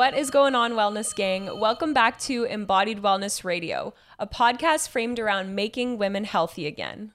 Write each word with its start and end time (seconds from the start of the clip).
What 0.00 0.16
is 0.16 0.30
going 0.30 0.54
on, 0.54 0.72
Wellness 0.72 1.14
Gang? 1.14 1.60
Welcome 1.60 1.92
back 1.92 2.18
to 2.20 2.44
Embodied 2.44 3.02
Wellness 3.02 3.44
Radio, 3.44 3.92
a 4.18 4.26
podcast 4.26 4.88
framed 4.88 5.18
around 5.18 5.54
making 5.54 5.98
women 5.98 6.24
healthy 6.24 6.66
again. 6.66 7.12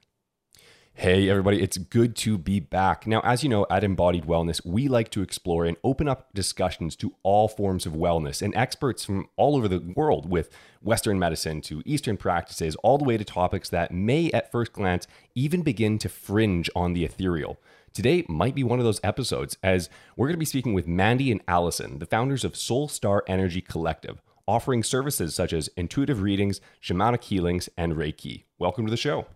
Hey, 0.93 1.27
everybody, 1.27 1.63
it's 1.63 1.79
good 1.79 2.15
to 2.17 2.37
be 2.37 2.59
back. 2.59 3.07
Now, 3.07 3.21
as 3.21 3.41
you 3.41 3.49
know, 3.49 3.65
at 3.71 3.83
Embodied 3.83 4.25
Wellness, 4.25 4.63
we 4.63 4.87
like 4.87 5.09
to 5.09 5.23
explore 5.23 5.65
and 5.65 5.77
open 5.83 6.07
up 6.07 6.31
discussions 6.35 6.95
to 6.97 7.15
all 7.23 7.47
forms 7.47 7.87
of 7.87 7.93
wellness 7.93 8.43
and 8.43 8.53
experts 8.55 9.03
from 9.03 9.29
all 9.35 9.55
over 9.55 9.67
the 9.67 9.79
world, 9.95 10.29
with 10.29 10.51
Western 10.83 11.17
medicine 11.17 11.61
to 11.61 11.81
Eastern 11.87 12.17
practices, 12.17 12.75
all 12.83 12.99
the 12.99 13.03
way 13.03 13.17
to 13.17 13.25
topics 13.25 13.67
that 13.69 13.91
may, 13.91 14.29
at 14.29 14.51
first 14.51 14.73
glance, 14.73 15.07
even 15.33 15.63
begin 15.63 15.97
to 15.97 16.07
fringe 16.07 16.69
on 16.75 16.93
the 16.93 17.03
ethereal. 17.03 17.57
Today 17.95 18.25
might 18.27 18.55
be 18.55 18.63
one 18.65 18.77
of 18.77 18.83
those 18.83 18.99
episodes, 19.05 19.57
as 19.63 19.89
we're 20.17 20.27
going 20.27 20.33
to 20.33 20.37
be 20.37 20.43
speaking 20.43 20.73
with 20.73 20.85
Mandy 20.85 21.31
and 21.31 21.39
Allison, 21.47 21.99
the 21.99 22.05
founders 22.05 22.43
of 22.43 22.57
Soul 22.57 22.89
Star 22.89 23.23
Energy 23.25 23.61
Collective, 23.61 24.21
offering 24.45 24.83
services 24.83 25.33
such 25.33 25.53
as 25.53 25.69
intuitive 25.77 26.21
readings, 26.21 26.59
shamanic 26.83 27.23
healings, 27.23 27.69
and 27.77 27.93
Reiki. 27.93 28.43
Welcome 28.59 28.85
to 28.85 28.91
the 28.91 28.97
show. 28.97 29.27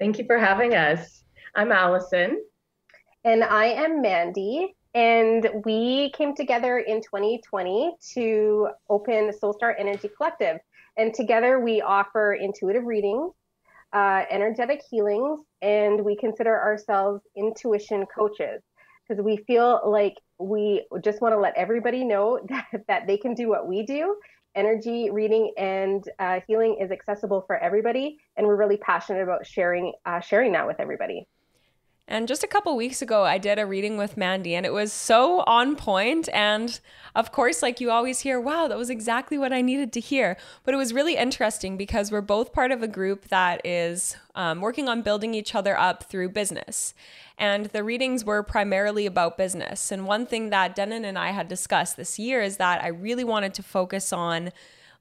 Thank 0.00 0.18
you 0.18 0.26
for 0.26 0.36
having 0.36 0.74
us. 0.74 1.22
I'm 1.54 1.70
Allison. 1.70 2.42
And 3.22 3.44
I 3.44 3.66
am 3.66 4.02
Mandy. 4.02 4.74
And 4.94 5.48
we 5.64 6.10
came 6.10 6.34
together 6.34 6.78
in 6.78 7.00
2020 7.00 7.94
to 8.14 8.68
open 8.90 9.32
Soul 9.32 9.52
Star 9.52 9.76
Energy 9.78 10.10
Collective. 10.16 10.58
And 10.96 11.14
together 11.14 11.60
we 11.60 11.82
offer 11.82 12.34
intuitive 12.34 12.82
readings, 12.84 13.30
uh, 13.92 14.24
energetic 14.30 14.82
healings, 14.90 15.40
and 15.62 16.04
we 16.04 16.16
consider 16.16 16.58
ourselves 16.58 17.22
intuition 17.36 18.06
coaches 18.06 18.62
because 19.08 19.22
we 19.22 19.38
feel 19.46 19.80
like 19.86 20.14
we 20.38 20.86
just 21.02 21.20
want 21.22 21.34
to 21.34 21.38
let 21.38 21.56
everybody 21.56 22.04
know 22.04 22.38
that, 22.48 22.66
that 22.88 23.06
they 23.06 23.16
can 23.16 23.34
do 23.34 23.48
what 23.48 23.66
we 23.66 23.84
do 23.84 24.16
energy 24.54 25.08
reading 25.10 25.52
and 25.56 26.04
uh, 26.18 26.40
healing 26.46 26.78
is 26.80 26.90
accessible 26.90 27.44
for 27.46 27.56
everybody, 27.56 28.18
and 28.36 28.46
we're 28.46 28.56
really 28.56 28.76
passionate 28.76 29.22
about 29.22 29.46
sharing 29.46 29.92
uh, 30.04 30.20
sharing 30.20 30.52
that 30.52 30.66
with 30.66 30.80
everybody. 30.80 31.26
And 32.10 32.26
just 32.26 32.42
a 32.42 32.46
couple 32.46 32.74
weeks 32.74 33.02
ago, 33.02 33.24
I 33.24 33.36
did 33.36 33.58
a 33.58 33.66
reading 33.66 33.98
with 33.98 34.16
Mandy, 34.16 34.54
and 34.54 34.64
it 34.64 34.72
was 34.72 34.94
so 34.94 35.40
on 35.40 35.76
point. 35.76 36.30
And 36.32 36.80
of 37.14 37.32
course, 37.32 37.60
like 37.60 37.82
you 37.82 37.90
always 37.90 38.20
hear, 38.20 38.40
wow, 38.40 38.66
that 38.66 38.78
was 38.78 38.88
exactly 38.88 39.36
what 39.36 39.52
I 39.52 39.60
needed 39.60 39.92
to 39.92 40.00
hear. 40.00 40.38
But 40.64 40.72
it 40.72 40.78
was 40.78 40.94
really 40.94 41.16
interesting 41.16 41.76
because 41.76 42.10
we're 42.10 42.22
both 42.22 42.54
part 42.54 42.72
of 42.72 42.82
a 42.82 42.88
group 42.88 43.28
that 43.28 43.60
is 43.62 44.16
um, 44.34 44.62
working 44.62 44.88
on 44.88 45.02
building 45.02 45.34
each 45.34 45.54
other 45.54 45.78
up 45.78 46.04
through 46.04 46.30
business. 46.30 46.94
And 47.36 47.66
the 47.66 47.84
readings 47.84 48.24
were 48.24 48.42
primarily 48.42 49.04
about 49.04 49.36
business. 49.36 49.92
And 49.92 50.06
one 50.06 50.24
thing 50.24 50.48
that 50.48 50.74
Denon 50.74 51.04
and 51.04 51.18
I 51.18 51.32
had 51.32 51.46
discussed 51.46 51.98
this 51.98 52.18
year 52.18 52.40
is 52.40 52.56
that 52.56 52.82
I 52.82 52.88
really 52.88 53.24
wanted 53.24 53.52
to 53.54 53.62
focus 53.62 54.14
on 54.14 54.50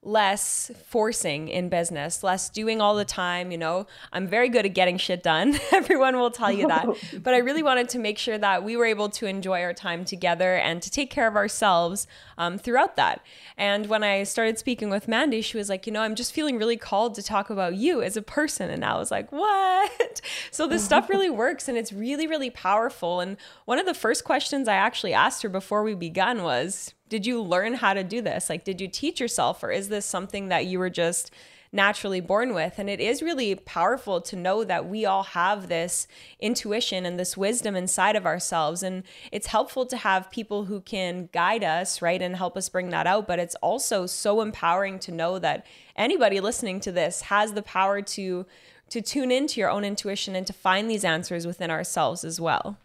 less 0.08 0.72
forcing 0.86 1.50
in 1.50 1.68
business, 1.68 2.24
less 2.24 2.50
doing 2.50 2.80
all 2.80 2.96
the 2.96 3.06
time. 3.06 3.52
You 3.52 3.58
know, 3.58 3.88
I'm 4.14 4.26
very 4.26 4.48
good 4.48 4.66
at 4.66 4.74
getting 4.74 4.98
shit 4.98 5.22
done. 5.22 5.60
Everyone 5.74 6.18
will 6.18 6.32
tell 6.32 6.52
you 6.52 6.68
that. 6.68 6.88
but 7.22 7.34
I 7.34 7.40
really 7.40 7.62
wanted 7.62 7.90
to 7.90 8.00
make 8.00 8.18
sure 8.18 8.38
that 8.38 8.64
we 8.64 8.78
were 8.78 8.86
able 8.86 9.10
to 9.10 9.28
enjoy 9.28 9.62
our 9.62 9.74
time 9.74 10.06
together 10.06 10.56
and 10.56 10.82
to 10.82 10.90
take 10.90 11.10
care 11.10 11.28
of 11.28 11.36
ourselves 11.36 12.08
um, 12.38 12.58
throughout 12.58 12.96
that. 12.96 13.22
And 13.58 13.88
when 13.88 14.04
I 14.04 14.24
started 14.24 14.58
speaking 14.58 14.90
with 14.90 15.10
Mandy, 15.10 15.42
she 15.42 15.58
was 15.58 15.68
like, 15.68 15.86
you 15.86 15.92
know, 15.92 16.02
I'm 16.02 16.16
just 16.16 16.32
feeling 16.32 16.58
really 16.58 16.78
called 16.78 17.16
to 17.16 17.24
talk 17.24 17.50
about 17.50 17.76
you 17.76 18.02
as 18.02 18.16
a 18.16 18.22
person. 18.22 18.70
And 18.70 18.86
I 18.86 18.98
was 18.98 19.12
like, 19.12 19.30
what? 19.32 20.22
so 20.52 20.68
this 20.68 20.86
stuff 20.86 21.10
really 21.10 21.30
works 21.30 21.68
and 21.68 21.78
it's 21.78 21.92
really, 21.92 22.28
really 22.28 22.50
powerful. 22.50 23.20
And 23.20 23.36
one 23.66 23.78
of 23.78 23.86
the 23.86 23.94
first 23.94 24.24
questions 24.24 24.70
I 24.70 24.76
actually 24.76 25.14
asked 25.14 25.44
her 25.44 25.50
before 25.50 25.84
we 25.84 25.96
began 25.96 26.44
was, 26.44 26.94
did 27.10 27.26
you 27.26 27.42
learn 27.42 27.76
how 27.76 27.94
to 27.94 28.04
do 28.04 28.22
this? 28.22 28.50
Like, 28.50 28.64
did 28.64 28.82
you 28.82 28.88
teach 28.88 29.20
yourself, 29.20 29.64
or 29.64 29.72
is 29.72 29.90
this 29.90 30.06
something 30.06 30.50
that 30.50 30.66
you 30.66 30.80
were 30.80 30.90
just 30.90 31.32
naturally 31.72 32.22
born 32.22 32.54
with? 32.54 32.80
And 32.80 32.90
it 32.90 33.00
is 33.00 33.22
really 33.22 33.56
powerful 33.56 34.22
to 34.22 34.36
know 34.36 34.64
that 34.64 34.88
we 34.88 35.06
all 35.06 35.24
have 35.24 35.68
this 35.68 36.08
intuition 36.40 37.06
and 37.06 37.20
this 37.20 37.36
wisdom 37.36 37.76
inside 37.76 38.16
of 38.16 38.26
ourselves. 38.26 38.84
And 38.84 39.04
it's 39.32 39.48
helpful 39.48 39.86
to 39.88 39.98
have 39.98 40.32
people 40.32 40.66
who 40.66 40.82
can 40.82 41.30
guide 41.32 41.64
us, 41.64 42.02
right, 42.02 42.22
and 42.22 42.36
help 42.36 42.58
us 42.58 42.70
bring 42.70 42.90
that 42.90 43.08
out. 43.08 43.28
But 43.28 43.40
it's 43.40 43.56
also 43.56 44.06
so 44.06 44.42
empowering 44.42 45.00
to 45.00 45.12
know 45.12 45.40
that 45.40 45.66
anybody 45.96 46.40
listening 46.40 46.80
to 46.82 46.92
this 46.92 47.22
has 47.24 47.54
the 47.54 47.64
power 47.64 48.02
to 48.02 48.46
to 48.90 49.02
tune 49.02 49.32
into 49.32 49.60
your 49.60 49.70
own 49.70 49.84
intuition 49.84 50.34
and 50.34 50.48
to 50.48 50.54
find 50.54 50.90
these 50.90 51.04
answers 51.04 51.46
within 51.46 51.70
ourselves 51.70 52.24
as 52.24 52.40
well. 52.40 52.78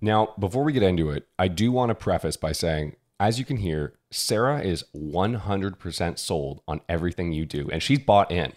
Now, 0.00 0.34
before 0.38 0.64
we 0.64 0.72
get 0.72 0.82
into 0.82 1.10
it, 1.10 1.26
I 1.38 1.48
do 1.48 1.72
want 1.72 1.90
to 1.90 1.94
preface 1.94 2.36
by 2.36 2.52
saying, 2.52 2.96
as 3.18 3.38
you 3.38 3.44
can 3.44 3.56
hear, 3.56 3.94
Sarah 4.10 4.60
is 4.60 4.84
100% 4.94 6.18
sold 6.18 6.62
on 6.68 6.80
everything 6.88 7.32
you 7.32 7.44
do, 7.44 7.68
and 7.70 7.82
she's 7.82 7.98
bought 7.98 8.30
in. 8.30 8.52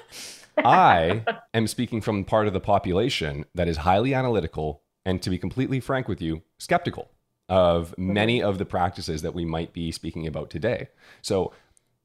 I 0.58 1.24
am 1.52 1.66
speaking 1.66 2.00
from 2.00 2.24
part 2.24 2.46
of 2.46 2.52
the 2.52 2.60
population 2.60 3.44
that 3.54 3.68
is 3.68 3.78
highly 3.78 4.14
analytical 4.14 4.82
and, 5.04 5.22
to 5.22 5.30
be 5.30 5.38
completely 5.38 5.78
frank 5.78 6.08
with 6.08 6.22
you, 6.22 6.42
skeptical 6.58 7.10
of 7.50 7.96
many 7.96 8.42
of 8.42 8.58
the 8.58 8.64
practices 8.64 9.22
that 9.22 9.34
we 9.34 9.44
might 9.44 9.72
be 9.72 9.92
speaking 9.92 10.26
about 10.26 10.50
today. 10.50 10.88
So, 11.22 11.52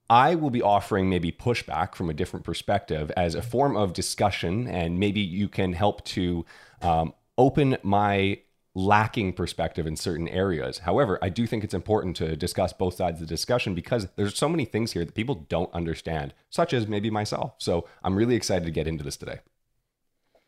I 0.09 0.35
will 0.35 0.49
be 0.49 0.61
offering 0.61 1.09
maybe 1.09 1.31
pushback 1.31 1.95
from 1.95 2.09
a 2.09 2.13
different 2.13 2.45
perspective 2.45 3.09
as 3.16 3.35
a 3.35 3.41
form 3.41 3.77
of 3.77 3.93
discussion, 3.93 4.67
and 4.67 4.99
maybe 4.99 5.22
you 5.22 5.47
can 5.47 5.73
help 5.73 6.03
to 6.05 6.45
um, 6.81 7.13
open 7.38 7.77
my 7.83 8.39
lacking 8.75 9.34
perspective 9.34 9.85
in 9.85 9.95
certain 9.95 10.28
areas. 10.28 10.79
However, 10.79 11.19
I 11.22 11.29
do 11.29 11.45
think 11.45 11.63
it's 11.63 11.73
important 11.73 12.16
to 12.17 12.35
discuss 12.35 12.73
both 12.73 12.95
sides 12.95 13.22
of 13.22 13.28
the 13.28 13.34
discussion 13.34 13.75
because 13.75 14.07
there's 14.16 14.38
so 14.38 14.50
many 14.50 14.66
things 14.66 14.94
here 14.94 15.06
that 15.06 15.13
people 15.13 15.45
don't 15.47 15.72
understand, 15.73 16.34
such 16.50 16.73
as 16.73 16.88
maybe 16.88 17.09
myself. 17.09 17.53
So 17.59 17.88
I'm 18.03 18.16
really 18.16 18.35
excited 18.35 18.66
to 18.66 18.72
get 18.72 18.88
into 18.88 19.03
this 19.03 19.17
today. 19.17 19.39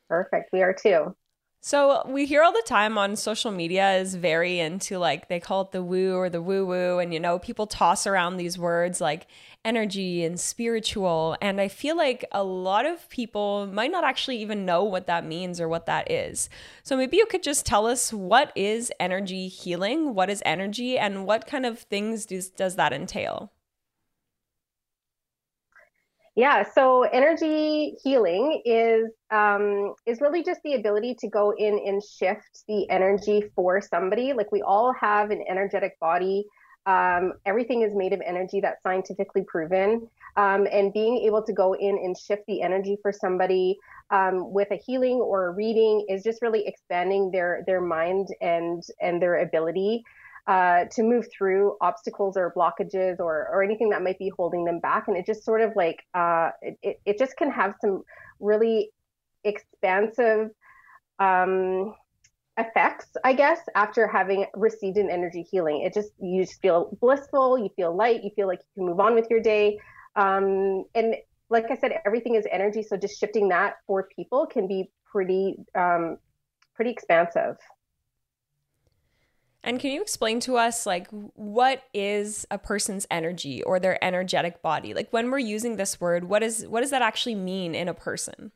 Perfect. 0.10 0.52
We 0.52 0.62
are 0.62 0.74
too. 0.74 1.16
So 1.68 2.04
we 2.06 2.28
hear 2.28 2.44
all 2.44 2.52
the 2.52 2.62
time 2.64 2.96
on 2.96 3.16
social 3.16 3.50
media 3.50 3.94
is 3.96 4.14
very 4.14 4.60
into 4.60 5.00
like 5.00 5.30
they 5.30 5.40
call 5.40 5.62
it 5.62 5.72
the 5.72 5.82
woo 5.82 6.16
or 6.16 6.30
the 6.30 6.40
woo 6.40 6.64
woo 6.64 7.00
and 7.00 7.12
you 7.12 7.20
know 7.20 7.40
people 7.40 7.66
toss 7.66 8.06
around 8.06 8.38
these 8.38 8.56
words 8.56 9.02
like 9.02 9.26
energy 9.66 10.24
and 10.24 10.40
spiritual 10.40 11.36
and 11.42 11.60
I 11.60 11.70
feel 11.70 11.98
like 11.98 12.24
a 12.32 12.44
lot 12.44 12.86
of 12.86 13.10
people 13.10 13.66
might 13.66 13.90
not 13.90 14.04
actually 14.04 14.38
even 14.44 14.64
know 14.64 14.84
what 14.84 15.08
that 15.08 15.26
means 15.26 15.60
or 15.60 15.68
what 15.68 15.88
that 15.88 16.12
is. 16.12 16.52
So 16.84 16.96
maybe 16.96 17.18
you 17.18 17.26
could 17.26 17.42
just 17.42 17.66
tell 17.66 17.88
us 17.88 18.14
what 18.14 18.52
is 18.56 18.92
energy 19.00 19.48
healing, 19.48 20.14
what 20.14 20.30
is 20.30 20.44
energy 20.46 21.00
and 21.00 21.26
what 21.26 21.48
kind 21.48 21.66
of 21.66 21.80
things 21.80 22.28
does 22.28 22.50
does 22.50 22.76
that 22.76 22.94
entail? 22.94 23.52
Yeah, 26.36 26.64
so 26.70 27.04
energy 27.04 27.96
healing 28.04 28.62
is 28.66 29.10
um, 29.32 29.96
is 30.06 30.20
really 30.20 30.44
just 30.44 30.60
the 30.66 30.74
ability 30.74 31.16
to 31.20 31.30
go 31.30 31.54
in 31.58 31.80
and 31.86 32.04
shift 32.04 32.64
the 32.68 32.90
energy 32.90 33.44
for 33.56 33.80
somebody. 33.80 34.34
Like 34.34 34.52
we 34.52 34.62
all 34.62 34.94
have 35.00 35.32
an 35.32 35.44
energetic 35.50 35.98
body. 36.02 36.46
Um, 36.86 37.34
everything 37.46 37.84
is 37.84 37.96
made 37.96 38.12
of 38.12 38.22
energy 38.26 38.60
that's 38.60 38.84
scientifically 38.84 39.44
proven. 39.48 40.08
Um, 40.36 40.68
and 40.70 40.92
being 40.92 41.20
able 41.20 41.42
to 41.42 41.54
go 41.54 41.74
in 41.74 41.98
and 41.98 42.18
shift 42.18 42.44
the 42.48 42.62
energy 42.62 42.98
for 43.02 43.14
somebody 43.14 43.78
um, 44.10 44.52
with 44.52 44.70
a 44.72 44.76
healing 44.76 45.16
or 45.16 45.48
a 45.48 45.52
reading 45.52 46.06
is 46.10 46.22
just 46.22 46.42
really 46.42 46.68
expanding 46.68 47.32
their 47.32 47.64
their 47.66 47.80
mind 47.80 48.28
and 48.42 48.84
and 49.02 49.22
their 49.22 49.38
ability 49.38 50.04
uh, 50.48 50.86
to 50.92 51.02
move 51.02 51.28
through 51.36 51.76
obstacles 51.82 52.38
or 52.38 52.54
blockages 52.56 53.20
or, 53.20 53.48
or 53.52 53.64
anything 53.64 53.90
that 53.90 54.04
might 54.04 54.20
be 54.20 54.32
holding 54.38 54.64
them 54.64 54.80
back. 54.80 55.08
And 55.08 55.18
it 55.18 55.26
just 55.26 55.44
sort 55.44 55.62
of 55.62 55.72
like, 55.76 56.04
uh, 56.14 56.52
it, 56.62 57.00
it 57.06 57.18
just 57.18 57.36
can 57.36 57.50
have 57.52 57.74
some 57.82 58.04
really 58.40 58.92
expansive 59.44 60.52
um, 61.20 61.96
effects, 62.58 63.08
I 63.24 63.34
guess, 63.34 63.60
after 63.76 64.08
having 64.08 64.46
received 64.54 64.98
an 64.98 65.10
energy 65.10 65.42
healing. 65.50 65.82
It 65.82 65.94
just, 65.94 66.12
you 66.20 66.44
just 66.46 66.62
feel 66.62 66.96
blissful, 67.02 67.58
you 67.58 67.70
feel 67.76 67.96
light, 67.96 68.24
you 68.24 68.30
feel 68.36 68.48
like 68.48 68.60
you 68.60 68.82
can 68.82 68.86
move 68.90 69.00
on 69.00 69.16
with 69.16 69.28
your 69.30 69.42
day. 69.42 69.80
Um, 70.16 70.86
and 70.94 71.16
like 71.50 71.70
I 71.72 71.78
said, 71.78 72.00
everything 72.06 72.36
is 72.36 72.46
energy. 72.52 72.84
So 72.84 72.98
just 72.98 73.20
shifting 73.20 73.50
that 73.50 73.78
for 73.88 74.08
people 74.16 74.46
can 74.46 74.68
be 74.68 74.92
pretty, 75.12 75.58
um, 75.74 76.18
pretty 76.76 76.92
expansive. 76.92 77.58
And 79.66 79.80
can 79.80 79.92
you 79.92 80.02
explain 80.02 80.40
to 80.42 80.58
us 80.58 80.86
like 80.86 81.08
what 81.10 81.82
is 81.92 82.46
a 82.52 82.60
person's 82.60 83.08
energy 83.10 83.64
or 83.64 83.80
their 83.80 84.02
energetic 84.04 84.62
body? 84.62 84.94
Like 84.94 85.12
when 85.12 85.32
we're 85.32 85.40
using 85.40 85.76
this 85.76 86.00
word, 86.00 86.26
what 86.26 86.44
is 86.44 86.68
what 86.68 86.82
does 86.82 86.92
that 86.92 87.02
actually 87.02 87.34
mean 87.34 87.74
in 87.74 87.88
a 87.88 87.94
person? 87.96 88.52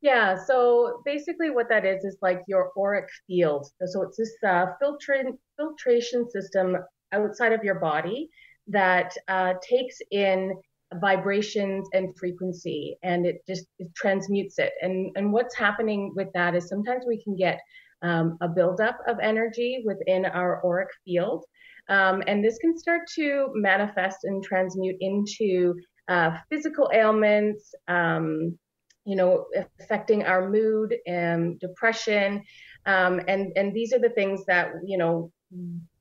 Yeah, 0.00 0.36
so 0.36 1.02
basically 1.04 1.50
what 1.50 1.68
that 1.70 1.84
is 1.84 2.04
is 2.04 2.16
like 2.22 2.42
your 2.46 2.70
auric 2.78 3.08
field. 3.26 3.66
So 3.84 4.02
it's 4.02 4.16
this 4.16 4.32
uh, 4.46 4.66
filtration 4.80 5.36
filtration 5.58 6.30
system 6.30 6.76
outside 7.10 7.52
of 7.52 7.64
your 7.64 7.80
body 7.80 8.28
that 8.68 9.12
uh, 9.26 9.54
takes 9.68 9.96
in 10.12 10.54
vibrations 11.00 11.88
and 11.92 12.16
frequency 12.16 12.96
and 13.02 13.26
it 13.26 13.44
just 13.44 13.66
it 13.80 13.92
transmutes 13.96 14.60
it. 14.60 14.72
And 14.82 15.10
and 15.16 15.32
what's 15.32 15.56
happening 15.56 16.12
with 16.14 16.28
that 16.34 16.54
is 16.54 16.68
sometimes 16.68 17.06
we 17.08 17.20
can 17.20 17.34
get 17.34 17.58
um, 18.04 18.36
a 18.40 18.48
buildup 18.48 18.98
of 19.08 19.18
energy 19.20 19.82
within 19.84 20.26
our 20.26 20.64
auric 20.64 20.90
field. 21.04 21.44
Um, 21.88 22.22
and 22.26 22.44
this 22.44 22.58
can 22.58 22.78
start 22.78 23.02
to 23.16 23.50
manifest 23.54 24.18
and 24.24 24.42
transmute 24.44 24.96
into 25.00 25.74
uh, 26.08 26.38
physical 26.50 26.90
ailments, 26.92 27.74
um, 27.88 28.56
you 29.04 29.16
know, 29.16 29.46
affecting 29.80 30.22
our 30.22 30.48
mood 30.48 30.94
and 31.06 31.58
depression. 31.60 32.42
Um, 32.86 33.20
and, 33.28 33.52
and 33.56 33.74
these 33.74 33.92
are 33.92 33.98
the 33.98 34.10
things 34.10 34.44
that, 34.46 34.72
you 34.86 34.98
know, 34.98 35.32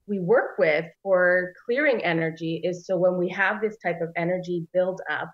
we 0.08 0.20
work 0.20 0.58
with 0.58 0.86
for 1.02 1.54
clearing 1.66 2.04
energy 2.04 2.62
is 2.64 2.86
so 2.86 2.98
when 2.98 3.18
we 3.18 3.30
have 3.30 3.62
this 3.62 3.78
type 3.78 4.02
of 4.02 4.10
energy 4.18 4.68
build 4.74 5.02
up, 5.10 5.32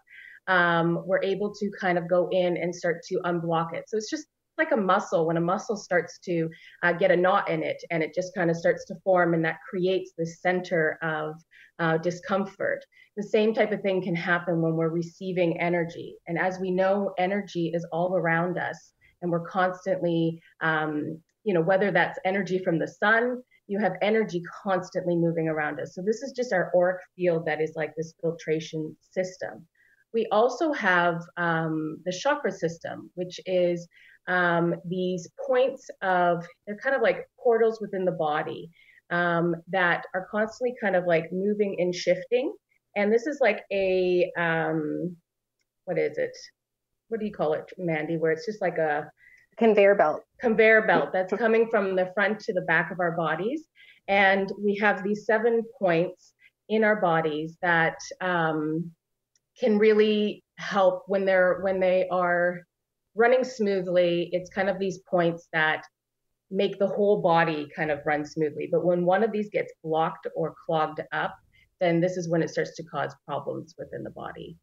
um, 0.47 1.03
we're 1.05 1.23
able 1.23 1.53
to 1.53 1.71
kind 1.79 1.97
of 1.97 2.07
go 2.07 2.29
in 2.31 2.57
and 2.57 2.73
start 2.73 3.01
to 3.07 3.19
unblock 3.25 3.73
it. 3.73 3.85
So 3.87 3.97
it's 3.97 4.09
just 4.09 4.27
like 4.59 4.71
a 4.71 4.77
muscle 4.77 5.25
when 5.25 5.37
a 5.37 5.41
muscle 5.41 5.75
starts 5.75 6.19
to 6.19 6.49
uh, 6.83 6.93
get 6.93 7.09
a 7.09 7.17
knot 7.17 7.49
in 7.49 7.63
it 7.63 7.81
and 7.89 8.03
it 8.03 8.13
just 8.13 8.35
kind 8.35 8.51
of 8.51 8.57
starts 8.57 8.85
to 8.85 8.95
form 9.03 9.33
and 9.33 9.43
that 9.43 9.57
creates 9.67 10.11
the 10.17 10.25
center 10.25 10.99
of 11.01 11.35
uh, 11.79 11.97
discomfort. 11.97 12.85
The 13.17 13.23
same 13.23 13.53
type 13.53 13.71
of 13.71 13.81
thing 13.81 14.03
can 14.03 14.15
happen 14.15 14.61
when 14.61 14.75
we're 14.75 14.89
receiving 14.89 15.59
energy. 15.59 16.15
And 16.27 16.37
as 16.37 16.59
we 16.59 16.69
know 16.71 17.13
energy 17.17 17.71
is 17.73 17.85
all 17.91 18.15
around 18.15 18.57
us 18.57 18.91
and 19.21 19.31
we're 19.31 19.47
constantly 19.47 20.41
um, 20.61 21.19
you 21.43 21.53
know 21.53 21.61
whether 21.61 21.89
that's 21.91 22.19
energy 22.25 22.59
from 22.59 22.77
the 22.77 22.87
sun 22.87 23.41
you 23.67 23.79
have 23.79 23.93
energy 24.01 24.41
constantly 24.63 25.15
moving 25.15 25.47
around 25.47 25.79
us. 25.79 25.93
So 25.93 26.01
this 26.01 26.23
is 26.23 26.31
just 26.31 26.51
our 26.51 26.71
auric 26.75 27.01
field 27.15 27.45
that 27.45 27.61
is 27.61 27.73
like 27.75 27.95
this 27.95 28.15
filtration 28.19 28.97
system. 29.11 29.67
We 30.11 30.25
also 30.31 30.73
have 30.73 31.21
um, 31.37 31.99
the 32.03 32.11
chakra 32.11 32.51
system 32.51 33.11
which 33.13 33.39
is 33.45 33.87
um, 34.29 34.75
these 34.85 35.27
points 35.45 35.89
of 36.01 36.45
they're 36.65 36.77
kind 36.77 36.95
of 36.95 37.01
like 37.01 37.27
portals 37.43 37.81
within 37.81 38.05
the 38.05 38.11
body 38.11 38.69
um, 39.09 39.55
that 39.69 40.05
are 40.13 40.27
constantly 40.31 40.75
kind 40.79 40.95
of 40.95 41.05
like 41.05 41.33
moving 41.33 41.75
and 41.79 41.93
shifting. 41.93 42.53
And 42.95 43.11
this 43.11 43.25
is 43.25 43.39
like 43.41 43.63
a 43.71 44.31
um, 44.37 45.17
what 45.85 45.97
is 45.97 46.17
it? 46.17 46.37
What 47.07 47.19
do 47.19 47.25
you 47.25 47.33
call 47.33 47.53
it, 47.53 47.71
Mandy? 47.77 48.17
Where 48.17 48.31
it's 48.31 48.45
just 48.45 48.61
like 48.61 48.77
a 48.77 49.09
conveyor 49.57 49.95
belt. 49.95 50.21
Conveyor 50.39 50.83
belt 50.83 51.09
that's 51.13 51.33
coming 51.33 51.67
from 51.69 51.95
the 51.95 52.11
front 52.13 52.39
to 52.41 52.53
the 52.53 52.61
back 52.61 52.91
of 52.91 52.99
our 52.99 53.11
bodies, 53.11 53.65
and 54.07 54.51
we 54.63 54.75
have 54.75 55.03
these 55.03 55.25
seven 55.25 55.63
points 55.79 56.33
in 56.69 56.83
our 56.83 57.01
bodies 57.01 57.57
that 57.63 57.97
um, 58.21 58.91
can 59.59 59.79
really 59.79 60.43
help 60.57 61.03
when 61.07 61.25
they're 61.25 61.59
when 61.61 61.79
they 61.79 62.07
are 62.09 62.61
running 63.19 63.43
smoothly, 63.43 64.29
it's 64.31 64.49
kind 64.49 64.69
of 64.69 64.79
these 64.79 64.99
points 64.99 65.49
that 65.51 65.83
make 66.49 66.79
the 66.79 66.87
whole 66.87 67.21
body 67.21 67.67
kind 67.75 67.91
of 67.91 67.99
run 68.05 68.25
smoothly. 68.25 68.69
But 68.71 68.85
when 68.85 69.05
one 69.05 69.23
of 69.23 69.31
these 69.31 69.49
gets 69.49 69.73
blocked 69.83 70.25
or 70.35 70.55
clogged 70.65 71.01
up, 71.11 71.37
then 71.79 71.99
this 71.99 72.17
is 72.17 72.29
when 72.29 72.41
it 72.41 72.49
starts 72.49 72.75
to 72.75 72.83
cause 72.83 73.13
problems 73.27 73.75
within 73.77 74.03
the 74.03 74.09
body. 74.09 74.57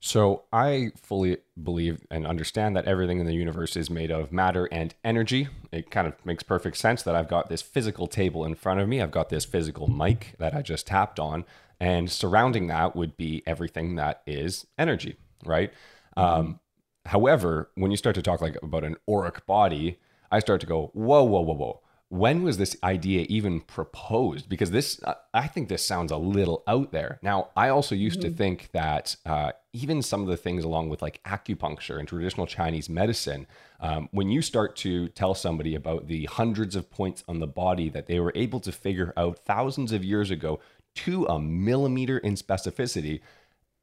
So 0.00 0.44
I 0.52 0.90
fully 0.96 1.38
believe 1.60 2.06
and 2.10 2.26
understand 2.26 2.76
that 2.76 2.84
everything 2.84 3.18
in 3.18 3.26
the 3.26 3.34
universe 3.34 3.76
is 3.76 3.88
made 3.88 4.10
of 4.10 4.30
matter 4.30 4.68
and 4.70 4.94
energy. 5.02 5.48
It 5.72 5.90
kind 5.90 6.06
of 6.06 6.14
makes 6.24 6.42
perfect 6.42 6.76
sense 6.76 7.02
that 7.02 7.16
I've 7.16 7.28
got 7.28 7.48
this 7.48 7.62
physical 7.62 8.06
table 8.06 8.44
in 8.44 8.54
front 8.54 8.80
of 8.80 8.88
me. 8.88 9.00
I've 9.00 9.10
got 9.10 9.28
this 9.28 9.44
physical 9.44 9.88
mic 9.88 10.34
that 10.38 10.54
I 10.54 10.62
just 10.62 10.86
tapped 10.86 11.18
on, 11.18 11.44
and 11.80 12.10
surrounding 12.10 12.68
that 12.68 12.94
would 12.94 13.16
be 13.16 13.42
everything 13.44 13.96
that 13.96 14.22
is 14.26 14.66
energy, 14.76 15.16
right? 15.44 15.72
Um, 16.18 16.60
however, 17.06 17.70
when 17.74 17.90
you 17.90 17.96
start 17.96 18.14
to 18.16 18.22
talk 18.22 18.40
like 18.40 18.56
about 18.62 18.84
an 18.84 18.96
auric 19.08 19.46
body, 19.46 19.98
I 20.30 20.40
start 20.40 20.60
to 20.60 20.66
go, 20.66 20.90
whoa, 20.94 21.22
whoa, 21.24 21.40
whoa, 21.40 21.54
whoa. 21.54 21.80
When 22.10 22.42
was 22.42 22.56
this 22.56 22.74
idea 22.82 23.26
even 23.28 23.60
proposed? 23.60 24.48
Because 24.48 24.70
this, 24.70 24.98
I 25.34 25.46
think 25.46 25.68
this 25.68 25.86
sounds 25.86 26.10
a 26.10 26.16
little 26.16 26.62
out 26.66 26.90
there. 26.90 27.18
Now, 27.20 27.50
I 27.54 27.68
also 27.68 27.94
used 27.94 28.20
mm-hmm. 28.20 28.30
to 28.30 28.34
think 28.34 28.70
that 28.72 29.16
uh, 29.26 29.52
even 29.74 30.00
some 30.00 30.22
of 30.22 30.28
the 30.28 30.38
things 30.38 30.64
along 30.64 30.88
with 30.88 31.02
like 31.02 31.22
acupuncture 31.24 31.98
and 31.98 32.08
traditional 32.08 32.46
Chinese 32.46 32.88
medicine, 32.88 33.46
um, 33.80 34.08
when 34.10 34.30
you 34.30 34.40
start 34.40 34.74
to 34.76 35.08
tell 35.08 35.34
somebody 35.34 35.74
about 35.74 36.06
the 36.06 36.24
hundreds 36.24 36.76
of 36.76 36.90
points 36.90 37.24
on 37.28 37.40
the 37.40 37.46
body 37.46 37.90
that 37.90 38.06
they 38.06 38.20
were 38.20 38.32
able 38.34 38.60
to 38.60 38.72
figure 38.72 39.12
out 39.18 39.40
thousands 39.40 39.92
of 39.92 40.02
years 40.02 40.30
ago 40.30 40.60
to 40.94 41.26
a 41.26 41.38
millimeter 41.38 42.16
in 42.16 42.36
specificity, 42.36 43.20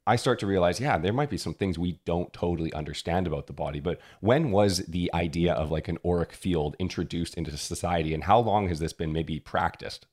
I 0.07 0.17
start 0.17 0.39
to 0.39 0.47
realize, 0.47 0.79
yeah, 0.79 0.97
there 0.99 1.13
might 1.13 1.31
be 1.31 1.37
some 1.37 1.55
things 1.55 1.79
we 1.79 1.99
don't 2.05 2.31
totally 2.31 2.71
understand 2.73 3.25
about 3.25 3.47
the 3.47 3.53
body. 3.53 3.79
But 3.79 3.99
when 4.21 4.51
was 4.51 4.85
the 4.85 5.11
idea 5.13 5.53
of 5.53 5.71
like 5.71 5.87
an 5.87 5.97
auric 6.05 6.31
field 6.31 6.75
introduced 6.77 7.35
into 7.35 7.55
society, 7.57 8.13
and 8.13 8.23
how 8.23 8.39
long 8.39 8.67
has 8.67 8.79
this 8.79 8.93
been 8.93 9.11
maybe 9.11 9.39
practiced? 9.39 10.05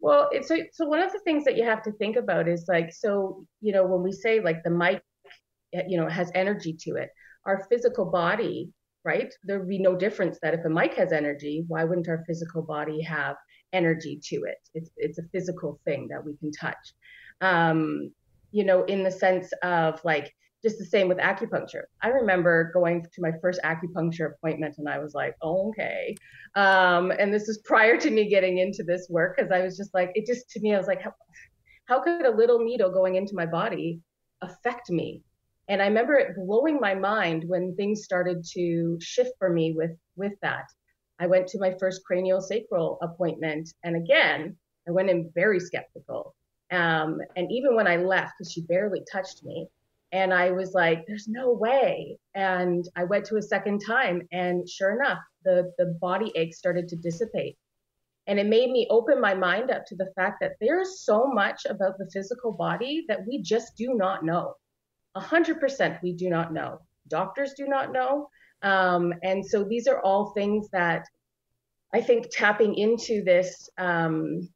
Well, 0.00 0.28
it's 0.32 0.48
so, 0.48 0.58
so 0.72 0.86
one 0.86 1.02
of 1.02 1.12
the 1.12 1.20
things 1.20 1.44
that 1.44 1.56
you 1.56 1.64
have 1.64 1.82
to 1.82 1.92
think 1.92 2.16
about 2.16 2.48
is 2.48 2.66
like, 2.68 2.92
so, 2.92 3.44
you 3.60 3.72
know, 3.72 3.84
when 3.84 4.02
we 4.02 4.12
say 4.12 4.40
like 4.40 4.62
the 4.64 4.70
mic, 4.70 5.02
you 5.72 5.98
know, 5.98 6.08
has 6.08 6.30
energy 6.34 6.76
to 6.80 6.96
it, 6.96 7.10
our 7.46 7.66
physical 7.68 8.06
body, 8.06 8.70
right? 9.04 9.32
There 9.44 9.58
would 9.58 9.68
be 9.68 9.78
no 9.78 9.96
difference 9.96 10.38
that 10.42 10.54
if 10.54 10.64
a 10.64 10.68
mic 10.68 10.94
has 10.94 11.12
energy, 11.12 11.64
why 11.68 11.84
wouldn't 11.84 12.08
our 12.08 12.24
physical 12.26 12.62
body 12.62 13.02
have 13.02 13.36
energy 13.72 14.20
to 14.30 14.36
it? 14.36 14.58
It's, 14.74 14.90
it's 14.96 15.18
a 15.18 15.28
physical 15.32 15.80
thing 15.84 16.08
that 16.10 16.24
we 16.24 16.36
can 16.36 16.50
touch. 16.52 16.94
Um, 17.40 18.12
you 18.50 18.64
know, 18.64 18.84
in 18.84 19.02
the 19.02 19.10
sense 19.10 19.52
of 19.62 20.00
like 20.04 20.32
just 20.62 20.78
the 20.78 20.84
same 20.84 21.08
with 21.08 21.18
acupuncture. 21.18 21.82
I 22.02 22.08
remember 22.08 22.70
going 22.74 23.02
to 23.02 23.22
my 23.22 23.32
first 23.40 23.60
acupuncture 23.64 24.32
appointment 24.32 24.74
and 24.78 24.88
I 24.88 24.98
was 24.98 25.14
like, 25.14 25.36
oh, 25.40 25.68
okay. 25.68 26.16
Um, 26.56 27.12
and 27.12 27.32
this 27.32 27.48
is 27.48 27.58
prior 27.58 27.96
to 27.98 28.10
me 28.10 28.28
getting 28.28 28.58
into 28.58 28.82
this 28.82 29.06
work 29.08 29.36
because 29.36 29.52
I 29.52 29.60
was 29.62 29.76
just 29.76 29.94
like, 29.94 30.10
it 30.14 30.26
just 30.26 30.50
to 30.50 30.60
me, 30.60 30.74
I 30.74 30.78
was 30.78 30.88
like, 30.88 31.02
how, 31.02 31.12
how 31.84 32.02
could 32.02 32.26
a 32.26 32.36
little 32.36 32.58
needle 32.58 32.90
going 32.90 33.14
into 33.14 33.34
my 33.34 33.46
body 33.46 34.00
affect 34.42 34.90
me? 34.90 35.22
And 35.68 35.82
I 35.82 35.86
remember 35.86 36.14
it 36.14 36.34
blowing 36.34 36.80
my 36.80 36.94
mind 36.94 37.44
when 37.46 37.76
things 37.76 38.04
started 38.04 38.44
to 38.54 38.98
shift 39.00 39.32
for 39.38 39.50
me 39.50 39.74
with 39.76 39.96
with 40.16 40.32
that. 40.40 40.64
I 41.20 41.26
went 41.26 41.46
to 41.48 41.58
my 41.58 41.74
first 41.78 42.04
cranial 42.04 42.40
sacral 42.40 42.98
appointment, 43.02 43.68
and 43.84 43.96
again, 43.96 44.56
I 44.88 44.92
went 44.92 45.10
in 45.10 45.30
very 45.34 45.60
skeptical. 45.60 46.34
Um, 46.70 47.20
and 47.36 47.50
even 47.50 47.74
when 47.74 47.86
I 47.86 47.96
left, 47.96 48.34
because 48.38 48.52
she 48.52 48.62
barely 48.62 49.02
touched 49.10 49.44
me, 49.44 49.68
and 50.12 50.32
I 50.32 50.50
was 50.50 50.72
like, 50.72 51.06
there's 51.06 51.28
no 51.28 51.52
way. 51.52 52.18
And 52.34 52.88
I 52.96 53.04
went 53.04 53.26
to 53.26 53.36
a 53.36 53.42
second 53.42 53.80
time, 53.86 54.26
and 54.32 54.68
sure 54.68 54.98
enough, 54.98 55.18
the, 55.44 55.72
the 55.78 55.96
body 56.00 56.32
ache 56.34 56.54
started 56.54 56.88
to 56.88 56.96
dissipate. 56.96 57.56
And 58.26 58.38
it 58.38 58.46
made 58.46 58.70
me 58.70 58.86
open 58.90 59.20
my 59.20 59.34
mind 59.34 59.70
up 59.70 59.86
to 59.86 59.96
the 59.96 60.10
fact 60.14 60.40
that 60.40 60.52
there's 60.60 61.00
so 61.00 61.26
much 61.26 61.66
about 61.66 61.96
the 61.98 62.10
physical 62.12 62.52
body 62.52 63.04
that 63.08 63.26
we 63.26 63.40
just 63.42 63.76
do 63.76 63.94
not 63.94 64.24
know. 64.24 64.54
100% 65.16 66.02
we 66.02 66.12
do 66.12 66.28
not 66.28 66.52
know. 66.52 66.80
Doctors 67.08 67.54
do 67.54 67.66
not 67.66 67.92
know. 67.92 68.28
Um, 68.62 69.14
and 69.22 69.44
so 69.44 69.64
these 69.64 69.86
are 69.86 70.00
all 70.02 70.32
things 70.32 70.68
that 70.72 71.06
I 71.94 72.02
think 72.02 72.26
tapping 72.30 72.74
into 72.74 73.22
this 73.24 73.70
um, 73.78 74.48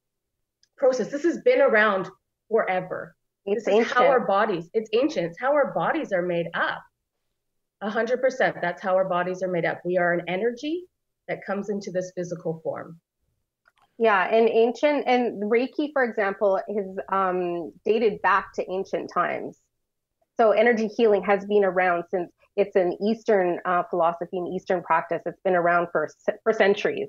process. 0.82 1.10
This 1.10 1.22
has 1.22 1.38
been 1.38 1.60
around 1.60 2.08
forever. 2.50 3.14
It's 3.46 3.64
this 3.64 3.74
ancient. 3.74 3.96
how 3.96 4.06
our 4.06 4.26
bodies, 4.26 4.68
it's 4.74 4.90
ancient. 4.92 5.26
It's 5.26 5.40
how 5.40 5.52
our 5.52 5.72
bodies 5.72 6.12
are 6.12 6.22
made 6.22 6.46
up. 6.54 6.82
Hundred 7.82 8.20
percent. 8.20 8.56
That's 8.60 8.80
how 8.80 8.94
our 8.94 9.08
bodies 9.08 9.42
are 9.42 9.48
made 9.48 9.64
up. 9.64 9.80
We 9.84 9.98
are 9.98 10.12
an 10.12 10.22
energy 10.28 10.84
that 11.28 11.44
comes 11.44 11.68
into 11.68 11.90
this 11.90 12.12
physical 12.16 12.60
form. 12.62 13.00
Yeah, 13.98 14.22
and 14.32 14.48
ancient 14.48 15.04
and 15.06 15.42
Reiki, 15.50 15.90
for 15.92 16.04
example, 16.04 16.60
is 16.68 16.86
um, 17.10 17.72
dated 17.84 18.22
back 18.22 18.52
to 18.54 18.70
ancient 18.70 19.10
times. 19.12 19.58
So 20.36 20.52
energy 20.52 20.88
healing 20.96 21.22
has 21.24 21.44
been 21.44 21.64
around 21.64 22.04
since 22.10 22.30
it's 22.56 22.76
an 22.76 22.96
Eastern 23.04 23.58
uh, 23.64 23.82
philosophy 23.90 24.38
and 24.38 24.48
Eastern 24.54 24.82
practice. 24.82 25.22
It's 25.26 25.40
been 25.44 25.56
around 25.56 25.88
for 25.90 26.08
for 26.44 26.52
centuries. 26.52 27.08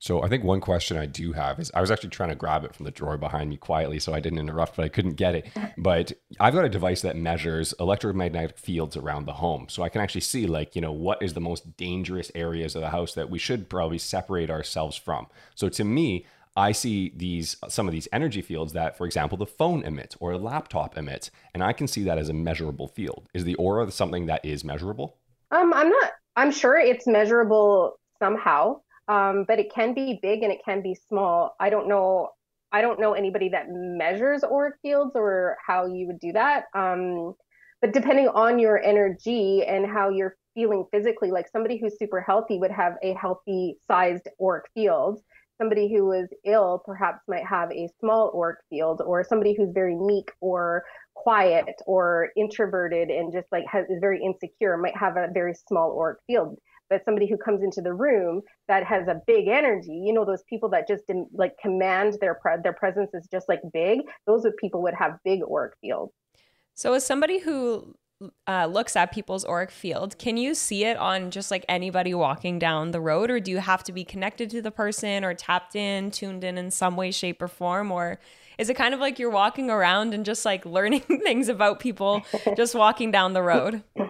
So 0.00 0.22
I 0.22 0.28
think 0.28 0.42
one 0.42 0.62
question 0.62 0.96
I 0.96 1.04
do 1.04 1.32
have 1.32 1.60
is 1.60 1.70
I 1.74 1.82
was 1.82 1.90
actually 1.90 2.08
trying 2.08 2.30
to 2.30 2.34
grab 2.34 2.64
it 2.64 2.74
from 2.74 2.84
the 2.84 2.90
drawer 2.90 3.18
behind 3.18 3.50
me 3.50 3.58
quietly 3.58 3.98
so 3.98 4.14
I 4.14 4.20
didn't 4.20 4.38
interrupt, 4.38 4.74
but 4.74 4.84
I 4.84 4.88
couldn't 4.88 5.14
get 5.14 5.34
it. 5.34 5.48
But 5.76 6.12
I've 6.38 6.54
got 6.54 6.64
a 6.64 6.70
device 6.70 7.02
that 7.02 7.16
measures 7.16 7.72
electromagnetic 7.78 8.58
fields 8.58 8.96
around 8.96 9.26
the 9.26 9.34
home. 9.34 9.66
So 9.68 9.82
I 9.82 9.88
can 9.88 10.00
actually 10.00 10.22
see 10.22 10.46
like, 10.46 10.74
you 10.74 10.82
know, 10.82 10.92
what 10.92 11.22
is 11.22 11.34
the 11.34 11.40
most 11.40 11.76
dangerous 11.76 12.30
areas 12.34 12.74
of 12.74 12.80
the 12.80 12.90
house 12.90 13.14
that 13.14 13.30
we 13.30 13.38
should 13.38 13.70
probably 13.70 13.98
separate 13.98 14.50
ourselves 14.50 14.96
from. 14.96 15.26
So 15.54 15.68
to 15.70 15.84
me, 15.84 16.26
I 16.56 16.72
see 16.72 17.12
these 17.14 17.56
some 17.68 17.86
of 17.86 17.92
these 17.92 18.08
energy 18.12 18.42
fields 18.42 18.72
that, 18.72 18.96
for 18.98 19.06
example, 19.06 19.38
the 19.38 19.46
phone 19.46 19.84
emits 19.84 20.16
or 20.18 20.32
a 20.32 20.38
laptop 20.38 20.98
emits, 20.98 21.30
and 21.54 21.62
I 21.62 21.72
can 21.72 21.86
see 21.86 22.02
that 22.04 22.18
as 22.18 22.28
a 22.28 22.34
measurable 22.34 22.88
field. 22.88 23.28
Is 23.32 23.44
the 23.44 23.54
aura 23.54 23.90
something 23.90 24.26
that 24.26 24.44
is 24.44 24.64
measurable? 24.64 25.16
Um, 25.50 25.72
I'm 25.72 25.88
not. 25.88 26.10
I'm 26.36 26.50
sure 26.50 26.76
it's 26.76 27.06
measurable 27.06 27.98
somehow 28.18 28.80
um, 29.08 29.44
but 29.46 29.58
it 29.58 29.72
can 29.74 29.94
be 29.94 30.18
big 30.22 30.42
and 30.42 30.52
it 30.52 30.60
can 30.64 30.82
be 30.82 30.96
small. 31.08 31.54
I 31.60 31.70
don't 31.70 31.88
know. 31.88 32.30
I 32.72 32.80
don't 32.82 33.00
know 33.00 33.14
anybody 33.14 33.48
that 33.50 33.66
measures 33.68 34.44
auric 34.44 34.76
fields 34.82 35.12
or 35.14 35.56
how 35.66 35.86
you 35.86 36.06
would 36.06 36.20
do 36.20 36.32
that. 36.32 36.64
Um, 36.74 37.34
but 37.80 37.92
depending 37.92 38.28
on 38.28 38.58
your 38.58 38.80
energy 38.82 39.64
and 39.66 39.86
how 39.86 40.10
you're 40.10 40.36
feeling 40.54 40.84
physically. 40.92 41.30
Like 41.30 41.48
somebody 41.48 41.78
who's 41.78 41.98
super 41.98 42.20
healthy 42.20 42.58
would 42.58 42.70
have 42.70 42.94
a 43.02 43.14
healthy 43.14 43.76
sized 43.86 44.28
auric 44.40 44.64
field. 44.74 45.20
Somebody 45.58 45.92
who 45.92 46.12
is 46.12 46.28
ill 46.46 46.82
perhaps 46.84 47.20
might 47.28 47.46
have 47.46 47.70
a 47.70 47.88
small 48.00 48.32
auric 48.34 48.60
field, 48.70 49.02
or 49.04 49.22
somebody 49.22 49.54
who's 49.54 49.70
very 49.74 49.94
meek 49.94 50.30
or 50.40 50.84
quiet 51.14 51.66
or 51.86 52.30
introverted 52.34 53.10
and 53.10 53.30
just 53.30 53.46
like 53.52 53.64
has, 53.70 53.84
is 53.90 53.98
very 54.00 54.24
insecure 54.24 54.78
might 54.78 54.96
have 54.96 55.18
a 55.18 55.28
very 55.34 55.54
small 55.68 55.98
auric 56.00 56.18
field 56.26 56.56
but 56.90 57.04
somebody 57.04 57.26
who 57.26 57.38
comes 57.38 57.62
into 57.62 57.80
the 57.80 57.92
room 57.92 58.42
that 58.68 58.84
has 58.84 59.08
a 59.08 59.20
big 59.26 59.48
energy 59.48 59.92
you 59.92 60.12
know 60.12 60.24
those 60.24 60.42
people 60.48 60.68
that 60.68 60.86
just 60.86 61.04
like 61.32 61.56
command 61.62 62.16
their 62.20 62.34
pre- 62.34 62.60
their 62.62 62.72
presence 62.72 63.10
is 63.14 63.26
just 63.30 63.48
like 63.48 63.60
big 63.72 64.00
those 64.26 64.44
are 64.44 64.52
people 64.60 64.82
would 64.82 64.94
have 64.94 65.12
big 65.24 65.40
auric 65.42 65.72
fields 65.80 66.12
so 66.74 66.92
as 66.94 67.04
somebody 67.04 67.38
who 67.38 67.94
uh, 68.46 68.66
looks 68.66 68.96
at 68.96 69.12
people's 69.12 69.44
auric 69.44 69.70
field, 69.70 70.18
can 70.18 70.36
you 70.36 70.54
see 70.54 70.84
it 70.84 70.96
on 70.96 71.30
just 71.30 71.50
like 71.50 71.64
anybody 71.68 72.12
walking 72.12 72.58
down 72.58 72.90
the 72.90 73.00
road, 73.00 73.30
or 73.30 73.40
do 73.40 73.50
you 73.50 73.58
have 73.58 73.82
to 73.84 73.92
be 73.92 74.04
connected 74.04 74.50
to 74.50 74.62
the 74.62 74.70
person 74.70 75.24
or 75.24 75.32
tapped 75.34 75.74
in, 75.74 76.10
tuned 76.10 76.44
in 76.44 76.58
in 76.58 76.70
some 76.70 76.96
way, 76.96 77.10
shape, 77.10 77.40
or 77.40 77.48
form? 77.48 77.90
Or 77.90 78.18
is 78.58 78.68
it 78.68 78.74
kind 78.74 78.92
of 78.92 79.00
like 79.00 79.18
you're 79.18 79.30
walking 79.30 79.70
around 79.70 80.12
and 80.12 80.24
just 80.24 80.44
like 80.44 80.66
learning 80.66 81.00
things 81.22 81.48
about 81.48 81.80
people 81.80 82.22
just 82.56 82.74
walking 82.74 83.10
down 83.10 83.32
the 83.32 83.42
road? 83.42 83.82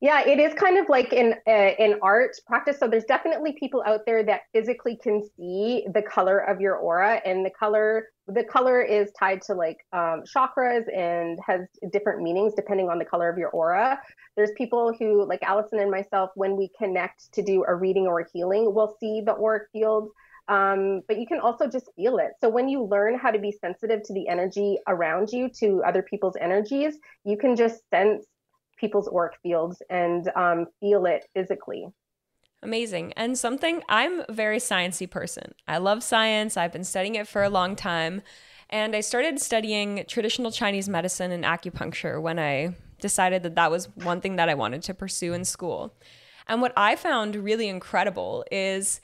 Yeah, 0.00 0.24
it 0.24 0.38
is 0.38 0.54
kind 0.54 0.78
of 0.78 0.88
like 0.88 1.12
in 1.12 1.34
uh, 1.48 1.72
in 1.76 1.98
art 2.02 2.36
practice. 2.46 2.78
So 2.78 2.86
there's 2.86 3.04
definitely 3.04 3.56
people 3.58 3.82
out 3.84 4.02
there 4.06 4.22
that 4.24 4.42
physically 4.52 4.96
can 5.02 5.24
see 5.36 5.84
the 5.92 6.02
color 6.02 6.38
of 6.38 6.60
your 6.60 6.76
aura, 6.76 7.20
and 7.26 7.44
the 7.44 7.50
color 7.50 8.08
the 8.28 8.44
color 8.44 8.80
is 8.80 9.10
tied 9.18 9.42
to 9.42 9.54
like 9.54 9.78
um, 9.92 10.22
chakras 10.22 10.84
and 10.94 11.40
has 11.44 11.62
different 11.92 12.22
meanings 12.22 12.52
depending 12.54 12.88
on 12.88 12.98
the 12.98 13.04
color 13.04 13.28
of 13.28 13.38
your 13.38 13.48
aura. 13.50 13.98
There's 14.36 14.52
people 14.56 14.94
who, 14.96 15.26
like 15.26 15.42
Allison 15.42 15.80
and 15.80 15.90
myself, 15.90 16.30
when 16.36 16.56
we 16.56 16.70
connect 16.78 17.32
to 17.32 17.42
do 17.42 17.64
a 17.66 17.74
reading 17.74 18.06
or 18.06 18.20
a 18.20 18.26
healing, 18.32 18.72
we'll 18.72 18.96
see 19.00 19.20
the 19.24 19.32
auric 19.32 19.64
field. 19.72 20.10
Um, 20.46 21.02
but 21.08 21.18
you 21.18 21.26
can 21.26 21.40
also 21.40 21.66
just 21.68 21.90
feel 21.96 22.18
it. 22.18 22.30
So 22.40 22.48
when 22.48 22.68
you 22.68 22.84
learn 22.84 23.18
how 23.18 23.30
to 23.30 23.38
be 23.38 23.52
sensitive 23.52 24.02
to 24.04 24.14
the 24.14 24.28
energy 24.28 24.78
around 24.86 25.30
you, 25.30 25.50
to 25.60 25.82
other 25.86 26.02
people's 26.02 26.36
energies, 26.40 26.96
you 27.24 27.36
can 27.36 27.56
just 27.56 27.82
sense 27.90 28.24
people's 28.78 29.08
auric 29.08 29.34
fields 29.42 29.82
and 29.90 30.30
um, 30.36 30.66
feel 30.80 31.06
it 31.06 31.26
physically. 31.34 31.86
Amazing. 32.62 33.12
And 33.12 33.38
something 33.38 33.82
I'm 33.88 34.24
a 34.28 34.32
very 34.32 34.58
sciencey 34.58 35.08
person. 35.08 35.54
I 35.66 35.78
love 35.78 36.02
science. 36.02 36.56
I've 36.56 36.72
been 36.72 36.84
studying 36.84 37.14
it 37.14 37.28
for 37.28 37.42
a 37.42 37.50
long 37.50 37.76
time. 37.76 38.22
And 38.70 38.94
I 38.94 39.00
started 39.00 39.40
studying 39.40 40.04
traditional 40.08 40.50
Chinese 40.50 40.88
medicine 40.88 41.30
and 41.30 41.44
acupuncture 41.44 42.20
when 42.20 42.38
I 42.38 42.74
decided 43.00 43.42
that 43.44 43.54
that 43.54 43.70
was 43.70 43.88
one 43.96 44.20
thing 44.20 44.36
that 44.36 44.48
I 44.48 44.54
wanted 44.54 44.82
to 44.82 44.94
pursue 44.94 45.32
in 45.32 45.44
school. 45.44 45.94
And 46.48 46.60
what 46.60 46.72
I 46.76 46.96
found 46.96 47.36
really 47.36 47.68
incredible 47.68 48.44
is 48.50 49.00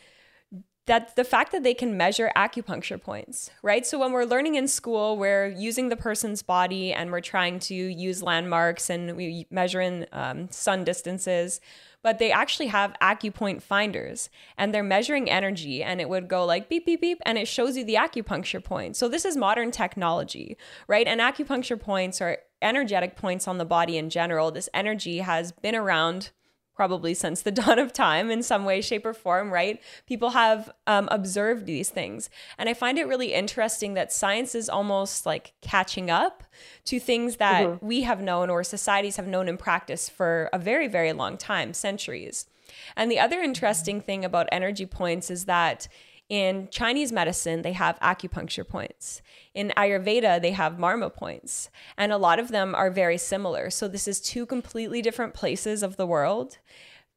that 0.87 1.17
the 1.17 1.25
fact 1.25 1.53
that 1.53 1.63
they 1.63 1.73
can 1.73 1.97
measure 1.97 2.31
acupuncture 2.37 3.01
points, 3.01 3.51
right? 3.63 3.87
So 3.87 3.99
when 3.99 4.13
we're 4.13 4.25
learning 4.25 4.57
in 4.57 4.69
school, 4.69 5.17
we're 5.17 5.47
using 5.47 5.89
the 5.89 5.97
person's 5.97 6.43
body 6.43 6.93
and 6.93 7.11
we're 7.11 7.21
trying 7.21 7.59
to 7.61 7.75
use 7.75 8.23
landmarks 8.23 8.91
and 8.91 9.17
we 9.17 9.47
measure 9.51 9.81
in 9.81 10.07
um, 10.13 10.49
cun 10.49 10.85
distances, 10.85 11.61
but 12.03 12.19
they 12.19 12.31
actually 12.31 12.67
have 12.67 12.95
acupoint 13.01 13.63
finders 13.63 14.29
and 14.59 14.75
they're 14.75 14.83
measuring 14.83 15.31
energy 15.31 15.83
and 15.83 16.03
it 16.03 16.09
would 16.11 16.29
go 16.29 16.45
like 16.45 16.69
beep, 16.69 16.85
beep, 16.85 17.01
beep, 17.01 17.19
and 17.25 17.39
it 17.39 17.49
shows 17.49 17.79
you 17.79 17.85
the 17.85 17.95
acupuncture 17.95 18.63
point. 18.63 18.95
So 18.95 19.09
this 19.09 19.25
is 19.25 19.39
modern 19.39 19.71
technology, 19.71 20.59
right? 20.87 21.07
And 21.07 21.19
acupuncture 21.19 21.81
points 21.81 22.21
are 22.21 22.39
energetic 22.61 23.17
points 23.17 23.49
on 23.49 23.57
the 23.57 23.65
body 23.65 23.97
in 23.97 24.11
general. 24.11 24.51
This 24.51 24.69
energy 24.75 25.21
has 25.21 25.51
been 25.51 25.75
around 25.75 26.31
probably 26.75 27.15
since 27.15 27.43
the 27.43 27.51
dawn 27.53 27.79
of 27.79 27.93
time 27.93 28.31
in 28.31 28.43
some 28.43 28.65
way, 28.65 28.81
shape, 28.81 29.07
or 29.07 29.15
form, 29.15 29.53
right? 29.53 29.81
People 30.07 30.31
have 30.31 30.71
um, 30.87 31.09
observed 31.11 31.67
these 31.67 31.89
things. 31.89 32.31
And 32.59 32.69
I 32.69 32.75
find 32.75 32.99
it 32.99 33.07
really 33.07 33.33
interesting 33.33 33.95
that 33.95 34.13
science 34.13 34.55
is 34.55 34.69
almost 34.69 35.27
like 35.27 35.55
catching 35.61 36.11
up 36.11 36.43
to 36.87 37.01
things 37.01 37.37
that 37.37 37.65
mm-hmm. 37.65 37.87
we 37.87 38.03
have 38.03 38.21
known 38.21 38.51
or 38.51 38.65
societies 38.65 39.17
have 39.17 39.27
known 39.27 39.49
in 39.49 39.57
practice 39.57 40.09
for 40.09 40.51
a 40.53 40.59
very, 40.59 40.89
very 40.89 41.13
long 41.13 41.37
time, 41.37 41.73
centuries. 41.75 42.47
And 42.97 43.11
the 43.11 43.19
other 43.19 43.41
interesting 43.41 44.01
thing 44.01 44.25
about 44.25 44.49
energy 44.51 44.87
points 44.87 45.31
is 45.31 45.45
that 45.45 45.89
in 46.29 46.69
Chinese 46.71 47.13
medicine, 47.13 47.63
they 47.63 47.73
have 47.73 48.01
acupuncture 48.01 48.67
points. 48.67 49.21
In 49.53 49.73
Ayurveda, 49.77 50.41
they 50.41 50.53
have 50.53 50.79
marma 50.79 51.13
points. 51.13 51.69
And 51.99 52.13
a 52.13 52.17
lot 52.17 52.39
of 52.39 52.49
them 52.49 52.75
are 52.75 52.91
very 52.91 53.19
similar. 53.19 53.71
So, 53.71 53.89
this 53.89 54.09
is 54.09 54.21
two 54.21 54.47
completely 54.47 55.03
different 55.03 55.35
places 55.35 55.83
of 55.83 55.97
the 55.97 56.07
world 56.07 56.59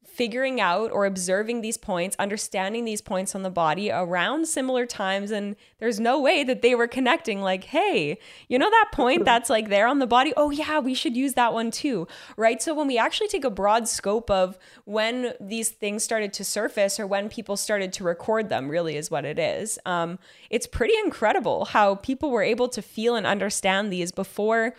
figuring 0.08 0.60
out 0.60 0.90
or 0.90 1.06
observing 1.06 1.60
these 1.60 1.76
points, 1.76 2.16
understanding 2.18 2.84
these 2.84 3.00
points 3.00 3.34
on 3.34 3.42
the 3.42 3.50
body 3.50 3.90
around 3.90 4.46
similar 4.46 4.86
times. 4.86 5.30
And 5.30 5.54
there's 5.78 6.00
no 6.00 6.20
way 6.20 6.42
that 6.44 6.62
they 6.62 6.74
were 6.74 6.88
connecting, 6.88 7.40
like, 7.40 7.64
hey, 7.64 8.18
you 8.48 8.58
know 8.58 8.70
that 8.70 8.90
point 8.92 9.24
that's 9.26 9.50
like 9.50 9.68
there 9.68 9.86
on 9.86 9.98
the 9.98 10.06
body? 10.06 10.32
Oh, 10.36 10.50
yeah, 10.50 10.80
we 10.80 10.94
should 10.94 11.16
use 11.16 11.34
that 11.34 11.52
one 11.52 11.70
too. 11.70 12.08
Right. 12.36 12.60
So 12.60 12.74
when 12.74 12.86
we 12.86 12.98
actually 12.98 13.28
take 13.28 13.44
a 13.44 13.50
broad 13.50 13.86
scope 13.86 14.30
of 14.30 14.58
when 14.84 15.34
these 15.40 15.68
things 15.68 16.02
started 16.02 16.32
to 16.34 16.44
surface 16.44 16.98
or 16.98 17.06
when 17.06 17.28
people 17.28 17.56
started 17.56 17.92
to 17.94 18.04
record 18.04 18.48
them, 18.48 18.68
really 18.68 18.96
is 18.96 19.10
what 19.10 19.24
it 19.24 19.38
is. 19.38 19.78
Um, 19.86 20.18
it's 20.50 20.66
pretty 20.66 20.94
incredible 21.04 21.66
how 21.66 21.96
people 21.96 22.30
were 22.30 22.42
able 22.42 22.68
to 22.70 22.82
feel 22.82 23.14
and 23.14 23.26
understand 23.26 23.92
these 23.92 24.10
before 24.10 24.74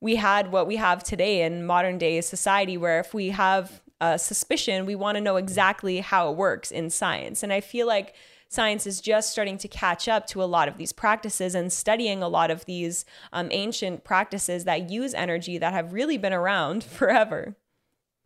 we 0.00 0.16
had 0.16 0.50
what 0.50 0.66
we 0.66 0.76
have 0.76 1.04
today 1.04 1.42
in 1.42 1.64
modern 1.64 1.96
day 1.96 2.20
society 2.20 2.76
where 2.76 2.98
if 2.98 3.14
we 3.14 3.28
have 3.28 3.80
uh, 4.02 4.18
suspicion, 4.18 4.84
we 4.84 4.96
want 4.96 5.14
to 5.14 5.20
know 5.20 5.36
exactly 5.36 6.00
how 6.00 6.28
it 6.28 6.36
works 6.36 6.72
in 6.72 6.90
science. 6.90 7.44
And 7.44 7.52
I 7.52 7.60
feel 7.60 7.86
like 7.86 8.14
science 8.48 8.84
is 8.84 9.00
just 9.00 9.30
starting 9.30 9.56
to 9.58 9.68
catch 9.68 10.08
up 10.08 10.26
to 10.26 10.42
a 10.42 10.44
lot 10.44 10.66
of 10.66 10.76
these 10.76 10.92
practices 10.92 11.54
and 11.54 11.72
studying 11.72 12.20
a 12.20 12.28
lot 12.28 12.50
of 12.50 12.64
these 12.64 13.04
um, 13.32 13.48
ancient 13.52 14.02
practices 14.02 14.64
that 14.64 14.90
use 14.90 15.14
energy 15.14 15.56
that 15.56 15.72
have 15.72 15.92
really 15.92 16.18
been 16.18 16.32
around 16.32 16.82
forever. 16.98 17.56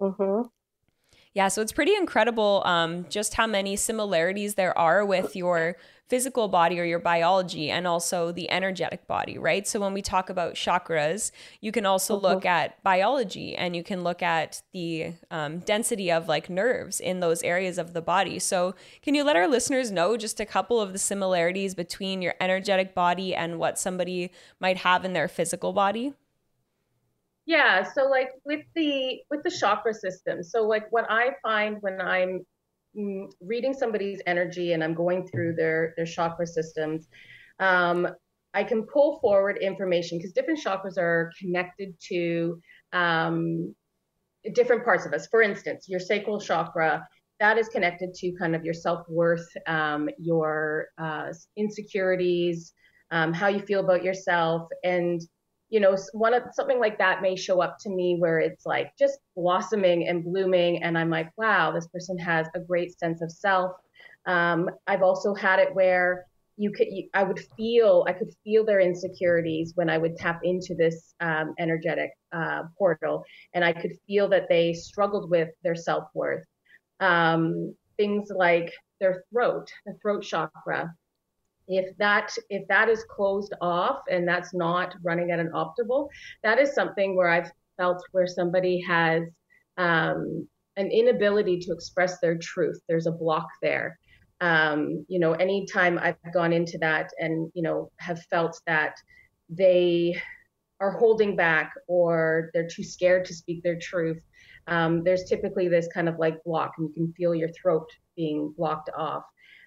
Mm-hmm. 0.00 0.48
Yeah, 1.34 1.48
so 1.48 1.60
it's 1.60 1.72
pretty 1.72 1.94
incredible 1.94 2.62
um, 2.64 3.04
just 3.10 3.34
how 3.34 3.46
many 3.46 3.76
similarities 3.76 4.54
there 4.54 4.76
are 4.78 5.04
with 5.04 5.36
your 5.36 5.76
physical 6.08 6.46
body 6.46 6.78
or 6.78 6.84
your 6.84 7.00
biology 7.00 7.70
and 7.70 7.86
also 7.86 8.30
the 8.30 8.48
energetic 8.50 9.06
body, 9.06 9.38
right? 9.38 9.66
So 9.66 9.80
when 9.80 9.92
we 9.92 10.02
talk 10.02 10.30
about 10.30 10.54
chakras, 10.54 11.32
you 11.60 11.72
can 11.72 11.84
also 11.84 12.14
mm-hmm. 12.14 12.26
look 12.26 12.46
at 12.46 12.82
biology 12.82 13.56
and 13.56 13.74
you 13.74 13.82
can 13.82 14.04
look 14.04 14.22
at 14.22 14.62
the 14.72 15.14
um, 15.30 15.58
density 15.60 16.12
of 16.12 16.28
like 16.28 16.48
nerves 16.48 17.00
in 17.00 17.20
those 17.20 17.42
areas 17.42 17.76
of 17.76 17.92
the 17.92 18.02
body. 18.02 18.38
So 18.38 18.74
can 19.02 19.14
you 19.14 19.24
let 19.24 19.36
our 19.36 19.48
listeners 19.48 19.90
know 19.90 20.16
just 20.16 20.38
a 20.38 20.46
couple 20.46 20.80
of 20.80 20.92
the 20.92 20.98
similarities 20.98 21.74
between 21.74 22.22
your 22.22 22.34
energetic 22.40 22.94
body 22.94 23.34
and 23.34 23.58
what 23.58 23.78
somebody 23.78 24.30
might 24.60 24.78
have 24.78 25.04
in 25.04 25.12
their 25.12 25.28
physical 25.28 25.72
body? 25.72 26.14
Yeah, 27.46 27.84
so 27.84 28.08
like 28.08 28.30
with 28.44 28.64
the 28.74 29.20
with 29.30 29.44
the 29.44 29.50
chakra 29.50 29.94
system, 29.94 30.42
so 30.42 30.66
like 30.66 30.90
what 30.90 31.06
I 31.08 31.30
find 31.44 31.80
when 31.80 32.00
I'm 32.00 32.44
reading 33.40 33.74
somebody's 33.74 34.20
energy 34.26 34.72
and 34.72 34.82
I'm 34.82 34.94
going 34.94 35.26
through 35.28 35.54
their 35.54 35.94
their 35.96 36.06
chakra 36.06 36.46
systems, 36.46 37.08
um, 37.60 38.08
I 38.54 38.64
can 38.64 38.84
pull 38.84 39.18
forward 39.20 39.58
information 39.58 40.18
because 40.18 40.32
different 40.32 40.60
chakras 40.64 40.98
are 40.98 41.30
connected 41.38 41.94
to 42.08 42.60
um, 42.92 43.74
different 44.54 44.84
parts 44.84 45.04
of 45.06 45.12
us. 45.12 45.26
For 45.26 45.42
instance, 45.42 45.86
your 45.88 46.00
sacral 46.00 46.40
chakra 46.40 47.06
that 47.38 47.58
is 47.58 47.68
connected 47.68 48.14
to 48.14 48.32
kind 48.38 48.56
of 48.56 48.64
your 48.64 48.74
self 48.74 49.06
worth, 49.08 49.46
um, 49.66 50.08
your 50.18 50.88
uh, 50.98 51.32
insecurities, 51.56 52.72
um, 53.10 53.32
how 53.32 53.48
you 53.48 53.60
feel 53.60 53.80
about 53.80 54.02
yourself, 54.02 54.68
and 54.84 55.20
you 55.68 55.80
know 55.80 55.96
one 56.12 56.34
of 56.34 56.42
something 56.52 56.78
like 56.78 56.98
that 56.98 57.22
may 57.22 57.34
show 57.34 57.60
up 57.60 57.76
to 57.80 57.90
me 57.90 58.16
where 58.18 58.38
it's 58.38 58.66
like 58.66 58.92
just 58.98 59.18
blossoming 59.34 60.08
and 60.08 60.24
blooming 60.24 60.82
and 60.82 60.96
i'm 60.96 61.10
like 61.10 61.30
wow 61.36 61.72
this 61.72 61.88
person 61.88 62.16
has 62.18 62.46
a 62.54 62.60
great 62.60 62.98
sense 62.98 63.20
of 63.22 63.30
self. 63.30 63.72
Um, 64.26 64.70
i've 64.86 65.02
also 65.02 65.34
had 65.34 65.58
it 65.58 65.74
where 65.74 66.26
you 66.56 66.70
could 66.72 66.88
you, 66.90 67.08
i 67.14 67.22
would 67.22 67.40
feel 67.56 68.04
i 68.08 68.12
could 68.12 68.32
feel 68.44 68.64
their 68.64 68.80
insecurities 68.80 69.72
when 69.74 69.90
i 69.90 69.98
would 69.98 70.16
tap 70.16 70.40
into 70.42 70.74
this 70.74 71.14
um, 71.20 71.54
energetic 71.58 72.10
uh, 72.32 72.62
portal 72.78 73.24
and 73.54 73.64
i 73.64 73.72
could 73.72 73.92
feel 74.06 74.28
that 74.28 74.48
they 74.48 74.72
struggled 74.72 75.30
with 75.30 75.50
their 75.62 75.76
self-worth. 75.76 76.44
Um, 77.00 77.74
things 77.98 78.30
like 78.34 78.72
their 79.00 79.24
throat 79.30 79.68
the 79.84 79.94
throat 80.00 80.22
chakra 80.22 80.94
if 81.68 81.96
that 81.98 82.32
if 82.50 82.66
that 82.68 82.88
is 82.88 83.04
closed 83.10 83.54
off 83.60 84.00
and 84.10 84.26
that's 84.26 84.54
not 84.54 84.94
running 85.02 85.30
at 85.30 85.38
an 85.38 85.50
optimal 85.54 86.08
that 86.42 86.58
is 86.58 86.74
something 86.74 87.16
where 87.16 87.28
i've 87.28 87.50
felt 87.76 88.02
where 88.12 88.26
somebody 88.26 88.80
has 88.80 89.22
um, 89.78 90.48
an 90.76 90.90
inability 90.90 91.58
to 91.58 91.72
express 91.72 92.18
their 92.20 92.36
truth 92.38 92.80
there's 92.88 93.06
a 93.06 93.12
block 93.12 93.48
there 93.62 93.98
um, 94.40 95.04
you 95.08 95.18
know 95.18 95.32
anytime 95.32 95.98
i've 95.98 96.16
gone 96.32 96.52
into 96.52 96.78
that 96.78 97.10
and 97.18 97.50
you 97.54 97.62
know 97.62 97.90
have 97.98 98.22
felt 98.30 98.60
that 98.66 98.94
they 99.48 100.16
are 100.80 100.92
holding 100.92 101.36
back 101.36 101.72
or 101.88 102.50
they're 102.52 102.68
too 102.68 102.84
scared 102.84 103.24
to 103.24 103.34
speak 103.34 103.62
their 103.62 103.78
truth 103.78 104.22
um, 104.68 105.04
there's 105.04 105.24
typically 105.24 105.68
this 105.68 105.88
kind 105.92 106.08
of 106.08 106.18
like 106.18 106.42
block, 106.44 106.72
and 106.78 106.88
you 106.88 106.94
can 106.94 107.12
feel 107.12 107.34
your 107.34 107.50
throat 107.50 107.88
being 108.16 108.52
blocked 108.56 108.90
off. 108.96 109.22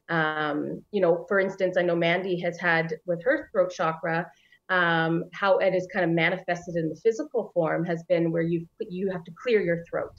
Um, 0.10 0.84
you 0.92 1.02
know, 1.02 1.26
for 1.28 1.40
instance, 1.40 1.78
I 1.78 1.84
know 1.84 1.96
Mandy 1.96 2.40
has 2.42 2.60
had 2.60 2.96
with 3.06 3.24
her 3.24 3.50
throat 3.52 3.72
chakra, 3.72 4.30
um, 4.70 5.26
how 5.34 5.58
it 5.58 5.74
is 5.74 5.88
kind 5.94 6.06
of 6.06 6.12
manifested 6.12 6.76
in 6.76 6.90
the 6.90 6.96
physical 6.96 7.52
form 7.54 7.86
has 7.86 8.04
been 8.04 8.32
where 8.32 8.44
you 8.44 8.68
you 8.80 9.10
have 9.12 9.24
to 9.24 9.32
clear 9.42 9.62
your 9.62 9.84
throat. 9.90 10.14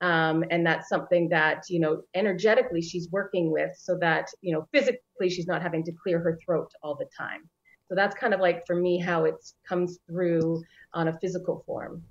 Um, 0.00 0.44
and 0.50 0.66
that's 0.66 0.88
something 0.88 1.28
that 1.30 1.62
you 1.68 1.80
know 1.80 2.02
energetically 2.14 2.82
she's 2.82 3.08
working 3.10 3.50
with 3.50 3.70
so 3.78 3.96
that 3.98 4.28
you 4.42 4.52
know 4.52 4.68
physically 4.72 5.30
she's 5.30 5.46
not 5.46 5.62
having 5.62 5.84
to 5.84 5.92
clear 5.92 6.18
her 6.18 6.38
throat 6.44 6.70
all 6.82 6.94
the 6.96 7.06
time 7.16 7.48
so 7.88 7.94
that's 7.94 8.14
kind 8.14 8.34
of 8.34 8.40
like 8.40 8.66
for 8.66 8.74
me 8.74 8.98
how 8.98 9.24
it 9.24 9.36
comes 9.66 9.98
through 10.06 10.62
on 10.92 11.08
a 11.08 11.18
physical 11.20 11.62
form 11.64 12.02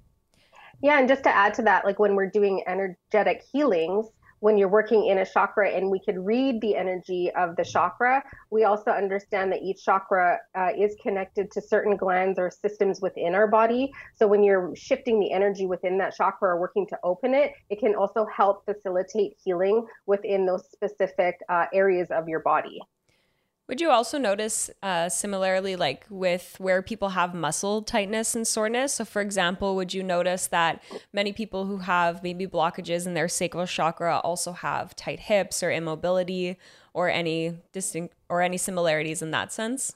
yeah 0.81 0.97
and 0.97 1.07
just 1.07 1.23
to 1.23 1.35
add 1.35 1.53
to 1.53 1.61
that 1.61 1.85
like 1.85 1.99
when 1.99 2.15
we're 2.15 2.29
doing 2.29 2.63
energetic 2.67 3.43
healings 3.51 4.07
when 4.43 4.57
you're 4.57 4.67
working 4.67 5.05
in 5.05 5.19
a 5.19 5.25
chakra 5.25 5.69
and 5.69 5.89
we 5.89 5.97
could 5.97 6.17
read 6.17 6.59
the 6.59 6.75
energy 6.75 7.31
of 7.31 7.55
the 7.55 7.63
chakra, 7.63 8.21
we 8.51 8.65
also 8.65 8.91
understand 8.91 9.49
that 9.53 9.61
each 9.61 9.85
chakra 9.85 10.37
uh, 10.53 10.67
is 10.77 10.97
connected 11.01 11.49
to 11.49 11.61
certain 11.61 11.95
glands 11.95 12.37
or 12.37 12.51
systems 12.51 12.99
within 12.99 13.35
our 13.35 13.47
body. 13.47 13.89
So 14.17 14.27
when 14.27 14.43
you're 14.43 14.75
shifting 14.75 15.21
the 15.21 15.31
energy 15.31 15.65
within 15.65 15.97
that 15.99 16.13
chakra 16.13 16.49
or 16.49 16.59
working 16.59 16.85
to 16.87 16.99
open 17.05 17.33
it, 17.33 17.53
it 17.69 17.79
can 17.79 17.95
also 17.95 18.25
help 18.25 18.65
facilitate 18.65 19.37
healing 19.41 19.87
within 20.07 20.45
those 20.45 20.69
specific 20.69 21.39
uh, 21.47 21.67
areas 21.73 22.09
of 22.11 22.27
your 22.27 22.41
body. 22.41 22.81
Would 23.69 23.79
you 23.79 23.89
also 23.91 24.17
notice 24.17 24.69
uh, 24.81 25.07
similarly, 25.07 25.77
like 25.77 26.05
with 26.09 26.55
where 26.59 26.81
people 26.81 27.09
have 27.09 27.33
muscle 27.33 27.81
tightness 27.81 28.35
and 28.35 28.45
soreness? 28.45 28.95
So, 28.95 29.05
for 29.05 29.21
example, 29.21 29.75
would 29.77 29.93
you 29.93 30.03
notice 30.03 30.47
that 30.47 30.83
many 31.13 31.31
people 31.31 31.65
who 31.65 31.77
have 31.77 32.21
maybe 32.23 32.45
blockages 32.45 33.07
in 33.07 33.13
their 33.13 33.29
sacral 33.29 33.65
chakra 33.65 34.19
also 34.19 34.51
have 34.51 34.95
tight 34.97 35.21
hips 35.21 35.63
or 35.63 35.71
immobility, 35.71 36.57
or 36.93 37.09
any 37.09 37.57
distinct 37.71 38.13
or 38.29 38.41
any 38.41 38.57
similarities 38.57 39.21
in 39.21 39.31
that 39.31 39.53
sense? 39.53 39.95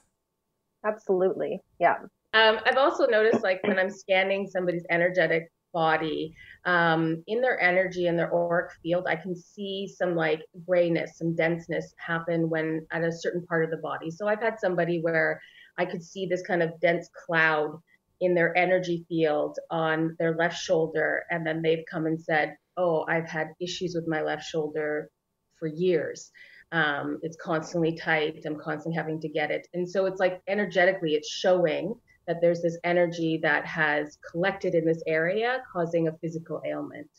Absolutely, 0.84 1.60
yeah. 1.78 1.96
Um, 2.32 2.58
I've 2.64 2.76
also 2.78 3.06
noticed, 3.06 3.42
like 3.42 3.62
when 3.64 3.78
I'm 3.78 3.90
scanning 3.90 4.46
somebody's 4.46 4.86
energetic 4.90 5.50
body 5.72 6.34
um, 6.64 7.22
in 7.26 7.40
their 7.40 7.60
energy 7.60 8.06
and 8.06 8.18
their 8.18 8.32
auric 8.34 8.70
field 8.82 9.06
i 9.06 9.16
can 9.16 9.34
see 9.36 9.86
some 9.86 10.14
like 10.14 10.42
grayness 10.66 11.18
some 11.18 11.34
denseness 11.34 11.94
happen 11.98 12.48
when 12.48 12.86
at 12.90 13.04
a 13.04 13.12
certain 13.12 13.44
part 13.46 13.64
of 13.64 13.70
the 13.70 13.76
body. 13.78 14.10
So 14.10 14.26
i've 14.26 14.40
had 14.40 14.58
somebody 14.58 15.00
where 15.00 15.40
i 15.76 15.84
could 15.84 16.02
see 16.02 16.26
this 16.26 16.42
kind 16.42 16.62
of 16.62 16.78
dense 16.80 17.08
cloud 17.26 17.80
in 18.20 18.34
their 18.34 18.56
energy 18.56 19.04
field 19.08 19.58
on 19.70 20.16
their 20.18 20.34
left 20.36 20.58
shoulder 20.58 21.24
and 21.30 21.46
then 21.46 21.62
they've 21.62 21.84
come 21.90 22.06
and 22.06 22.20
said 22.20 22.56
oh 22.76 23.04
i've 23.08 23.28
had 23.28 23.48
issues 23.60 23.94
with 23.94 24.08
my 24.08 24.22
left 24.22 24.44
shoulder 24.44 25.10
for 25.58 25.66
years. 25.66 26.30
Um, 26.72 27.18
it's 27.22 27.36
constantly 27.36 27.96
tight. 27.96 28.42
I'm 28.44 28.58
constantly 28.58 28.96
having 28.96 29.20
to 29.20 29.28
get 29.28 29.50
it. 29.50 29.66
And 29.74 29.88
so 29.88 30.06
it's 30.06 30.20
like 30.20 30.42
energetically 30.46 31.14
it's 31.14 31.28
showing 31.28 31.94
that 32.28 32.40
there's 32.40 32.62
this 32.62 32.78
energy 32.84 33.40
that 33.42 33.64
has 33.64 34.18
collected 34.30 34.74
in 34.74 34.84
this 34.84 35.02
area 35.06 35.62
causing 35.72 36.06
a 36.06 36.12
physical 36.12 36.62
ailment. 36.64 37.10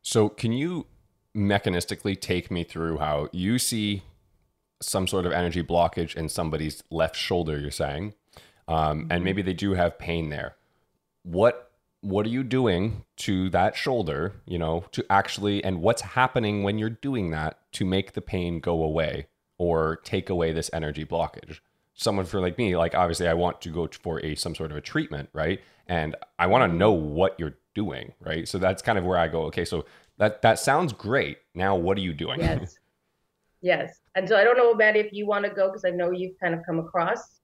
So, 0.00 0.30
can 0.30 0.52
you 0.52 0.86
mechanistically 1.36 2.18
take 2.18 2.50
me 2.50 2.64
through 2.64 2.98
how 2.98 3.28
you 3.32 3.58
see 3.58 4.04
some 4.80 5.06
sort 5.06 5.26
of 5.26 5.32
energy 5.32 5.62
blockage 5.62 6.16
in 6.16 6.28
somebody's 6.28 6.82
left 6.90 7.16
shoulder, 7.16 7.58
you're 7.58 7.70
saying, 7.70 8.14
um, 8.68 9.00
and 9.00 9.10
mm-hmm. 9.10 9.24
maybe 9.24 9.42
they 9.42 9.52
do 9.52 9.74
have 9.74 9.98
pain 9.98 10.30
there? 10.30 10.54
What 11.24 11.68
what 12.00 12.24
are 12.24 12.30
you 12.30 12.44
doing 12.44 13.04
to 13.16 13.50
that 13.50 13.74
shoulder, 13.76 14.34
you 14.46 14.56
know, 14.56 14.84
to 14.92 15.04
actually, 15.10 15.62
and 15.64 15.82
what's 15.82 16.02
happening 16.02 16.62
when 16.62 16.78
you're 16.78 16.88
doing 16.88 17.30
that 17.30 17.58
to 17.72 17.84
make 17.84 18.12
the 18.12 18.20
pain 18.20 18.60
go 18.60 18.84
away 18.84 19.26
or 19.58 19.96
take 20.04 20.30
away 20.30 20.52
this 20.52 20.70
energy 20.72 21.04
blockage? 21.04 21.58
Someone 21.98 22.24
for 22.24 22.40
like 22.40 22.56
me, 22.56 22.76
like 22.76 22.94
obviously 22.94 23.26
I 23.26 23.34
want 23.34 23.60
to 23.62 23.70
go 23.70 23.88
for 23.88 24.24
a 24.24 24.34
some 24.36 24.54
sort 24.54 24.70
of 24.70 24.76
a 24.76 24.80
treatment, 24.80 25.28
right? 25.32 25.60
And 25.88 26.14
I 26.38 26.46
want 26.46 26.70
to 26.70 26.76
know 26.76 26.92
what 26.92 27.38
you're 27.38 27.58
doing, 27.74 28.12
right? 28.20 28.48
So 28.48 28.58
that's 28.58 28.80
kind 28.82 28.98
of 28.98 29.04
where 29.04 29.18
I 29.18 29.28
go. 29.28 29.42
Okay, 29.44 29.64
so 29.64 29.84
that 30.16 30.40
that 30.42 30.58
sounds 30.58 30.92
great. 30.92 31.38
Now, 31.54 31.76
what 31.76 31.98
are 31.98 32.00
you 32.00 32.14
doing? 32.14 32.40
Yes, 32.40 32.76
yes. 33.60 33.98
And 34.14 34.28
so 34.28 34.36
I 34.36 34.44
don't 34.44 34.56
know, 34.56 34.70
about 34.70 34.96
if 34.96 35.12
you 35.12 35.26
want 35.26 35.44
to 35.44 35.50
go 35.50 35.68
because 35.68 35.84
I 35.84 35.90
know 35.90 36.12
you've 36.12 36.38
kind 36.40 36.54
of 36.54 36.60
come 36.64 36.78
across 36.78 37.40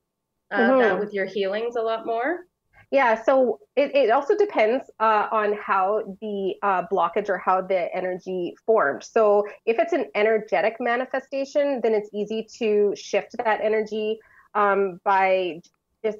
uh, 0.50 0.58
mm-hmm. 0.58 0.78
that 0.78 1.00
with 1.00 1.12
your 1.12 1.26
healings 1.26 1.74
a 1.76 1.82
lot 1.82 2.06
more. 2.06 2.46
Yeah, 2.90 3.20
so 3.20 3.58
it, 3.74 3.92
it 3.92 4.10
also 4.10 4.36
depends 4.36 4.84
uh, 5.00 5.26
on 5.32 5.54
how 5.60 6.16
the 6.20 6.54
uh, 6.62 6.82
blockage 6.92 7.28
or 7.28 7.38
how 7.38 7.60
the 7.60 7.92
energy 7.92 8.54
formed. 8.64 9.02
So 9.02 9.48
if 9.66 9.80
it's 9.80 9.92
an 9.92 10.04
energetic 10.14 10.76
manifestation, 10.78 11.80
then 11.82 11.92
it's 11.92 12.08
easy 12.12 12.46
to 12.58 12.94
shift 12.94 13.34
that 13.38 13.60
energy 13.60 14.20
um, 14.54 15.00
by 15.04 15.60
just 16.04 16.18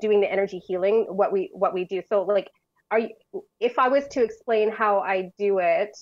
doing 0.00 0.20
the 0.20 0.30
energy 0.30 0.58
healing 0.58 1.06
what 1.08 1.32
we 1.32 1.50
what 1.52 1.72
we 1.72 1.84
do. 1.84 2.02
So 2.08 2.22
like 2.22 2.50
are 2.90 2.98
you, 3.00 3.10
if 3.60 3.78
i 3.78 3.88
was 3.88 4.06
to 4.08 4.22
explain 4.22 4.70
how 4.70 5.00
i 5.00 5.30
do 5.38 5.58
it 5.58 5.96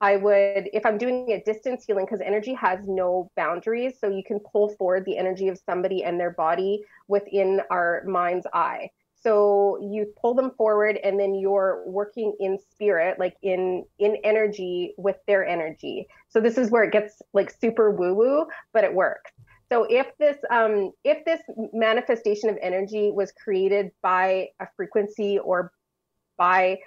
i 0.00 0.16
would 0.16 0.68
if 0.72 0.84
i'm 0.86 0.98
doing 0.98 1.32
a 1.32 1.42
distance 1.42 1.84
healing 1.84 2.04
because 2.04 2.20
energy 2.20 2.54
has 2.54 2.78
no 2.86 3.30
boundaries 3.36 3.94
so 4.00 4.08
you 4.08 4.22
can 4.24 4.38
pull 4.52 4.68
forward 4.76 5.04
the 5.04 5.16
energy 5.18 5.48
of 5.48 5.58
somebody 5.66 6.04
and 6.04 6.18
their 6.18 6.32
body 6.32 6.82
within 7.08 7.60
our 7.70 8.02
mind's 8.06 8.46
eye. 8.52 8.90
So 9.20 9.78
you 9.80 10.14
pull 10.20 10.34
them 10.34 10.52
forward 10.56 10.96
and 11.02 11.18
then 11.18 11.34
you're 11.34 11.82
working 11.86 12.36
in 12.38 12.56
spirit 12.70 13.18
like 13.18 13.34
in 13.42 13.84
in 13.98 14.16
energy 14.22 14.94
with 14.96 15.16
their 15.26 15.44
energy. 15.44 16.06
So 16.28 16.40
this 16.40 16.56
is 16.56 16.70
where 16.70 16.84
it 16.84 16.92
gets 16.92 17.20
like 17.32 17.50
super 17.50 17.90
woo 17.90 18.14
woo 18.14 18.46
but 18.72 18.84
it 18.84 18.94
works 18.94 19.32
so 19.70 19.86
if 19.88 20.06
this 20.18 20.36
um, 20.50 20.92
if 21.04 21.24
this 21.24 21.40
manifestation 21.72 22.48
of 22.48 22.56
energy 22.62 23.10
was 23.12 23.32
created 23.32 23.90
by 24.02 24.48
a 24.60 24.66
frequency 24.76 25.38
or 25.38 25.72
by 26.36 26.78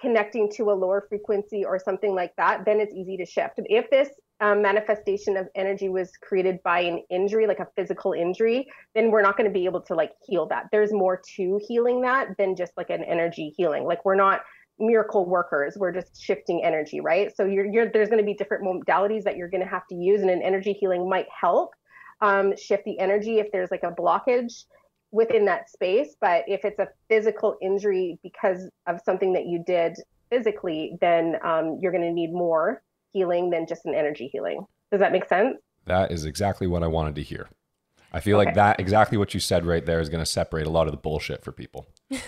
connecting 0.00 0.50
to 0.52 0.70
a 0.70 0.74
lower 0.74 1.06
frequency 1.08 1.64
or 1.64 1.78
something 1.78 2.14
like 2.14 2.32
that, 2.36 2.64
then 2.64 2.80
it's 2.80 2.94
easy 2.94 3.16
to 3.16 3.26
shift. 3.26 3.54
If 3.56 3.90
this 3.90 4.08
um, 4.40 4.62
manifestation 4.62 5.36
of 5.36 5.48
energy 5.56 5.88
was 5.88 6.12
created 6.22 6.62
by 6.62 6.80
an 6.80 7.02
injury, 7.10 7.48
like 7.48 7.58
a 7.58 7.66
physical 7.74 8.12
injury, 8.12 8.68
then 8.94 9.10
we're 9.10 9.22
not 9.22 9.36
going 9.36 9.48
to 9.48 9.52
be 9.52 9.64
able 9.64 9.80
to 9.82 9.94
like 9.94 10.12
heal 10.24 10.46
that. 10.46 10.66
There's 10.70 10.92
more 10.92 11.20
to 11.36 11.60
healing 11.66 12.02
that 12.02 12.28
than 12.38 12.54
just 12.54 12.72
like 12.76 12.90
an 12.90 13.02
energy 13.02 13.52
healing. 13.56 13.84
Like 13.84 14.04
we're 14.04 14.14
not 14.14 14.42
miracle 14.78 15.26
workers. 15.26 15.76
We're 15.76 15.92
just 15.92 16.22
shifting 16.22 16.62
energy, 16.64 17.00
right? 17.00 17.34
So 17.36 17.44
you're, 17.44 17.66
you're 17.66 17.90
there's 17.90 18.08
going 18.08 18.20
to 18.20 18.24
be 18.24 18.34
different 18.34 18.62
modalities 18.64 19.24
that 19.24 19.36
you're 19.36 19.50
going 19.50 19.64
to 19.64 19.68
have 19.68 19.86
to 19.88 19.96
use, 19.96 20.20
and 20.20 20.30
an 20.30 20.42
energy 20.42 20.72
healing 20.72 21.08
might 21.08 21.26
help 21.28 21.70
um, 22.20 22.56
shift 22.56 22.84
the 22.84 22.98
energy 22.98 23.38
if 23.38 23.50
there's 23.52 23.70
like 23.70 23.82
a 23.82 23.90
blockage 23.90 24.64
within 25.10 25.44
that 25.46 25.70
space. 25.70 26.16
But 26.20 26.44
if 26.46 26.64
it's 26.64 26.78
a 26.78 26.88
physical 27.08 27.56
injury 27.62 28.18
because 28.22 28.68
of 28.86 29.00
something 29.04 29.32
that 29.34 29.46
you 29.46 29.62
did 29.66 29.96
physically, 30.30 30.96
then 31.00 31.36
um, 31.42 31.78
you're 31.80 31.92
going 31.92 32.04
to 32.04 32.12
need 32.12 32.32
more 32.32 32.82
healing 33.12 33.50
than 33.50 33.66
just 33.66 33.86
an 33.86 33.94
energy 33.94 34.28
healing. 34.32 34.66
Does 34.90 35.00
that 35.00 35.12
make 35.12 35.28
sense? 35.28 35.56
That 35.86 36.12
is 36.12 36.24
exactly 36.24 36.66
what 36.66 36.82
I 36.82 36.86
wanted 36.86 37.14
to 37.16 37.22
hear. 37.22 37.48
I 38.12 38.20
feel 38.20 38.38
okay. 38.38 38.46
like 38.46 38.54
that 38.54 38.80
exactly 38.80 39.18
what 39.18 39.34
you 39.34 39.40
said 39.40 39.66
right 39.66 39.84
there 39.84 40.00
is 40.00 40.08
going 40.08 40.22
to 40.22 40.30
separate 40.30 40.66
a 40.66 40.70
lot 40.70 40.86
of 40.86 40.92
the 40.92 40.98
bullshit 40.98 41.44
for 41.44 41.52
people. 41.52 41.86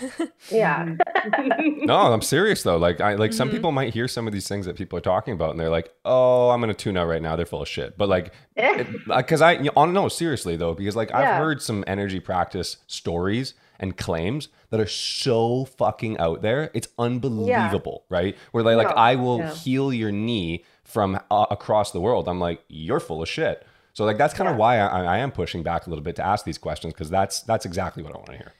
yeah. 0.51 0.95
no, 1.59 1.95
I'm 1.95 2.21
serious 2.21 2.61
though. 2.61 2.77
Like 2.77 3.01
I 3.01 3.15
like 3.15 3.31
mm-hmm. 3.31 3.37
some 3.37 3.49
people 3.49 3.71
might 3.71 3.93
hear 3.93 4.07
some 4.07 4.27
of 4.27 4.33
these 4.33 4.47
things 4.47 4.67
that 4.67 4.75
people 4.75 4.97
are 4.97 5.01
talking 5.01 5.33
about 5.33 5.51
and 5.51 5.59
they're 5.59 5.69
like, 5.69 5.91
"Oh, 6.05 6.49
I'm 6.49 6.61
going 6.61 6.73
to 6.73 6.77
tune 6.77 6.97
out 6.97 7.07
right 7.07 7.21
now. 7.21 7.35
They're 7.35 7.47
full 7.47 7.63
of 7.63 7.67
shit." 7.67 7.97
But 7.97 8.09
like 8.09 8.33
cuz 9.27 9.41
I 9.41 9.53
you 9.53 9.71
know, 9.75 9.85
no, 9.85 10.07
seriously 10.07 10.55
though, 10.55 10.75
because 10.75 10.95
like 10.95 11.11
I've 11.13 11.37
heard 11.37 11.61
some 11.61 11.83
energy 11.87 12.19
practice 12.19 12.77
stories 12.85 13.55
and 13.79 13.97
claims 13.97 14.49
that 14.69 14.79
are 14.79 14.87
so 14.87 15.65
fucking 15.65 16.19
out 16.19 16.43
there. 16.43 16.69
It's 16.75 16.89
unbelievable, 16.99 18.05
yeah. 18.09 18.17
right? 18.17 18.37
Where 18.51 18.63
they 18.63 18.75
like 18.75 18.89
no. 18.89 18.93
I 18.93 19.15
will 19.15 19.39
yeah. 19.39 19.53
heal 19.55 19.91
your 19.91 20.11
knee 20.11 20.63
from 20.83 21.19
uh, 21.31 21.47
across 21.49 21.91
the 21.91 21.99
world. 21.99 22.27
I'm 22.27 22.39
like, 22.39 22.61
"You're 22.67 22.99
full 22.99 23.23
of 23.23 23.27
shit." 23.27 23.65
So 23.93 24.05
like 24.05 24.17
that's 24.17 24.33
kind 24.33 24.49
of 24.49 24.57
why 24.57 24.79
I, 24.79 25.03
I 25.03 25.17
am 25.17 25.31
pushing 25.31 25.63
back 25.63 25.87
a 25.87 25.89
little 25.89 26.03
bit 26.03 26.15
to 26.17 26.25
ask 26.25 26.45
these 26.45 26.57
questions 26.57 26.93
because 26.93 27.09
that's 27.09 27.41
that's 27.41 27.65
exactly 27.65 28.03
what 28.03 28.13
I 28.13 28.17
want 28.17 28.27
to 28.27 28.37
hear. 28.37 28.53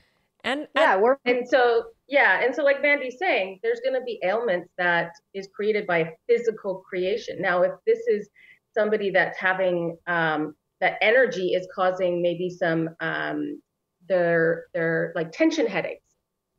And 0.43 0.67
yeah, 0.75 0.97
we're 0.97 1.17
and 1.25 1.47
so 1.47 1.85
yeah, 2.07 2.43
and 2.43 2.53
so 2.53 2.63
like 2.63 2.81
Mandy's 2.81 3.17
saying, 3.19 3.59
there's 3.63 3.79
going 3.83 3.93
to 3.99 4.03
be 4.03 4.19
ailments 4.23 4.69
that 4.77 5.11
is 5.33 5.47
created 5.55 5.85
by 5.87 6.13
physical 6.27 6.83
creation. 6.89 7.41
Now, 7.41 7.61
if 7.61 7.71
this 7.85 7.99
is 8.07 8.29
somebody 8.73 9.11
that's 9.11 9.37
having 9.37 9.97
um, 10.07 10.55
that 10.79 10.97
energy 11.01 11.49
is 11.53 11.67
causing 11.73 12.21
maybe 12.21 12.49
some 12.49 12.89
um, 12.99 13.61
their 14.09 14.65
their 14.73 15.13
like 15.15 15.31
tension 15.31 15.67
headaches. 15.67 16.03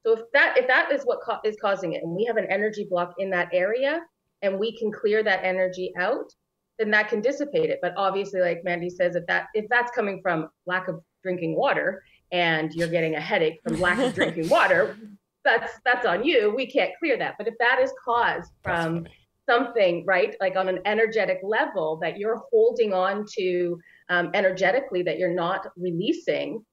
So 0.07 0.13
if 0.13 0.21
that 0.33 0.57
if 0.57 0.67
that 0.69 0.93
is 0.93 1.03
what 1.05 1.19
co- 1.25 1.41
is 1.45 1.57
causing 1.61 1.93
it, 1.93 2.03
and 2.03 2.15
we 2.15 2.25
have 2.25 2.37
an 2.37 2.47
energy 2.51 2.87
block 2.89 3.15
in 3.19 3.31
that 3.31 3.49
area, 3.53 4.01
and 4.43 4.59
we 4.59 4.77
can 4.79 4.93
clear 4.93 5.23
that 5.23 5.45
energy 5.45 5.93
out, 5.99 6.33
then 6.79 6.91
that 6.91 7.09
can 7.09 7.21
dissipate 7.21 7.71
it. 7.71 7.79
But 7.83 7.95
obviously, 7.97 8.41
like 8.41 8.65
Mandy 8.65 8.91
says, 8.91 9.17
if 9.17 9.27
that 9.27 9.47
if 9.55 9.67
that's 9.69 9.91
coming 9.93 10.21
from 10.23 10.49
lack 10.67 10.89
of 10.89 11.01
drinking 11.23 11.57
water 11.57 12.03
and 12.33 12.73
you're 12.73 12.89
getting 12.89 13.15
a 13.15 13.21
headache 13.21 13.61
from 13.63 13.81
lack 13.81 13.99
of 13.99 14.15
drinking 14.15 14.49
water, 14.51 14.97
that's 15.45 15.73
that's 15.85 16.07
on 16.07 16.25
you. 16.25 16.53
We 16.55 16.67
can't 16.67 16.93
clear 16.99 17.17
that. 17.19 17.35
But 17.39 17.49
if 17.49 17.55
that 17.59 17.81
is 17.81 17.93
caused 18.05 18.53
from 18.63 19.07
something, 19.49 20.05
right, 20.07 20.37
like 20.41 20.57
on 20.57 20.69
an 20.69 20.81
energetic 20.85 21.41
level 21.43 21.99
that 22.03 22.19
you're 22.19 22.43
holding 22.51 22.93
on 22.93 23.27
to 23.37 23.79
um, 24.09 24.31
energetically 24.35 25.03
that 25.03 25.19
you're 25.19 25.35
not 25.35 25.67
releasing, 25.77 26.65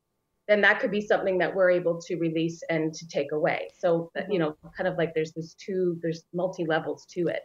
then 0.48 0.62
that 0.62 0.80
could 0.80 0.92
be 0.92 1.02
something 1.02 1.38
that 1.38 1.54
we're 1.54 1.70
able 1.70 2.02
to 2.02 2.16
release 2.18 2.62
and 2.70 2.94
to 2.94 3.08
take 3.08 3.32
away. 3.32 3.70
So, 3.78 4.12
mm-hmm. 4.18 4.32
you 4.32 4.40
know, 4.40 4.58
kind 4.76 4.88
of 4.88 4.98
like 4.98 5.14
there's 5.14 5.32
this 5.34 5.54
two, 5.54 5.98
there's 6.02 6.24
multi 6.34 6.66
levels 6.66 7.06
to 7.12 7.28
it. 7.28 7.44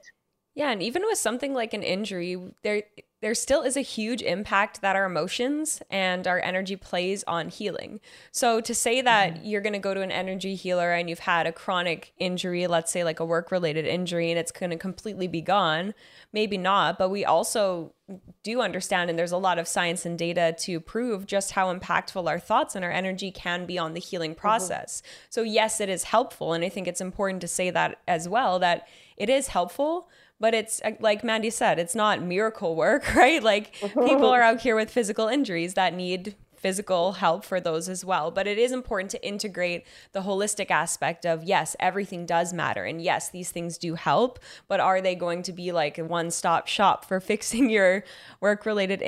Yeah, 0.54 0.70
and 0.70 0.82
even 0.82 1.02
with 1.02 1.18
something 1.18 1.52
like 1.52 1.74
an 1.74 1.82
injury, 1.82 2.38
there 2.62 2.84
there 3.24 3.34
still 3.34 3.62
is 3.62 3.74
a 3.74 3.80
huge 3.80 4.20
impact 4.20 4.82
that 4.82 4.96
our 4.96 5.06
emotions 5.06 5.80
and 5.88 6.28
our 6.28 6.38
energy 6.40 6.76
plays 6.76 7.24
on 7.26 7.48
healing. 7.48 7.98
So 8.32 8.60
to 8.60 8.74
say 8.74 9.00
that 9.00 9.36
mm-hmm. 9.36 9.46
you're 9.46 9.62
going 9.62 9.72
to 9.72 9.78
go 9.78 9.94
to 9.94 10.02
an 10.02 10.12
energy 10.12 10.54
healer 10.54 10.92
and 10.92 11.08
you've 11.08 11.20
had 11.20 11.46
a 11.46 11.52
chronic 11.52 12.12
injury, 12.18 12.66
let's 12.66 12.92
say 12.92 13.02
like 13.02 13.20
a 13.20 13.24
work-related 13.24 13.86
injury 13.86 14.30
and 14.30 14.38
it's 14.38 14.52
going 14.52 14.68
to 14.68 14.76
completely 14.76 15.26
be 15.26 15.40
gone, 15.40 15.94
maybe 16.34 16.58
not, 16.58 16.98
but 16.98 17.08
we 17.08 17.24
also 17.24 17.94
do 18.42 18.60
understand 18.60 19.08
and 19.08 19.18
there's 19.18 19.32
a 19.32 19.38
lot 19.38 19.58
of 19.58 19.66
science 19.66 20.04
and 20.04 20.18
data 20.18 20.54
to 20.58 20.78
prove 20.78 21.26
just 21.26 21.52
how 21.52 21.74
impactful 21.74 22.28
our 22.28 22.38
thoughts 22.38 22.76
and 22.76 22.84
our 22.84 22.92
energy 22.92 23.30
can 23.30 23.64
be 23.64 23.78
on 23.78 23.94
the 23.94 24.00
healing 24.00 24.32
mm-hmm. 24.32 24.40
process. 24.40 25.00
Mm-hmm. 25.00 25.26
So 25.30 25.42
yes, 25.44 25.80
it 25.80 25.88
is 25.88 26.04
helpful 26.04 26.52
and 26.52 26.62
I 26.62 26.68
think 26.68 26.86
it's 26.86 27.00
important 27.00 27.40
to 27.40 27.48
say 27.48 27.70
that 27.70 28.02
as 28.06 28.28
well 28.28 28.58
that 28.58 28.86
it 29.16 29.30
is 29.30 29.48
helpful 29.48 30.10
but 30.44 30.52
it's 30.52 30.82
uh, 30.84 30.90
like 31.00 31.24
Mandy 31.24 31.48
said, 31.48 31.78
it's 31.78 31.94
not 31.94 32.20
miracle 32.20 32.76
work, 32.76 33.14
right? 33.14 33.42
Like 33.42 33.72
people 33.80 34.26
are 34.26 34.42
out 34.42 34.60
here 34.60 34.76
with 34.76 34.90
physical 34.90 35.26
injuries 35.26 35.72
that 35.72 35.94
need 35.94 36.34
physical 36.54 37.12
help 37.12 37.46
for 37.46 37.60
those 37.60 37.88
as 37.88 38.04
well. 38.04 38.30
But 38.30 38.46
it 38.46 38.58
is 38.58 38.70
important 38.70 39.10
to 39.12 39.26
integrate 39.26 39.86
the 40.12 40.20
holistic 40.20 40.70
aspect 40.70 41.24
of 41.24 41.44
yes, 41.44 41.76
everything 41.80 42.26
does 42.26 42.52
matter. 42.52 42.84
And 42.84 43.00
yes, 43.00 43.30
these 43.30 43.50
things 43.52 43.78
do 43.78 43.94
help. 43.94 44.38
But 44.68 44.80
are 44.80 45.00
they 45.00 45.14
going 45.14 45.42
to 45.44 45.52
be 45.54 45.72
like 45.72 45.96
a 45.96 46.04
one 46.04 46.30
stop 46.30 46.66
shop 46.66 47.06
for 47.06 47.20
fixing 47.30 47.70
your 47.70 48.04
work 48.42 48.66
related 48.66 49.02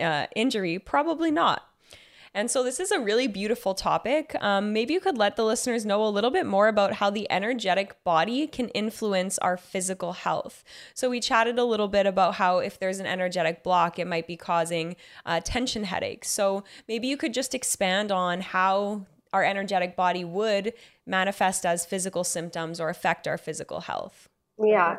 uh, 0.00 0.26
injury? 0.34 0.80
Probably 0.80 1.30
not. 1.30 1.71
And 2.34 2.50
so 2.50 2.64
this 2.64 2.80
is 2.80 2.90
a 2.90 2.98
really 2.98 3.26
beautiful 3.26 3.74
topic. 3.74 4.34
Um, 4.40 4.72
maybe 4.72 4.94
you 4.94 5.00
could 5.00 5.18
let 5.18 5.36
the 5.36 5.44
listeners 5.44 5.84
know 5.84 6.04
a 6.04 6.08
little 6.08 6.30
bit 6.30 6.46
more 6.46 6.68
about 6.68 6.94
how 6.94 7.10
the 7.10 7.30
energetic 7.30 8.02
body 8.04 8.46
can 8.46 8.68
influence 8.70 9.38
our 9.38 9.58
physical 9.58 10.14
health. 10.14 10.64
So 10.94 11.10
we 11.10 11.20
chatted 11.20 11.58
a 11.58 11.64
little 11.64 11.88
bit 11.88 12.06
about 12.06 12.36
how 12.36 12.58
if 12.58 12.78
there's 12.78 13.00
an 13.00 13.06
energetic 13.06 13.62
block, 13.62 13.98
it 13.98 14.06
might 14.06 14.26
be 14.26 14.36
causing 14.36 14.96
uh, 15.26 15.40
tension 15.44 15.84
headaches. 15.84 16.30
So 16.30 16.64
maybe 16.88 17.06
you 17.06 17.18
could 17.18 17.34
just 17.34 17.54
expand 17.54 18.10
on 18.10 18.40
how 18.40 19.04
our 19.34 19.44
energetic 19.44 19.94
body 19.94 20.24
would 20.24 20.72
manifest 21.06 21.66
as 21.66 21.84
physical 21.84 22.24
symptoms 22.24 22.80
or 22.80 22.88
affect 22.88 23.28
our 23.28 23.38
physical 23.38 23.80
health. 23.80 24.28
Yeah. 24.58 24.98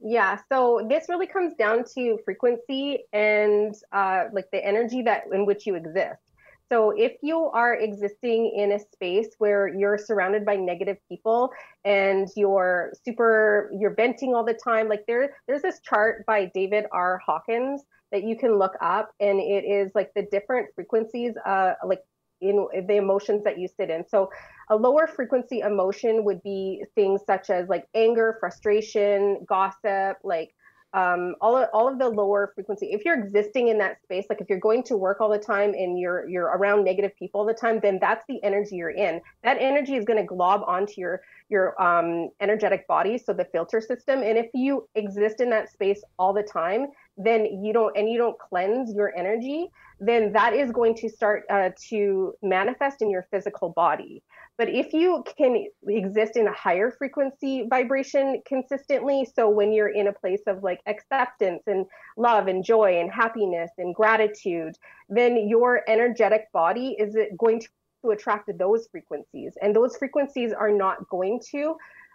Yeah. 0.00 0.38
So 0.50 0.86
this 0.88 1.06
really 1.08 1.26
comes 1.26 1.54
down 1.54 1.84
to 1.94 2.18
frequency 2.24 3.04
and 3.12 3.74
uh, 3.92 4.24
like 4.32 4.50
the 4.50 4.64
energy 4.64 5.02
that 5.02 5.24
in 5.32 5.46
which 5.46 5.66
you 5.66 5.74
exist. 5.74 6.31
So 6.72 6.88
if 6.92 7.12
you 7.20 7.50
are 7.52 7.74
existing 7.74 8.54
in 8.56 8.72
a 8.72 8.78
space 8.78 9.28
where 9.36 9.68
you're 9.68 9.98
surrounded 9.98 10.46
by 10.46 10.56
negative 10.56 10.96
people 11.06 11.50
and 11.84 12.30
you're 12.34 12.94
super 13.04 13.70
you're 13.78 13.94
venting 13.94 14.34
all 14.34 14.42
the 14.42 14.54
time, 14.54 14.88
like 14.88 15.04
there 15.06 15.34
there's 15.46 15.60
this 15.60 15.80
chart 15.80 16.24
by 16.24 16.50
David 16.54 16.86
R. 16.90 17.20
Hawkins 17.26 17.82
that 18.10 18.24
you 18.24 18.38
can 18.38 18.58
look 18.58 18.72
up 18.80 19.10
and 19.20 19.38
it 19.38 19.66
is 19.66 19.90
like 19.94 20.12
the 20.16 20.26
different 20.32 20.68
frequencies 20.74 21.34
uh 21.44 21.74
like 21.86 22.00
in 22.40 22.66
the 22.88 22.96
emotions 22.96 23.44
that 23.44 23.58
you 23.58 23.68
sit 23.68 23.90
in. 23.90 24.08
So 24.08 24.30
a 24.70 24.76
lower 24.76 25.06
frequency 25.06 25.60
emotion 25.60 26.24
would 26.24 26.42
be 26.42 26.84
things 26.94 27.20
such 27.26 27.50
as 27.50 27.68
like 27.68 27.84
anger, 27.94 28.38
frustration, 28.40 29.44
gossip, 29.46 30.16
like 30.24 30.54
um, 30.94 31.34
all 31.40 31.56
of, 31.56 31.68
all 31.72 31.88
of 31.88 31.98
the 31.98 32.08
lower 32.08 32.52
frequency. 32.54 32.92
If 32.92 33.04
you're 33.04 33.18
existing 33.18 33.68
in 33.68 33.78
that 33.78 34.02
space, 34.02 34.26
like 34.28 34.40
if 34.40 34.48
you're 34.48 34.58
going 34.58 34.82
to 34.84 34.96
work 34.96 35.20
all 35.20 35.30
the 35.30 35.38
time 35.38 35.74
and 35.74 35.98
you're 35.98 36.28
you're 36.28 36.46
around 36.46 36.84
negative 36.84 37.16
people 37.16 37.40
all 37.40 37.46
the 37.46 37.54
time, 37.54 37.80
then 37.80 37.98
that's 38.00 38.24
the 38.28 38.42
energy 38.42 38.76
you're 38.76 38.90
in. 38.90 39.20
That 39.42 39.56
energy 39.60 39.94
is 39.94 40.04
going 40.04 40.18
to 40.18 40.26
glob 40.26 40.62
onto 40.66 41.00
your 41.00 41.22
your 41.48 41.80
um, 41.82 42.30
energetic 42.40 42.86
body, 42.86 43.18
so 43.18 43.32
the 43.32 43.46
filter 43.46 43.80
system. 43.80 44.22
And 44.22 44.36
if 44.36 44.50
you 44.54 44.88
exist 44.94 45.40
in 45.40 45.50
that 45.50 45.70
space 45.70 46.02
all 46.18 46.32
the 46.32 46.42
time, 46.42 46.88
then 47.16 47.62
you 47.62 47.72
don't 47.72 47.96
and 47.96 48.08
you 48.08 48.18
don't 48.18 48.38
cleanse 48.38 48.92
your 48.94 49.16
energy, 49.16 49.70
then 50.00 50.32
that 50.32 50.52
is 50.52 50.70
going 50.72 50.94
to 50.96 51.08
start 51.08 51.44
uh, 51.50 51.70
to 51.88 52.34
manifest 52.42 53.02
in 53.02 53.10
your 53.10 53.26
physical 53.30 53.70
body. 53.70 54.22
But 54.62 54.68
if 54.68 54.92
you 54.92 55.24
can 55.36 55.66
exist 55.88 56.36
in 56.36 56.46
a 56.46 56.52
higher 56.52 56.92
frequency 56.92 57.66
vibration 57.68 58.40
consistently, 58.46 59.26
so 59.34 59.50
when 59.50 59.72
you're 59.72 59.88
in 59.88 60.06
a 60.06 60.12
place 60.12 60.42
of 60.46 60.62
like 60.62 60.80
acceptance 60.86 61.64
and 61.66 61.84
love 62.16 62.46
and 62.46 62.64
joy 62.64 63.00
and 63.00 63.10
happiness 63.10 63.72
and 63.78 63.92
gratitude, 63.92 64.76
then 65.08 65.48
your 65.48 65.82
energetic 65.88 66.42
body 66.52 66.94
is 66.96 67.16
going 67.38 67.60
to 68.04 68.10
attract 68.12 68.56
those 68.56 68.86
frequencies. 68.86 69.54
And 69.60 69.74
those 69.74 69.96
frequencies 69.96 70.52
are 70.52 70.70
not 70.70 71.08
going 71.08 71.40
to 71.50 71.74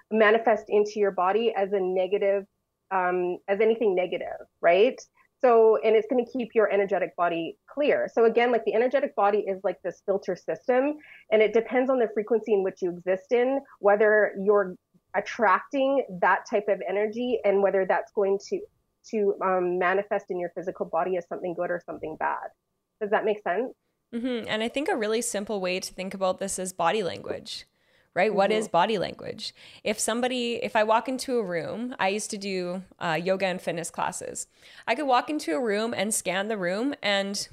manifest 0.09 0.67
into 0.69 1.01
your 1.01 1.11
body 1.11 1.53
as 1.53 1.73
a 1.73 1.81
negative, 1.81 2.45
um, 2.91 3.39
as 3.49 3.59
anything 3.59 3.93
negative, 3.93 4.47
right? 4.61 5.01
So, 5.39 5.77
and 5.83 5.95
it's 5.95 6.07
going 6.09 6.23
to 6.23 6.31
keep 6.31 6.55
your 6.55 6.71
energetic 6.71 7.15
body 7.15 7.57
clear. 7.67 8.09
So, 8.11 8.25
again, 8.25 8.51
like 8.51 8.65
the 8.65 8.73
energetic 8.73 9.15
body 9.15 9.39
is 9.39 9.59
like 9.63 9.81
this 9.83 10.01
filter 10.05 10.35
system, 10.35 10.95
and 11.31 11.41
it 11.41 11.53
depends 11.53 11.89
on 11.89 11.99
the 11.99 12.09
frequency 12.13 12.53
in 12.53 12.63
which 12.63 12.81
you 12.81 12.89
exist 12.89 13.31
in, 13.31 13.59
whether 13.79 14.33
you're 14.43 14.75
attracting 15.15 16.05
that 16.21 16.45
type 16.49 16.65
of 16.67 16.81
energy 16.87 17.39
and 17.45 17.61
whether 17.61 17.85
that's 17.85 18.11
going 18.11 18.39
to 18.49 18.59
to 19.11 19.35
um, 19.41 19.79
manifest 19.79 20.25
in 20.29 20.39
your 20.39 20.49
physical 20.49 20.85
body 20.85 21.15
as 21.15 21.25
something 21.29 21.53
good 21.53 21.71
or 21.71 21.81
something 21.85 22.17
bad. 22.19 22.49
Does 22.99 23.09
that 23.11 23.23
make 23.23 23.41
sense? 23.41 23.73
Mm-hmm. 24.13 24.47
And 24.47 24.63
I 24.63 24.67
think 24.67 24.89
a 24.89 24.97
really 24.97 25.21
simple 25.21 25.61
way 25.61 25.79
to 25.79 25.93
think 25.93 26.13
about 26.13 26.39
this 26.39 26.59
is 26.59 26.73
body 26.73 27.03
language 27.03 27.65
right? 28.13 28.33
What 28.33 28.51
is 28.51 28.65
mm-hmm. 28.65 28.71
body 28.71 28.97
language? 28.97 29.53
If 29.83 29.99
somebody, 29.99 30.55
if 30.55 30.75
I 30.75 30.83
walk 30.83 31.07
into 31.07 31.37
a 31.37 31.43
room, 31.43 31.95
I 31.99 32.09
used 32.09 32.29
to 32.31 32.37
do 32.37 32.83
uh, 32.99 33.19
yoga 33.21 33.45
and 33.45 33.61
fitness 33.61 33.91
classes. 33.91 34.47
I 34.87 34.95
could 34.95 35.07
walk 35.07 35.29
into 35.29 35.55
a 35.55 35.61
room 35.61 35.93
and 35.95 36.13
scan 36.13 36.47
the 36.47 36.57
room 36.57 36.95
and 37.01 37.47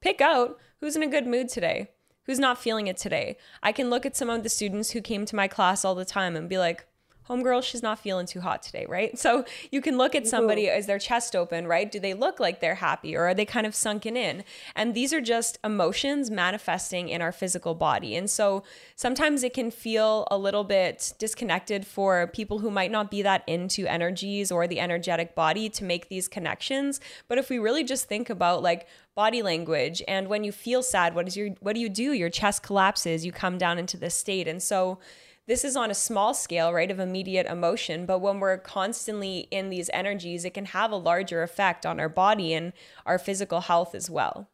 pick 0.00 0.20
out 0.20 0.58
who's 0.80 0.96
in 0.96 1.02
a 1.02 1.06
good 1.06 1.26
mood 1.26 1.48
today, 1.48 1.88
who's 2.26 2.38
not 2.38 2.58
feeling 2.58 2.88
it 2.88 2.96
today. 2.96 3.36
I 3.62 3.72
can 3.72 3.88
look 3.88 4.04
at 4.04 4.16
some 4.16 4.28
of 4.28 4.42
the 4.42 4.48
students 4.48 4.90
who 4.90 5.00
came 5.00 5.24
to 5.26 5.36
my 5.36 5.48
class 5.48 5.84
all 5.84 5.94
the 5.94 6.04
time 6.04 6.36
and 6.36 6.48
be 6.48 6.58
like, 6.58 6.86
homegirl, 7.28 7.62
she's 7.62 7.82
not 7.82 7.98
feeling 7.98 8.26
too 8.26 8.40
hot 8.40 8.62
today, 8.62 8.86
right? 8.88 9.18
So 9.18 9.44
you 9.70 9.80
can 9.80 9.96
look 9.96 10.14
at 10.14 10.26
somebody 10.26 10.68
as 10.68 10.86
their 10.86 10.98
chest 10.98 11.36
open, 11.36 11.66
right? 11.66 11.90
Do 11.90 12.00
they 12.00 12.14
look 12.14 12.40
like 12.40 12.60
they're 12.60 12.74
happy 12.76 13.16
or 13.16 13.26
are 13.26 13.34
they 13.34 13.44
kind 13.44 13.66
of 13.66 13.74
sunken 13.74 14.16
in? 14.16 14.44
And 14.74 14.94
these 14.94 15.12
are 15.12 15.20
just 15.20 15.58
emotions 15.62 16.30
manifesting 16.30 17.08
in 17.08 17.22
our 17.22 17.32
physical 17.32 17.74
body. 17.74 18.16
And 18.16 18.28
so 18.28 18.64
sometimes 18.96 19.44
it 19.44 19.54
can 19.54 19.70
feel 19.70 20.26
a 20.30 20.38
little 20.38 20.64
bit 20.64 21.14
disconnected 21.18 21.86
for 21.86 22.26
people 22.26 22.58
who 22.58 22.70
might 22.70 22.90
not 22.90 23.10
be 23.10 23.22
that 23.22 23.44
into 23.46 23.86
energies 23.86 24.50
or 24.50 24.66
the 24.66 24.80
energetic 24.80 25.34
body 25.34 25.68
to 25.70 25.84
make 25.84 26.08
these 26.08 26.28
connections. 26.28 27.00
But 27.28 27.38
if 27.38 27.48
we 27.48 27.58
really 27.58 27.84
just 27.84 28.08
think 28.08 28.30
about 28.30 28.62
like, 28.62 28.88
body 29.14 29.42
language 29.42 30.02
and 30.08 30.26
when 30.28 30.42
you 30.42 30.50
feel 30.50 30.82
sad 30.82 31.14
what 31.14 31.28
is 31.28 31.36
your 31.36 31.50
what 31.60 31.74
do 31.74 31.80
you 31.80 31.90
do 31.90 32.14
your 32.14 32.30
chest 32.30 32.62
collapses 32.62 33.26
you 33.26 33.30
come 33.30 33.58
down 33.58 33.78
into 33.78 33.98
this 33.98 34.14
state 34.14 34.48
and 34.48 34.62
so 34.62 34.98
this 35.48 35.64
is 35.64 35.76
on 35.76 35.90
a 35.90 35.94
small 35.94 36.34
scale, 36.34 36.72
right, 36.72 36.90
of 36.90 37.00
immediate 37.00 37.46
emotion. 37.46 38.06
But 38.06 38.20
when 38.20 38.40
we're 38.40 38.58
constantly 38.58 39.48
in 39.50 39.70
these 39.70 39.90
energies, 39.92 40.44
it 40.44 40.54
can 40.54 40.66
have 40.66 40.92
a 40.92 40.96
larger 40.96 41.42
effect 41.42 41.84
on 41.84 41.98
our 41.98 42.08
body 42.08 42.54
and 42.54 42.72
our 43.06 43.18
physical 43.18 43.62
health 43.62 43.94
as 43.94 44.08
well. 44.08 44.48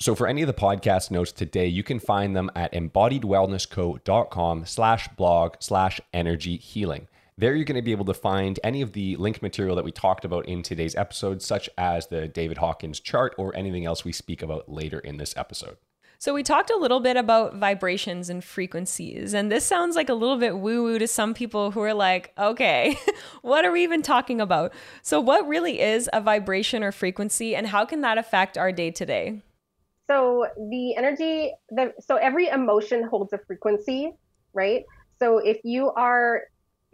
So 0.00 0.14
for 0.14 0.28
any 0.28 0.42
of 0.42 0.46
the 0.46 0.54
podcast 0.54 1.10
notes 1.10 1.32
today, 1.32 1.66
you 1.66 1.82
can 1.82 1.98
find 1.98 2.36
them 2.36 2.50
at 2.54 2.72
embodiedwellnessco.com 2.72 4.64
slash 4.64 5.08
blog 5.08 5.54
slash 5.58 6.00
energy 6.12 6.56
healing. 6.56 7.08
There 7.36 7.54
you're 7.54 7.64
going 7.64 7.76
to 7.76 7.82
be 7.82 7.92
able 7.92 8.04
to 8.04 8.14
find 8.14 8.60
any 8.62 8.82
of 8.82 8.92
the 8.92 9.16
link 9.16 9.42
material 9.42 9.76
that 9.76 9.84
we 9.84 9.92
talked 9.92 10.24
about 10.24 10.46
in 10.46 10.62
today's 10.62 10.94
episode, 10.94 11.40
such 11.42 11.70
as 11.78 12.08
the 12.08 12.28
David 12.28 12.58
Hawkins 12.58 13.00
chart 13.00 13.34
or 13.38 13.54
anything 13.56 13.86
else 13.86 14.04
we 14.04 14.12
speak 14.12 14.42
about 14.42 14.68
later 14.68 14.98
in 15.00 15.16
this 15.16 15.36
episode. 15.36 15.78
So, 16.20 16.34
we 16.34 16.42
talked 16.42 16.70
a 16.70 16.76
little 16.76 16.98
bit 16.98 17.16
about 17.16 17.54
vibrations 17.54 18.28
and 18.28 18.42
frequencies, 18.42 19.34
and 19.34 19.52
this 19.52 19.64
sounds 19.64 19.94
like 19.94 20.08
a 20.08 20.14
little 20.14 20.36
bit 20.36 20.58
woo 20.58 20.82
woo 20.82 20.98
to 20.98 21.06
some 21.06 21.32
people 21.32 21.70
who 21.70 21.80
are 21.80 21.94
like, 21.94 22.32
okay, 22.36 22.98
what 23.42 23.64
are 23.64 23.70
we 23.70 23.84
even 23.84 24.02
talking 24.02 24.40
about? 24.40 24.74
So, 25.02 25.20
what 25.20 25.46
really 25.46 25.80
is 25.80 26.10
a 26.12 26.20
vibration 26.20 26.82
or 26.82 26.90
frequency, 26.90 27.54
and 27.54 27.68
how 27.68 27.84
can 27.84 28.00
that 28.00 28.18
affect 28.18 28.58
our 28.58 28.72
day 28.72 28.90
to 28.90 29.06
day? 29.06 29.42
So, 30.10 30.48
the 30.56 30.96
energy, 30.96 31.52
the, 31.70 31.92
so 32.00 32.16
every 32.16 32.48
emotion 32.48 33.04
holds 33.04 33.32
a 33.32 33.38
frequency, 33.38 34.10
right? 34.52 34.82
So, 35.20 35.38
if 35.38 35.58
you 35.62 35.90
are 35.90 36.42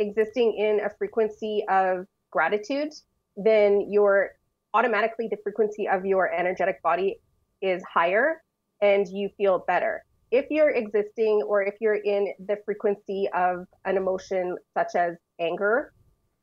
existing 0.01 0.55
in 0.59 0.85
a 0.85 0.91
frequency 0.99 1.65
of 1.71 2.07
gratitude, 2.31 2.93
then 3.39 3.91
your 3.91 4.33
automatically 4.75 5.29
the 5.31 5.39
frequency 5.43 5.89
of 5.89 6.05
your 6.05 6.31
energetic 6.31 6.83
body 6.83 7.21
is 7.63 7.83
higher 7.91 8.43
and 8.81 9.07
you 9.09 9.29
feel 9.37 9.65
better. 9.67 10.05
if 10.31 10.47
you're 10.51 10.71
existing 10.71 11.43
or 11.47 11.63
if 11.63 11.75
you're 11.81 11.95
in 11.95 12.33
the 12.49 12.57
frequency 12.65 13.29
of 13.35 13.67
an 13.85 13.97
emotion 13.97 14.57
such 14.77 14.97
as 14.97 15.15
anger 15.41 15.93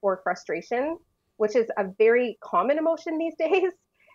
or 0.02 0.22
frustration, 0.24 0.98
which 1.38 1.56
is 1.58 1.68
a 1.78 1.86
very 1.98 2.38
common 2.42 2.78
emotion 2.78 3.18
these 3.18 3.36
days, 3.40 3.74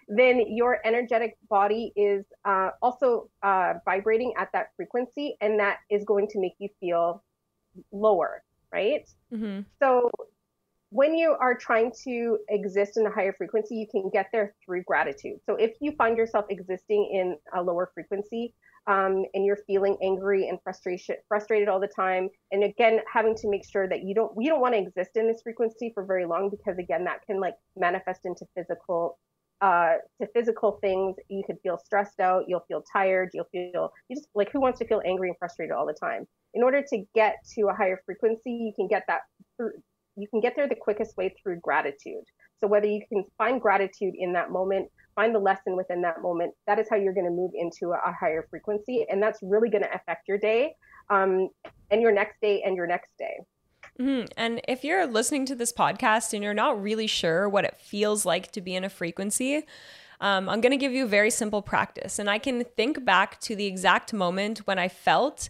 then 0.08 0.40
your 0.48 0.78
energetic 0.84 1.36
body 1.50 1.92
is 1.96 2.24
uh, 2.44 2.70
also 2.80 3.28
uh, 3.42 3.74
vibrating 3.84 4.32
at 4.38 4.48
that 4.52 4.68
frequency, 4.76 5.36
and 5.40 5.58
that 5.60 5.78
is 5.90 6.04
going 6.04 6.26
to 6.28 6.40
make 6.40 6.54
you 6.58 6.68
feel 6.80 7.22
lower, 7.92 8.42
right? 8.72 9.06
Mm-hmm. 9.32 9.60
So 9.82 10.10
when 10.90 11.16
you 11.16 11.36
are 11.40 11.54
trying 11.54 11.92
to 12.04 12.38
exist 12.48 12.96
in 12.96 13.06
a 13.06 13.10
higher 13.10 13.32
frequency, 13.32 13.74
you 13.74 13.86
can 13.90 14.08
get 14.10 14.28
there 14.32 14.54
through 14.64 14.82
gratitude. 14.84 15.38
So 15.44 15.56
if 15.56 15.72
you 15.80 15.92
find 15.92 16.16
yourself 16.16 16.46
existing 16.48 17.10
in 17.12 17.36
a 17.54 17.62
lower 17.62 17.90
frequency, 17.92 18.54
um, 18.86 19.24
and 19.34 19.44
you're 19.44 19.58
feeling 19.66 19.96
angry 20.00 20.48
and 20.48 20.58
frustration 20.62 21.16
frustrated 21.28 21.68
all 21.68 21.80
the 21.80 21.88
time 21.88 22.28
and 22.52 22.62
again 22.62 23.00
having 23.12 23.34
to 23.34 23.48
make 23.48 23.68
sure 23.68 23.88
that 23.88 24.04
you 24.04 24.14
don't 24.14 24.36
we 24.36 24.46
don't 24.46 24.60
want 24.60 24.74
to 24.74 24.80
exist 24.80 25.16
in 25.16 25.26
this 25.26 25.42
frequency 25.42 25.90
for 25.92 26.04
very 26.04 26.24
long 26.24 26.50
because 26.50 26.78
again 26.78 27.04
that 27.04 27.20
can 27.26 27.40
like 27.40 27.54
manifest 27.76 28.20
into 28.24 28.46
physical 28.56 29.18
uh, 29.62 29.94
to 30.20 30.28
physical 30.34 30.78
things 30.82 31.16
you 31.28 31.42
could 31.46 31.56
feel 31.62 31.78
stressed 31.84 32.20
out 32.20 32.44
you'll 32.46 32.64
feel 32.68 32.84
tired 32.92 33.30
you'll 33.32 33.48
feel 33.50 33.90
you 34.08 34.16
just 34.16 34.28
like 34.34 34.52
who 34.52 34.60
wants 34.60 34.78
to 34.78 34.86
feel 34.86 35.02
angry 35.04 35.28
and 35.28 35.38
frustrated 35.38 35.74
all 35.74 35.86
the 35.86 35.94
time 35.94 36.26
in 36.54 36.62
order 36.62 36.82
to 36.82 37.02
get 37.14 37.36
to 37.54 37.62
a 37.62 37.74
higher 37.74 38.00
frequency 38.04 38.52
you 38.52 38.72
can 38.76 38.86
get 38.86 39.02
that 39.08 39.22
through 39.56 39.72
you 40.16 40.26
can 40.28 40.40
get 40.40 40.54
there 40.56 40.68
the 40.68 40.74
quickest 40.74 41.16
way 41.16 41.34
through 41.40 41.58
gratitude 41.60 42.24
so 42.58 42.66
whether 42.66 42.86
you 42.86 43.00
can 43.08 43.24
find 43.36 43.60
gratitude 43.60 44.14
in 44.18 44.32
that 44.32 44.50
moment 44.50 44.90
find 45.14 45.34
the 45.34 45.38
lesson 45.38 45.76
within 45.76 46.02
that 46.02 46.20
moment 46.22 46.52
that 46.66 46.78
is 46.78 46.86
how 46.90 46.96
you're 46.96 47.14
going 47.14 47.26
to 47.26 47.32
move 47.32 47.52
into 47.54 47.92
a, 47.92 48.10
a, 48.10 48.12
higher 48.12 48.46
frequency 48.50 49.06
and 49.10 49.22
that's 49.22 49.38
really 49.42 49.70
going 49.70 49.82
to 49.82 49.94
affect 49.94 50.26
your 50.28 50.38
day 50.38 50.74
um, 51.10 51.48
and 51.90 52.02
your 52.02 52.12
next 52.12 52.40
day 52.40 52.62
and 52.64 52.76
your 52.76 52.86
next 52.86 53.10
day 53.18 53.38
Mm-hmm. 53.98 54.26
And 54.36 54.60
if 54.68 54.84
you're 54.84 55.06
listening 55.06 55.46
to 55.46 55.54
this 55.54 55.72
podcast 55.72 56.34
and 56.34 56.42
you're 56.42 56.54
not 56.54 56.80
really 56.80 57.06
sure 57.06 57.48
what 57.48 57.64
it 57.64 57.80
feels 57.80 58.26
like 58.26 58.52
to 58.52 58.60
be 58.60 58.74
in 58.74 58.84
a 58.84 58.90
frequency, 58.90 59.64
um, 60.20 60.48
I'm 60.48 60.60
going 60.60 60.72
to 60.72 60.76
give 60.76 60.92
you 60.92 61.04
a 61.04 61.08
very 61.08 61.30
simple 61.30 61.62
practice. 61.62 62.18
And 62.18 62.28
I 62.28 62.38
can 62.38 62.64
think 62.76 63.04
back 63.04 63.40
to 63.40 63.56
the 63.56 63.66
exact 63.66 64.12
moment 64.12 64.60
when 64.66 64.78
I 64.78 64.88
felt 64.88 65.48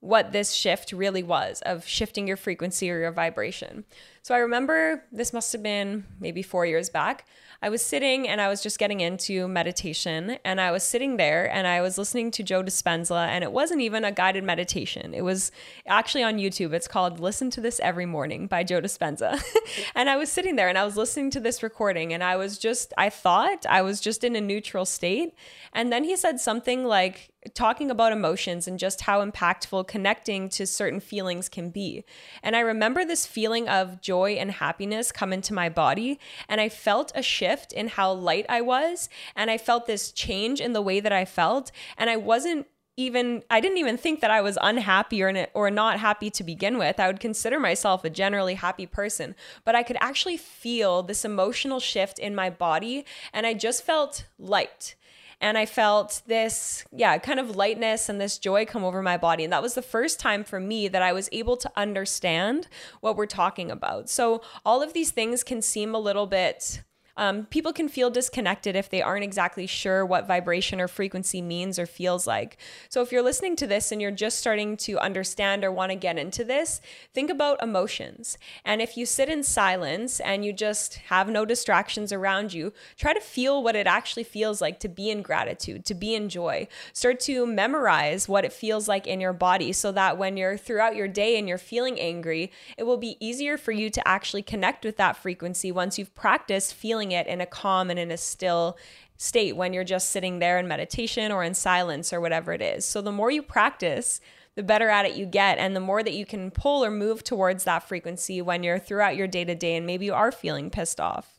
what 0.00 0.32
this 0.32 0.52
shift 0.52 0.92
really 0.92 1.22
was 1.22 1.60
of 1.62 1.86
shifting 1.86 2.26
your 2.26 2.36
frequency 2.36 2.90
or 2.90 2.98
your 2.98 3.12
vibration. 3.12 3.84
So 4.22 4.34
I 4.34 4.38
remember 4.38 5.04
this 5.12 5.32
must 5.32 5.52
have 5.52 5.62
been 5.62 6.04
maybe 6.18 6.42
four 6.42 6.66
years 6.66 6.90
back. 6.90 7.26
I 7.62 7.68
was 7.68 7.84
sitting 7.84 8.26
and 8.26 8.40
I 8.40 8.48
was 8.48 8.62
just 8.62 8.78
getting 8.78 9.00
into 9.00 9.46
meditation 9.46 10.38
and 10.44 10.60
I 10.60 10.70
was 10.70 10.82
sitting 10.82 11.18
there 11.18 11.50
and 11.50 11.66
I 11.66 11.82
was 11.82 11.98
listening 11.98 12.30
to 12.32 12.42
Joe 12.42 12.62
Dispenza 12.62 13.26
and 13.26 13.44
it 13.44 13.52
wasn't 13.52 13.82
even 13.82 14.04
a 14.04 14.12
guided 14.12 14.44
meditation. 14.44 15.12
It 15.12 15.22
was 15.22 15.52
actually 15.86 16.22
on 16.22 16.38
YouTube. 16.38 16.72
It's 16.72 16.88
called 16.88 17.20
Listen 17.20 17.50
to 17.50 17.60
This 17.60 17.80
Every 17.80 18.06
Morning 18.06 18.46
by 18.46 18.64
Joe 18.64 18.80
Dispenza. 18.80 19.42
and 19.94 20.08
I 20.08 20.16
was 20.16 20.32
sitting 20.32 20.56
there 20.56 20.70
and 20.70 20.78
I 20.78 20.84
was 20.84 20.96
listening 20.96 21.30
to 21.32 21.40
this 21.40 21.62
recording 21.62 22.14
and 22.14 22.24
I 22.24 22.36
was 22.36 22.58
just, 22.58 22.94
I 22.96 23.10
thought 23.10 23.66
I 23.68 23.82
was 23.82 24.00
just 24.00 24.24
in 24.24 24.36
a 24.36 24.40
neutral 24.40 24.86
state. 24.86 25.34
And 25.74 25.92
then 25.92 26.04
he 26.04 26.16
said 26.16 26.40
something 26.40 26.84
like, 26.84 27.30
talking 27.54 27.90
about 27.90 28.12
emotions 28.12 28.68
and 28.68 28.78
just 28.78 29.02
how 29.02 29.24
impactful 29.24 29.88
connecting 29.88 30.48
to 30.50 30.66
certain 30.66 31.00
feelings 31.00 31.48
can 31.48 31.70
be. 31.70 32.04
And 32.42 32.54
I 32.54 32.60
remember 32.60 33.04
this 33.04 33.26
feeling 33.26 33.68
of 33.68 34.00
joy 34.00 34.32
and 34.32 34.50
happiness 34.50 35.10
come 35.10 35.32
into 35.32 35.54
my 35.54 35.68
body. 35.68 36.18
And 36.48 36.60
I 36.60 36.68
felt 36.68 37.12
a 37.14 37.22
shift 37.22 37.72
in 37.72 37.88
how 37.88 38.12
light 38.12 38.46
I 38.48 38.60
was. 38.60 39.08
And 39.34 39.50
I 39.50 39.56
felt 39.56 39.86
this 39.86 40.12
change 40.12 40.60
in 40.60 40.74
the 40.74 40.82
way 40.82 41.00
that 41.00 41.12
I 41.12 41.24
felt. 41.24 41.72
And 41.96 42.10
I 42.10 42.16
wasn't 42.16 42.66
even 42.96 43.42
I 43.48 43.60
didn't 43.60 43.78
even 43.78 43.96
think 43.96 44.20
that 44.20 44.30
I 44.30 44.42
was 44.42 44.58
unhappy 44.60 45.22
or 45.22 45.46
or 45.54 45.70
not 45.70 45.98
happy 45.98 46.28
to 46.30 46.44
begin 46.44 46.76
with. 46.76 47.00
I 47.00 47.06
would 47.06 47.20
consider 47.20 47.58
myself 47.58 48.04
a 48.04 48.10
generally 48.10 48.54
happy 48.54 48.84
person, 48.84 49.34
but 49.64 49.74
I 49.74 49.82
could 49.82 49.96
actually 50.00 50.36
feel 50.36 51.02
this 51.02 51.24
emotional 51.24 51.80
shift 51.80 52.18
in 52.18 52.34
my 52.34 52.50
body 52.50 53.06
and 53.32 53.46
I 53.46 53.54
just 53.54 53.84
felt 53.84 54.26
light 54.38 54.96
and 55.40 55.56
I 55.56 55.66
felt 55.66 56.22
this, 56.26 56.84
yeah, 56.92 57.16
kind 57.18 57.40
of 57.40 57.56
lightness 57.56 58.08
and 58.08 58.20
this 58.20 58.38
joy 58.38 58.66
come 58.66 58.84
over 58.84 59.02
my 59.02 59.16
body. 59.16 59.44
And 59.44 59.52
that 59.52 59.62
was 59.62 59.74
the 59.74 59.82
first 59.82 60.20
time 60.20 60.44
for 60.44 60.60
me 60.60 60.88
that 60.88 61.02
I 61.02 61.12
was 61.12 61.28
able 61.32 61.56
to 61.58 61.70
understand 61.76 62.68
what 63.00 63.16
we're 63.16 63.26
talking 63.26 63.70
about. 63.70 64.10
So 64.10 64.42
all 64.64 64.82
of 64.82 64.92
these 64.92 65.10
things 65.10 65.42
can 65.42 65.62
seem 65.62 65.94
a 65.94 65.98
little 65.98 66.26
bit 66.26 66.82
um, 67.16 67.46
people 67.46 67.72
can 67.72 67.88
feel 67.88 68.10
disconnected 68.10 68.76
if 68.76 68.88
they 68.88 69.02
aren't 69.02 69.24
exactly 69.24 69.66
sure 69.66 70.04
what 70.04 70.26
vibration 70.26 70.80
or 70.80 70.88
frequency 70.88 71.42
means 71.42 71.78
or 71.78 71.86
feels 71.86 72.26
like. 72.26 72.56
So, 72.88 73.02
if 73.02 73.12
you're 73.12 73.22
listening 73.22 73.56
to 73.56 73.66
this 73.66 73.92
and 73.92 74.00
you're 74.00 74.10
just 74.10 74.38
starting 74.38 74.76
to 74.78 74.98
understand 74.98 75.64
or 75.64 75.72
want 75.72 75.90
to 75.90 75.96
get 75.96 76.18
into 76.18 76.44
this, 76.44 76.80
think 77.12 77.30
about 77.30 77.62
emotions. 77.62 78.38
And 78.64 78.80
if 78.80 78.96
you 78.96 79.06
sit 79.06 79.28
in 79.28 79.42
silence 79.42 80.20
and 80.20 80.44
you 80.44 80.52
just 80.52 80.96
have 81.08 81.28
no 81.28 81.44
distractions 81.44 82.12
around 82.12 82.52
you, 82.52 82.72
try 82.96 83.12
to 83.12 83.20
feel 83.20 83.62
what 83.62 83.76
it 83.76 83.86
actually 83.86 84.24
feels 84.24 84.60
like 84.60 84.80
to 84.80 84.88
be 84.88 85.10
in 85.10 85.22
gratitude, 85.22 85.84
to 85.86 85.94
be 85.94 86.14
in 86.14 86.28
joy. 86.28 86.68
Start 86.92 87.20
to 87.20 87.46
memorize 87.46 88.28
what 88.28 88.44
it 88.44 88.52
feels 88.52 88.88
like 88.88 89.06
in 89.06 89.20
your 89.20 89.32
body 89.32 89.72
so 89.72 89.92
that 89.92 90.18
when 90.18 90.36
you're 90.36 90.56
throughout 90.56 90.96
your 90.96 91.08
day 91.08 91.38
and 91.38 91.48
you're 91.48 91.58
feeling 91.58 91.98
angry, 92.00 92.50
it 92.76 92.84
will 92.84 92.96
be 92.96 93.16
easier 93.20 93.56
for 93.56 93.72
you 93.72 93.90
to 93.90 94.06
actually 94.06 94.42
connect 94.42 94.84
with 94.84 94.96
that 94.96 95.16
frequency 95.16 95.72
once 95.72 95.98
you've 95.98 96.14
practiced 96.14 96.74
feeling 97.00 97.12
it 97.12 97.26
in 97.26 97.40
a 97.40 97.46
calm 97.46 97.88
and 97.88 97.98
in 97.98 98.10
a 98.10 98.16
still 98.16 98.76
state 99.16 99.56
when 99.56 99.72
you're 99.72 99.84
just 99.84 100.10
sitting 100.10 100.38
there 100.38 100.58
in 100.58 100.68
meditation 100.68 101.32
or 101.32 101.42
in 101.42 101.54
silence 101.54 102.12
or 102.12 102.20
whatever 102.20 102.52
it 102.52 102.60
is. 102.60 102.84
So 102.84 103.00
the 103.00 103.12
more 103.12 103.30
you 103.30 103.42
practice, 103.42 104.20
the 104.54 104.62
better 104.62 104.90
at 104.90 105.06
it 105.06 105.16
you 105.16 105.24
get 105.24 105.56
and 105.56 105.74
the 105.74 105.80
more 105.80 106.02
that 106.02 106.12
you 106.12 106.26
can 106.26 106.50
pull 106.50 106.84
or 106.84 106.90
move 106.90 107.24
towards 107.24 107.64
that 107.64 107.88
frequency 107.88 108.42
when 108.42 108.62
you're 108.62 108.78
throughout 108.78 109.16
your 109.16 109.26
day 109.26 109.44
to 109.44 109.54
day 109.54 109.76
and 109.76 109.86
maybe 109.86 110.04
you 110.04 110.12
are 110.12 110.30
feeling 110.30 110.68
pissed 110.68 111.00
off. 111.00 111.38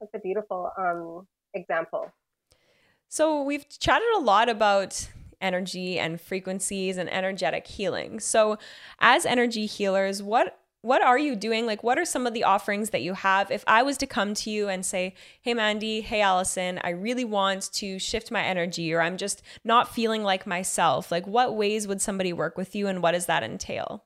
That's 0.00 0.14
a 0.14 0.20
beautiful 0.20 0.70
um, 0.78 1.26
example. 1.54 2.12
So 3.08 3.42
we've 3.42 3.68
chatted 3.80 4.06
a 4.16 4.20
lot 4.20 4.48
about 4.48 5.08
energy 5.40 5.98
and 5.98 6.20
frequencies 6.20 6.96
and 6.96 7.10
energetic 7.12 7.66
healing. 7.66 8.20
So 8.20 8.58
as 9.00 9.26
energy 9.26 9.66
healers, 9.66 10.22
what 10.22 10.57
what 10.82 11.02
are 11.02 11.18
you 11.18 11.34
doing? 11.34 11.66
Like, 11.66 11.82
what 11.82 11.98
are 11.98 12.04
some 12.04 12.26
of 12.26 12.34
the 12.34 12.44
offerings 12.44 12.90
that 12.90 13.02
you 13.02 13.14
have? 13.14 13.50
If 13.50 13.64
I 13.66 13.82
was 13.82 13.96
to 13.98 14.06
come 14.06 14.34
to 14.34 14.50
you 14.50 14.68
and 14.68 14.86
say, 14.86 15.14
Hey, 15.42 15.54
Mandy, 15.54 16.02
hey, 16.02 16.20
Allison, 16.20 16.80
I 16.84 16.90
really 16.90 17.24
want 17.24 17.72
to 17.74 17.98
shift 17.98 18.30
my 18.30 18.42
energy, 18.42 18.92
or 18.94 19.00
I'm 19.00 19.16
just 19.16 19.42
not 19.64 19.92
feeling 19.92 20.22
like 20.22 20.46
myself, 20.46 21.10
like, 21.10 21.26
what 21.26 21.56
ways 21.56 21.88
would 21.88 22.00
somebody 22.00 22.32
work 22.32 22.56
with 22.56 22.76
you 22.76 22.86
and 22.86 23.02
what 23.02 23.12
does 23.12 23.26
that 23.26 23.42
entail? 23.42 24.04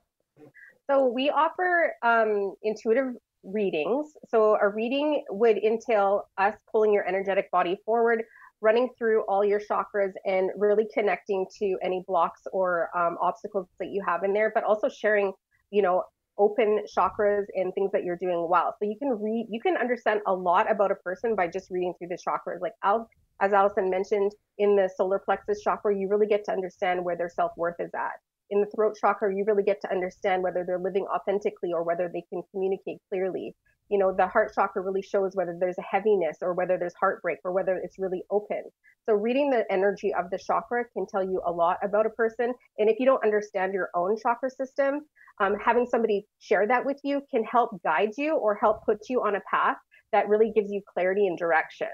So, 0.89 1.05
we 1.05 1.29
offer 1.29 1.93
um, 2.01 2.55
intuitive 2.63 3.13
readings. 3.43 4.13
So, 4.29 4.57
a 4.59 4.67
reading 4.67 5.23
would 5.29 5.57
entail 5.59 6.27
us 6.39 6.55
pulling 6.71 6.91
your 6.91 7.07
energetic 7.07 7.51
body 7.51 7.77
forward, 7.85 8.23
running 8.61 8.89
through 8.97 9.21
all 9.27 9.45
your 9.45 9.59
chakras 9.59 10.13
and 10.25 10.49
really 10.57 10.87
connecting 10.91 11.45
to 11.59 11.77
any 11.83 12.03
blocks 12.07 12.41
or 12.51 12.89
um, 12.97 13.17
obstacles 13.21 13.67
that 13.79 13.89
you 13.89 14.03
have 14.05 14.23
in 14.23 14.33
there, 14.33 14.51
but 14.55 14.63
also 14.63 14.89
sharing 14.89 15.33
you 15.69 15.81
know 15.81 16.03
open 16.37 16.83
chakras 16.95 17.45
and 17.55 17.73
things 17.73 17.91
that 17.91 18.03
you're 18.03 18.17
doing 18.17 18.47
well. 18.49 18.75
So 18.79 18.85
you 18.85 18.97
can 18.97 19.09
read, 19.21 19.47
you 19.49 19.61
can 19.61 19.77
understand 19.77 20.21
a 20.27 20.33
lot 20.33 20.71
about 20.71 20.91
a 20.91 20.95
person 20.95 21.35
by 21.35 21.47
just 21.47 21.69
reading 21.69 21.93
through 21.97 22.09
the 22.09 22.17
chakras. 22.17 22.61
Like 22.61 22.73
Al, 22.83 23.09
as 23.41 23.53
Allison 23.53 23.89
mentioned, 23.89 24.33
in 24.57 24.75
the 24.75 24.89
solar 24.95 25.19
plexus 25.19 25.61
chakra, 25.61 25.95
you 25.95 26.07
really 26.09 26.27
get 26.27 26.43
to 26.45 26.51
understand 26.51 27.03
where 27.03 27.17
their 27.17 27.29
self 27.29 27.51
worth 27.57 27.75
is 27.79 27.91
at. 27.93 28.19
In 28.49 28.61
the 28.61 28.67
throat 28.75 28.95
chakra, 28.99 29.35
you 29.35 29.43
really 29.47 29.63
get 29.63 29.81
to 29.81 29.91
understand 29.91 30.43
whether 30.43 30.63
they're 30.65 30.79
living 30.79 31.05
authentically 31.13 31.71
or 31.73 31.83
whether 31.83 32.09
they 32.13 32.23
can 32.29 32.43
communicate 32.51 32.99
clearly. 33.09 33.55
You 33.93 33.99
know, 33.99 34.11
the 34.11 34.25
heart 34.25 34.53
chakra 34.55 34.81
really 34.81 35.03
shows 35.03 35.35
whether 35.35 35.55
there's 35.59 35.77
a 35.77 35.83
heaviness 35.83 36.37
or 36.41 36.55
whether 36.55 36.79
there's 36.79 36.95
heartbreak 36.99 37.37
or 37.43 37.51
whether 37.51 37.75
it's 37.77 37.99
really 37.99 38.23
open. 38.31 38.63
So 39.05 39.13
reading 39.13 39.51
the 39.51 39.71
energy 39.71 40.11
of 40.15 40.31
the 40.31 40.39
chakra 40.39 40.85
can 40.93 41.05
tell 41.05 41.23
you 41.23 41.43
a 41.45 41.51
lot 41.51 41.77
about 41.83 42.07
a 42.07 42.09
person. 42.09 42.55
And 42.79 42.89
if 42.89 42.99
you 42.99 43.05
don't 43.05 43.23
understand 43.23 43.71
your 43.71 43.89
own 43.93 44.17
chakra 44.17 44.49
system, 44.49 45.01
um, 45.39 45.53
having 45.63 45.85
somebody 45.85 46.25
share 46.39 46.65
that 46.65 46.83
with 46.83 46.99
you 47.03 47.21
can 47.29 47.43
help 47.43 47.69
guide 47.83 48.13
you 48.17 48.35
or 48.35 48.55
help 48.55 48.83
put 48.83 48.97
you 49.09 49.21
on 49.21 49.35
a 49.35 49.41
path 49.41 49.77
that 50.11 50.27
really 50.27 50.51
gives 50.55 50.71
you 50.71 50.81
clarity 50.91 51.27
and 51.27 51.37
direction. 51.37 51.93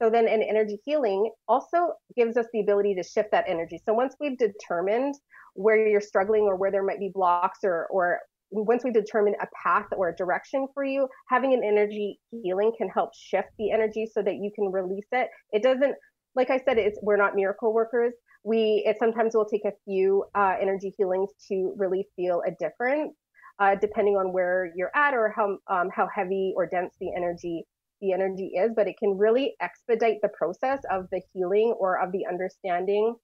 So 0.00 0.08
then 0.08 0.28
an 0.28 0.42
energy 0.42 0.78
healing 0.84 1.32
also 1.48 1.94
gives 2.14 2.36
us 2.36 2.46
the 2.52 2.60
ability 2.60 2.94
to 2.94 3.02
shift 3.02 3.32
that 3.32 3.46
energy. 3.48 3.80
So 3.84 3.92
once 3.92 4.14
we've 4.20 4.38
determined 4.38 5.16
where 5.54 5.88
you're 5.88 6.00
struggling 6.00 6.42
or 6.42 6.54
where 6.54 6.70
there 6.70 6.84
might 6.84 7.00
be 7.00 7.10
blocks 7.12 7.58
or 7.64 7.88
or 7.88 8.20
once 8.52 8.84
we 8.84 8.90
determine 8.90 9.34
a 9.40 9.46
path 9.64 9.86
or 9.96 10.10
a 10.10 10.16
direction 10.16 10.66
for 10.74 10.84
you, 10.84 11.08
having 11.28 11.54
an 11.54 11.62
energy 11.64 12.18
healing 12.30 12.72
can 12.76 12.88
help 12.88 13.10
shift 13.14 13.48
the 13.58 13.70
energy 13.70 14.06
so 14.12 14.22
that 14.22 14.34
you 14.34 14.50
can 14.54 14.70
release 14.70 15.06
it. 15.12 15.28
It 15.52 15.62
doesn't 15.62 15.94
like 16.34 16.50
I 16.50 16.58
said, 16.64 16.78
it's 16.78 16.98
we're 17.02 17.16
not 17.16 17.34
miracle 17.34 17.74
workers, 17.74 18.14
we 18.44 18.82
it 18.86 18.96
sometimes 18.98 19.34
will 19.34 19.44
take 19.44 19.64
a 19.64 19.72
few 19.84 20.24
uh, 20.34 20.54
energy 20.60 20.94
healings 20.96 21.30
to 21.48 21.74
really 21.76 22.06
feel 22.16 22.42
a 22.46 22.50
difference, 22.58 23.14
uh, 23.60 23.76
depending 23.80 24.14
on 24.14 24.32
where 24.32 24.72
you're 24.74 24.90
at 24.94 25.14
or 25.14 25.32
how 25.34 25.58
um, 25.74 25.88
how 25.94 26.08
heavy 26.14 26.52
or 26.56 26.66
dense 26.66 26.94
the 27.00 27.12
energy 27.16 27.64
the 28.00 28.12
energy 28.12 28.52
is, 28.58 28.72
but 28.74 28.88
it 28.88 28.96
can 28.98 29.16
really 29.16 29.54
expedite 29.60 30.16
the 30.22 30.28
process 30.36 30.80
of 30.90 31.06
the 31.12 31.22
healing 31.32 31.72
or 31.78 32.02
of 32.02 32.10
the 32.10 32.26
understanding 32.28 33.14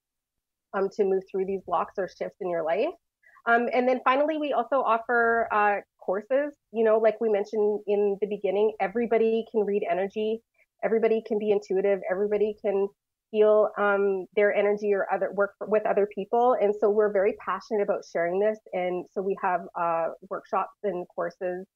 um, 0.72 0.88
to 0.94 1.04
move 1.04 1.22
through 1.30 1.44
these 1.46 1.60
blocks 1.66 1.94
or 1.98 2.08
shifts 2.08 2.36
in 2.40 2.48
your 2.48 2.62
life. 2.62 2.94
Um, 3.48 3.66
and 3.72 3.88
then 3.88 4.00
finally, 4.04 4.36
we 4.36 4.52
also 4.52 4.76
offer 4.76 5.48
uh, 5.50 5.76
courses. 5.98 6.52
You 6.70 6.84
know, 6.84 6.98
like 6.98 7.18
we 7.20 7.30
mentioned 7.30 7.80
in 7.86 8.18
the 8.20 8.26
beginning, 8.26 8.72
everybody 8.78 9.46
can 9.50 9.64
read 9.64 9.82
energy, 9.90 10.40
everybody 10.84 11.22
can 11.26 11.38
be 11.38 11.50
intuitive, 11.50 12.00
everybody 12.10 12.54
can 12.62 12.88
feel 13.30 13.70
um, 13.78 14.26
their 14.36 14.54
energy 14.54 14.92
or 14.92 15.06
other 15.12 15.32
work 15.32 15.54
with 15.66 15.84
other 15.86 16.06
people. 16.14 16.56
And 16.60 16.74
so 16.78 16.90
we're 16.90 17.12
very 17.12 17.34
passionate 17.44 17.82
about 17.82 18.02
sharing 18.10 18.38
this. 18.38 18.58
And 18.74 19.06
so 19.12 19.22
we 19.22 19.36
have 19.42 19.62
uh, 19.78 20.08
workshops 20.30 20.76
and 20.84 21.06
courses 21.14 21.66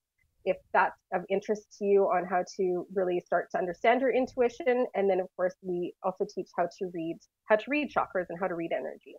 if 0.45 0.57
that's 0.73 0.99
of 1.15 1.23
interest 1.31 1.63
to 1.79 1.85
you 1.85 2.05
on 2.05 2.25
how 2.25 2.43
to 2.57 2.87
really 2.95 3.21
start 3.25 3.49
to 3.53 3.59
understand 3.59 4.01
your 4.01 4.13
intuition. 4.13 4.87
And 4.95 5.09
then 5.09 5.21
of 5.21 5.29
course 5.37 5.55
we 5.63 5.95
also 6.03 6.27
teach 6.35 6.49
how 6.57 6.65
to 6.65 6.91
read 6.93 7.19
how 7.45 7.57
to 7.57 7.65
read 7.69 7.93
chakras 7.97 8.27
and 8.29 8.39
how 8.41 8.49
to 8.49 8.55
read 8.55 8.73
energy. 8.73 9.15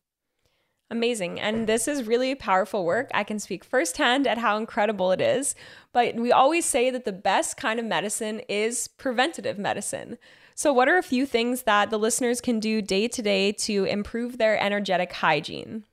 Amazing. 0.89 1.39
And 1.39 1.67
this 1.67 1.88
is 1.88 2.04
really 2.04 2.36
powerful 2.36 2.86
work. 2.86 3.10
I 3.13 3.24
can 3.24 3.39
speak 3.39 3.63
firsthand 3.63 4.28
at 4.28 4.38
how 4.38 4.58
incredible 4.58 5.12
it 5.12 5.22
is. 5.22 5.56
But 5.91 6.15
we 6.15 6.32
always 6.32 6.65
say 6.65 6.89
that 6.91 7.06
the 7.06 7.12
best 7.12 7.58
kind 7.58 7.80
of 7.80 7.86
medicine 7.86 8.41
is 8.48 8.88
preventative 8.88 9.58
medicine. 9.58 10.17
So, 10.56 10.72
what 10.72 10.88
are 10.88 10.98
a 10.98 11.04
few 11.04 11.26
things 11.26 11.63
that 11.63 11.89
the 11.89 11.98
listeners 11.98 12.41
can 12.41 12.60
do 12.60 12.82
day 12.82 13.08
to 13.08 13.22
day 13.22 13.52
to 13.54 13.86
improve 13.86 14.38
their 14.38 14.60
energetic 14.62 15.12
hygiene? 15.13 15.86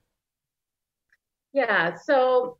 Yeah. 1.55 1.95
So, 1.95 2.59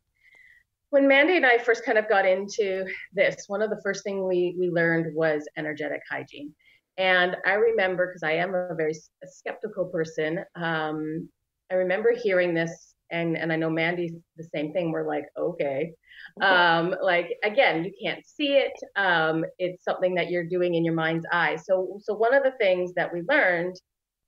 when 0.89 1.07
Mandy 1.07 1.37
and 1.37 1.45
I 1.45 1.57
first 1.57 1.85
kind 1.85 1.97
of 1.97 2.09
got 2.09 2.25
into 2.25 2.85
this, 3.13 3.45
one 3.47 3.61
of 3.61 3.69
the 3.69 3.79
first 3.83 4.03
things 4.03 4.23
we, 4.27 4.55
we 4.59 4.69
learned 4.69 5.15
was 5.15 5.47
energetic 5.57 6.01
hygiene. 6.09 6.53
And 6.97 7.37
I 7.45 7.53
remember, 7.53 8.07
because 8.07 8.23
I 8.23 8.33
am 8.33 8.53
a 8.53 8.75
very 8.75 8.93
skeptical 9.25 9.85
person, 9.85 10.43
um, 10.55 11.29
I 11.71 11.75
remember 11.75 12.13
hearing 12.13 12.53
this, 12.53 12.93
and 13.11 13.37
and 13.37 13.51
I 13.51 13.55
know 13.55 13.69
Mandy's 13.69 14.13
the 14.37 14.47
same 14.53 14.73
thing. 14.73 14.91
We're 14.91 15.07
like, 15.07 15.25
okay, 15.37 15.93
um, 16.41 16.95
like 17.01 17.37
again, 17.43 17.85
you 17.85 17.91
can't 18.03 18.25
see 18.25 18.53
it. 18.53 18.73
Um, 18.95 19.45
it's 19.57 19.83
something 19.83 20.13
that 20.15 20.29
you're 20.29 20.47
doing 20.47 20.75
in 20.75 20.85
your 20.85 20.93
mind's 20.93 21.25
eye. 21.31 21.55
So 21.55 21.99
so 22.01 22.13
one 22.13 22.33
of 22.33 22.43
the 22.43 22.53
things 22.59 22.93
that 22.95 23.11
we 23.11 23.23
learned, 23.29 23.75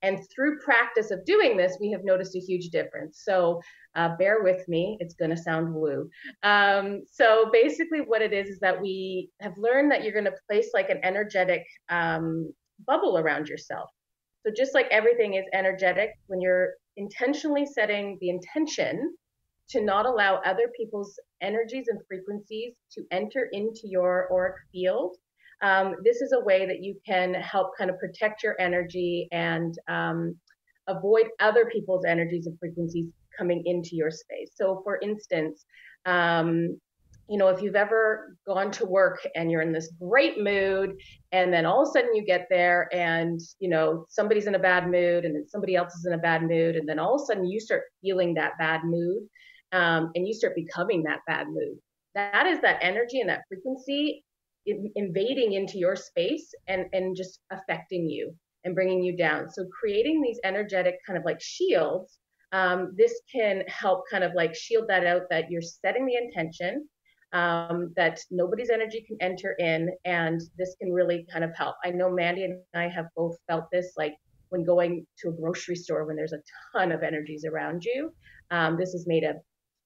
and 0.01 0.19
through 0.33 0.59
practice 0.59 1.11
of 1.11 1.25
doing 1.25 1.57
this, 1.57 1.77
we 1.79 1.91
have 1.91 2.03
noticed 2.03 2.35
a 2.35 2.39
huge 2.39 2.69
difference. 2.69 3.21
So 3.23 3.61
uh, 3.95 4.15
bear 4.17 4.41
with 4.41 4.67
me, 4.67 4.97
it's 4.99 5.13
going 5.13 5.31
to 5.31 5.37
sound 5.37 5.73
woo. 5.73 6.09
Um, 6.43 7.01
so 7.11 7.49
basically, 7.51 7.99
what 8.01 8.21
it 8.21 8.33
is 8.33 8.47
is 8.47 8.59
that 8.59 8.81
we 8.81 9.29
have 9.41 9.53
learned 9.57 9.91
that 9.91 10.03
you're 10.03 10.13
going 10.13 10.25
to 10.25 10.33
place 10.49 10.69
like 10.73 10.89
an 10.89 10.99
energetic 11.03 11.65
um, 11.89 12.53
bubble 12.87 13.17
around 13.17 13.49
yourself. 13.49 13.89
So 14.45 14.51
just 14.55 14.73
like 14.73 14.87
everything 14.91 15.35
is 15.35 15.45
energetic, 15.53 16.11
when 16.27 16.41
you're 16.41 16.73
intentionally 16.97 17.65
setting 17.65 18.17
the 18.21 18.29
intention 18.29 19.15
to 19.69 19.81
not 19.81 20.05
allow 20.05 20.35
other 20.45 20.69
people's 20.75 21.19
energies 21.41 21.85
and 21.87 21.99
frequencies 22.07 22.73
to 22.91 23.03
enter 23.11 23.49
into 23.51 23.81
your 23.85 24.29
auric 24.31 24.55
field. 24.71 25.15
Um, 25.61 25.95
this 26.03 26.21
is 26.21 26.33
a 26.33 26.43
way 26.43 26.65
that 26.65 26.81
you 26.81 26.95
can 27.05 27.33
help 27.33 27.71
kind 27.77 27.89
of 27.89 27.97
protect 27.97 28.43
your 28.43 28.55
energy 28.59 29.27
and 29.31 29.73
um, 29.87 30.35
avoid 30.87 31.27
other 31.39 31.65
people's 31.65 32.05
energies 32.05 32.45
and 32.47 32.59
frequencies 32.59 33.07
coming 33.37 33.63
into 33.65 33.95
your 33.95 34.11
space. 34.11 34.51
So, 34.55 34.81
for 34.83 34.99
instance, 35.01 35.65
um, 36.05 36.79
you 37.29 37.37
know, 37.37 37.47
if 37.47 37.61
you've 37.61 37.75
ever 37.75 38.35
gone 38.45 38.69
to 38.71 38.85
work 38.85 39.25
and 39.35 39.49
you're 39.49 39.61
in 39.61 39.71
this 39.71 39.93
great 39.99 40.41
mood, 40.41 40.95
and 41.31 41.53
then 41.53 41.65
all 41.65 41.81
of 41.81 41.87
a 41.87 41.91
sudden 41.91 42.13
you 42.13 42.25
get 42.25 42.47
there 42.49 42.89
and, 42.93 43.39
you 43.59 43.69
know, 43.69 44.05
somebody's 44.09 44.47
in 44.47 44.55
a 44.55 44.59
bad 44.59 44.89
mood, 44.89 45.23
and 45.23 45.35
then 45.35 45.47
somebody 45.47 45.75
else 45.75 45.95
is 45.95 46.05
in 46.05 46.13
a 46.13 46.17
bad 46.17 46.43
mood, 46.43 46.75
and 46.75 46.87
then 46.87 46.99
all 46.99 47.15
of 47.15 47.21
a 47.21 47.25
sudden 47.25 47.45
you 47.45 47.59
start 47.59 47.83
feeling 48.01 48.33
that 48.33 48.57
bad 48.59 48.81
mood, 48.83 49.23
um, 49.71 50.11
and 50.15 50.27
you 50.27 50.33
start 50.33 50.55
becoming 50.55 51.03
that 51.03 51.19
bad 51.25 51.47
mood. 51.47 51.77
That 52.13 52.45
is 52.45 52.59
that 52.61 52.79
energy 52.81 53.21
and 53.21 53.29
that 53.29 53.43
frequency 53.47 54.23
invading 54.65 55.53
into 55.53 55.77
your 55.77 55.95
space 55.95 56.53
and, 56.67 56.85
and 56.93 57.15
just 57.15 57.39
affecting 57.51 58.09
you 58.09 58.33
and 58.63 58.75
bringing 58.75 59.03
you 59.03 59.15
down. 59.15 59.49
So, 59.49 59.65
creating 59.67 60.21
these 60.21 60.39
energetic 60.43 60.95
kind 61.05 61.17
of 61.17 61.25
like 61.25 61.41
shields. 61.41 62.17
Um, 62.51 62.93
this 62.95 63.19
can 63.33 63.63
help 63.67 64.03
kind 64.11 64.23
of 64.23 64.33
like 64.35 64.53
shield 64.53 64.85
that 64.87 65.07
out 65.07 65.23
that 65.31 65.49
you're 65.49 65.63
setting 65.63 66.05
the 66.05 66.15
intention 66.15 66.87
um, 67.33 67.91
that 67.95 68.19
nobody's 68.31 68.69
energy 68.69 69.01
can 69.01 69.17
enter 69.19 69.53
in, 69.59 69.91
and 70.05 70.41
this 70.57 70.75
can 70.79 70.91
really 70.93 71.25
kind 71.31 71.43
of 71.43 71.55
help. 71.55 71.75
I 71.83 71.91
know 71.91 72.09
Mandy 72.09 72.43
and 72.45 72.59
I 72.75 72.87
have 72.87 73.07
both 73.15 73.35
felt 73.47 73.65
this, 73.71 73.93
like 73.97 74.15
when 74.49 74.63
going 74.63 75.05
to 75.17 75.29
a 75.29 75.33
grocery 75.33 75.75
store 75.75 76.05
when 76.05 76.15
there's 76.15 76.33
a 76.33 76.41
ton 76.71 76.91
of 76.91 77.01
energies 77.01 77.43
around 77.43 77.83
you. 77.83 78.13
Um, 78.51 78.77
this 78.77 78.91
has 78.91 79.07
made 79.07 79.23
a 79.23 79.35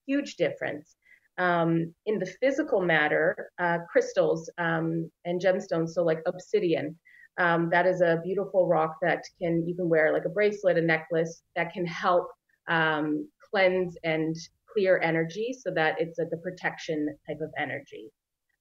huge 0.05 0.36
difference. 0.36 0.95
Um, 1.38 1.93
in 2.05 2.19
the 2.19 2.25
physical 2.25 2.81
matter, 2.81 3.51
uh, 3.60 3.79
crystals 3.89 4.49
um, 4.57 5.10
and 5.23 5.39
gemstones, 5.39 5.89
so 5.89 6.03
like 6.03 6.19
obsidian, 6.25 6.97
um, 7.38 7.69
that 7.69 7.86
is 7.86 8.01
a 8.01 8.19
beautiful 8.23 8.67
rock 8.67 8.97
that 9.01 9.23
can 9.41 9.65
you 9.67 9.75
can 9.75 9.88
wear 9.88 10.12
like 10.12 10.25
a 10.25 10.29
bracelet, 10.29 10.77
a 10.77 10.81
necklace 10.81 11.43
that 11.55 11.71
can 11.71 11.86
help 11.86 12.27
um, 12.67 13.29
cleanse 13.49 13.95
and 14.03 14.36
clear 14.77 14.99
energy 15.01 15.55
so 15.59 15.71
that 15.73 15.95
it's 15.99 16.19
a, 16.19 16.25
the 16.29 16.37
protection 16.37 17.07
type 17.27 17.39
of 17.41 17.49
energy. 17.57 18.11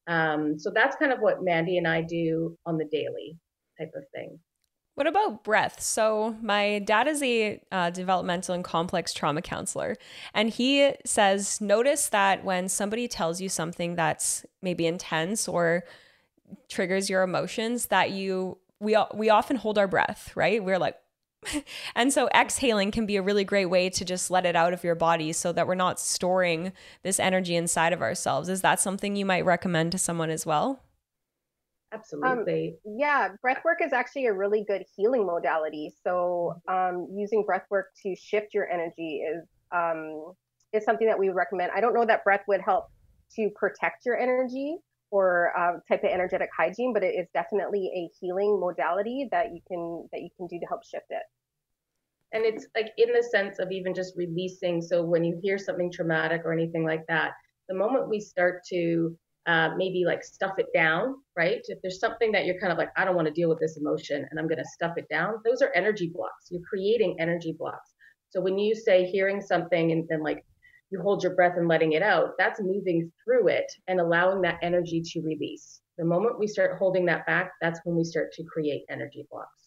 Um, 0.07 0.59
so 0.59 0.71
that's 0.75 0.97
kind 0.97 1.13
of 1.13 1.19
what 1.19 1.43
Mandy 1.43 1.79
and 1.79 1.87
I 1.87 2.01
do 2.01 2.57
on 2.65 2.79
the 2.79 2.87
daily 2.87 3.37
type 3.79 3.93
of 3.95 4.05
thing. 4.15 4.39
What 4.95 5.07
about 5.07 5.45
breath? 5.45 5.83
So, 5.83 6.37
my 6.41 6.79
dad 6.79 7.07
is 7.07 7.23
a 7.23 7.61
uh, 7.71 7.91
developmental 7.91 8.55
and 8.55 8.65
complex 8.65 9.13
trauma 9.13 9.43
counselor, 9.43 9.97
and 10.33 10.49
he 10.49 10.95
says, 11.05 11.61
notice 11.61 12.09
that 12.09 12.45
when 12.45 12.71
somebody 12.71 13.07
tells 13.07 13.39
you 13.39 13.51
something 13.51 13.95
that's 13.95 14.47
maybe 14.63 14.87
intense 14.87 15.49
or 15.49 15.85
triggers 16.71 17.11
your 17.11 17.23
emotions, 17.23 17.87
that 17.87 18.13
you 18.13 18.57
we 18.81 18.97
we 19.13 19.29
often 19.29 19.57
hold 19.57 19.77
our 19.77 19.87
breath, 19.87 20.33
right? 20.35 20.65
We're 20.65 20.79
like, 20.79 20.97
and 21.95 22.13
so 22.13 22.29
exhaling 22.35 22.91
can 22.91 23.07
be 23.07 23.17
a 23.17 23.23
really 23.23 23.45
great 23.45 23.67
way 23.67 23.91
to 23.91 24.05
just 24.05 24.31
let 24.31 24.47
it 24.47 24.57
out 24.57 24.73
of 24.73 24.85
your 24.85 24.95
body 24.95 25.33
so 25.33 25.53
that 25.53 25.67
we're 25.67 25.75
not 25.75 26.01
storing 26.01 26.73
this 27.03 27.21
energy 27.21 27.57
inside 27.57 27.93
of 27.93 28.03
ourselves. 28.03 28.49
Is 28.49 28.63
that 28.63 28.81
something 28.81 29.17
you 29.17 29.27
might 29.27 29.45
recommend 29.45 29.93
to 29.93 29.99
someone 29.99 30.31
as 30.31 30.47
well? 30.47 30.83
Absolutely. 31.93 32.77
Um, 32.87 32.99
yeah, 32.99 33.29
breath 33.41 33.63
work 33.65 33.79
is 33.83 33.93
actually 33.93 34.27
a 34.27 34.33
really 34.33 34.65
good 34.67 34.85
healing 34.97 35.25
modality. 35.25 35.93
So 36.05 36.61
um, 36.69 37.09
using 37.15 37.45
breath 37.45 37.65
work 37.71 37.89
to 38.03 38.15
shift 38.17 38.55
your 38.55 38.69
energy 38.69 39.23
is 39.23 39.45
um, 39.73 40.33
is 40.73 40.85
something 40.85 41.07
that 41.07 41.19
we 41.19 41.29
would 41.29 41.37
recommend. 41.37 41.73
I 41.75 41.81
don't 41.81 41.95
know 41.95 42.05
that 42.05 42.25
breath 42.25 42.43
would 42.49 42.61
help 42.61 42.87
to 43.37 43.51
protect 43.55 44.05
your 44.05 44.19
energy 44.19 44.79
or 45.11 45.53
uh, 45.57 45.79
type 45.89 46.05
of 46.05 46.11
energetic 46.11 46.49
hygiene, 46.57 46.93
but 46.93 47.05
it 47.05 47.15
is 47.15 47.27
definitely 47.33 47.91
a 47.95 48.11
healing 48.21 48.59
modality 48.61 49.29
that 49.31 49.53
you 49.53 49.61
can 49.69 50.09
that 50.13 50.23
you 50.23 50.29
can 50.37 50.47
do 50.47 50.59
to 50.59 50.67
help 50.67 50.85
shift 50.85 51.07
it. 51.11 51.23
And 52.33 52.45
it's 52.45 52.67
like 52.75 52.93
in 52.99 53.13
the 53.13 53.23
sense 53.23 53.59
of 53.59 53.71
even 53.71 53.95
just 53.95 54.17
releasing 54.17 54.83
so 54.83 55.05
when 55.05 55.25
you 55.25 55.39
hear 55.43 55.59
something 55.59 55.93
traumatic 55.93 56.43
or 56.45 56.53
anything 56.53 56.85
like 56.85 57.07
that 57.07 57.33
the 57.69 57.75
moment 57.75 58.09
we 58.09 58.21
start 58.21 58.63
to 58.71 59.17
uh, 59.47 59.71
maybe 59.77 60.05
like 60.05 60.25
stuff 60.25 60.59
it 60.59 60.67
down 60.75 61.17
right? 61.37 61.61
If 61.69 61.81
there's 61.83 62.01
something 62.01 62.33
that 62.33 62.45
you're 62.45 62.59
kind 62.59 62.73
of 62.73 62.79
like 62.79 62.91
i 62.97 63.05
don't 63.05 63.15
want 63.15 63.29
to 63.29 63.33
deal 63.33 63.49
with 63.49 63.61
this 63.61 63.77
emotion 63.77 64.27
and 64.29 64.41
i'm 64.41 64.49
going 64.49 64.59
to 64.59 64.65
stuff 64.65 64.95
it 64.97 65.09
down 65.09 65.35
those 65.45 65.63
are 65.63 65.71
energy 65.75 66.11
blocks. 66.13 66.49
You're 66.51 66.63
creating 66.69 67.17
energy 67.21 67.55
blocks. 67.57 67.95
So 68.31 68.41
when 68.41 68.59
you 68.59 68.75
say 68.75 69.07
hearing 69.07 69.41
something 69.41 69.93
and 69.93 70.07
then 70.09 70.23
like 70.23 70.45
you 70.91 71.01
hold 71.01 71.23
your 71.23 71.35
breath 71.35 71.57
and 71.57 71.69
letting 71.69 71.93
it 71.93 72.03
out 72.03 72.31
that's 72.39 72.61
moving 72.61 73.11
through 73.25 73.49
it 73.49 73.71
and 73.89 74.01
allowing 74.01 74.41
that 74.41 74.59
energy 74.63 75.01
to 75.03 75.21
release 75.21 75.81
the 75.99 76.05
moment 76.05 76.39
we 76.39 76.47
start 76.47 76.79
holding 76.79 77.05
that 77.05 77.27
back 77.27 77.53
that's 77.61 77.81
when 77.85 77.97
we 77.97 78.05
start 78.05 78.33
to 78.33 78.45
create 78.45 78.85
energy 78.89 79.27
blocks 79.31 79.67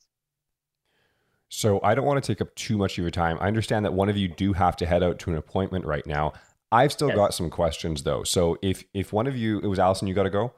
so 1.49 1.79
I 1.83 1.95
don't 1.95 2.05
want 2.05 2.23
to 2.23 2.31
take 2.31 2.41
up 2.41 2.53
too 2.55 2.77
much 2.77 2.93
of 2.93 2.99
your 2.99 3.11
time. 3.11 3.37
I 3.41 3.47
understand 3.47 3.83
that 3.85 3.93
one 3.93 4.07
of 4.07 4.15
you 4.15 4.27
do 4.27 4.53
have 4.53 4.75
to 4.77 4.85
head 4.85 5.01
out 5.01 5.17
to 5.19 5.31
an 5.31 5.37
appointment 5.37 5.83
right 5.83 6.05
now. 6.05 6.33
I've 6.71 6.91
still 6.91 7.07
yes. 7.07 7.17
got 7.17 7.33
some 7.33 7.49
questions 7.49 8.03
though. 8.03 8.23
So 8.23 8.57
if 8.61 8.83
if 8.93 9.11
one 9.11 9.25
of 9.25 9.35
you, 9.35 9.59
it 9.59 9.67
was 9.67 9.79
Allison, 9.79 10.07
you 10.07 10.13
got 10.13 10.23
to 10.23 10.29
go. 10.29 10.53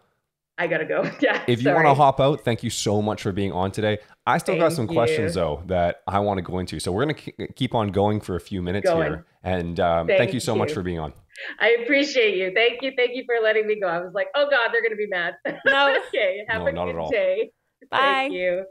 I 0.58 0.68
gotta 0.68 0.86
go. 0.86 1.10
Yeah. 1.22 1.44
If 1.48 1.62
you 1.62 1.74
want 1.74 1.86
to 1.86 1.94
hop 1.94 2.20
out, 2.20 2.42
thank 2.42 2.64
you 2.64 2.70
so 2.70 3.02
much 3.02 3.22
for 3.22 3.32
being 3.32 3.52
on 3.52 3.72
today. 3.72 4.00
I 4.26 4.38
still 4.38 4.54
thank 4.54 4.62
got 4.62 4.74
some 4.74 4.88
you. 4.88 4.94
questions 4.94 5.34
though 5.34 5.64
that 5.68 6.02
I 6.08 6.20
want 6.20 6.38
to 6.38 6.42
go 6.42 6.60
into. 6.60 6.80
So 6.80 6.92
we're 6.92 7.06
gonna 7.06 7.48
keep 7.56 7.74
on 7.74 7.90
going 7.90 8.22
for 8.22 8.36
a 8.36 8.40
few 8.40 8.62
minutes 8.62 8.90
going. 8.90 9.08
here. 9.08 9.26
And 9.44 9.80
um, 9.80 10.08
thank, 10.08 10.20
thank, 10.20 10.34
you 10.34 10.40
so 10.40 10.54
you. 10.54 10.60
much 10.60 10.72
for 10.74 10.84
being 10.84 11.00
on. 11.00 11.14
I 11.60 11.78
appreciate 11.82 12.38
you. 12.38 12.52
Thank 12.54 12.82
you. 12.82 12.92
Thank 12.96 13.12
you 13.16 13.24
for 13.26 13.44
letting 13.44 13.66
me 13.66 13.80
go. 13.80 13.88
I 13.88 14.00
was 14.00 14.14
like, 14.14 14.28
oh 14.36 14.48
God, 14.50 14.70
they're 14.72 14.84
gonna 14.84 14.96
be 14.96 15.08
mad. 15.08 15.36
No. 15.66 15.96
okay. 16.08 16.40
Have 16.48 16.62
no, 16.62 16.68
a 16.68 16.72
not 16.72 16.86
good 16.86 16.96
at 16.96 17.00
all. 17.00 17.10
day. 17.10 17.52
Bye. 17.90 17.98
Thank 17.98 18.34
you. 18.34 18.66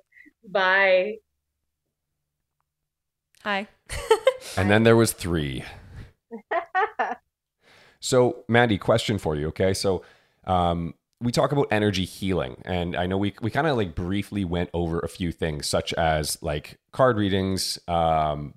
Bye. 0.48 1.14
Hi. 3.42 3.66
and 4.56 4.70
then 4.70 4.82
there 4.82 4.96
was 4.96 5.12
three. 5.12 5.64
so, 8.00 8.44
Mandy, 8.48 8.78
question 8.78 9.18
for 9.18 9.34
you. 9.34 9.48
Okay, 9.48 9.72
so 9.72 10.04
um, 10.44 10.94
we 11.22 11.30
talk 11.30 11.52
about 11.52 11.68
energy 11.70 12.04
healing 12.04 12.62
and 12.64 12.96
i 12.96 13.06
know 13.06 13.18
we, 13.18 13.34
we 13.42 13.50
kind 13.50 13.66
of 13.66 13.76
like 13.76 13.94
briefly 13.94 14.44
went 14.44 14.70
over 14.72 15.00
a 15.00 15.08
few 15.08 15.30
things 15.30 15.66
such 15.66 15.92
as 15.94 16.42
like 16.42 16.78
card 16.92 17.16
readings 17.16 17.78
um, 17.88 18.54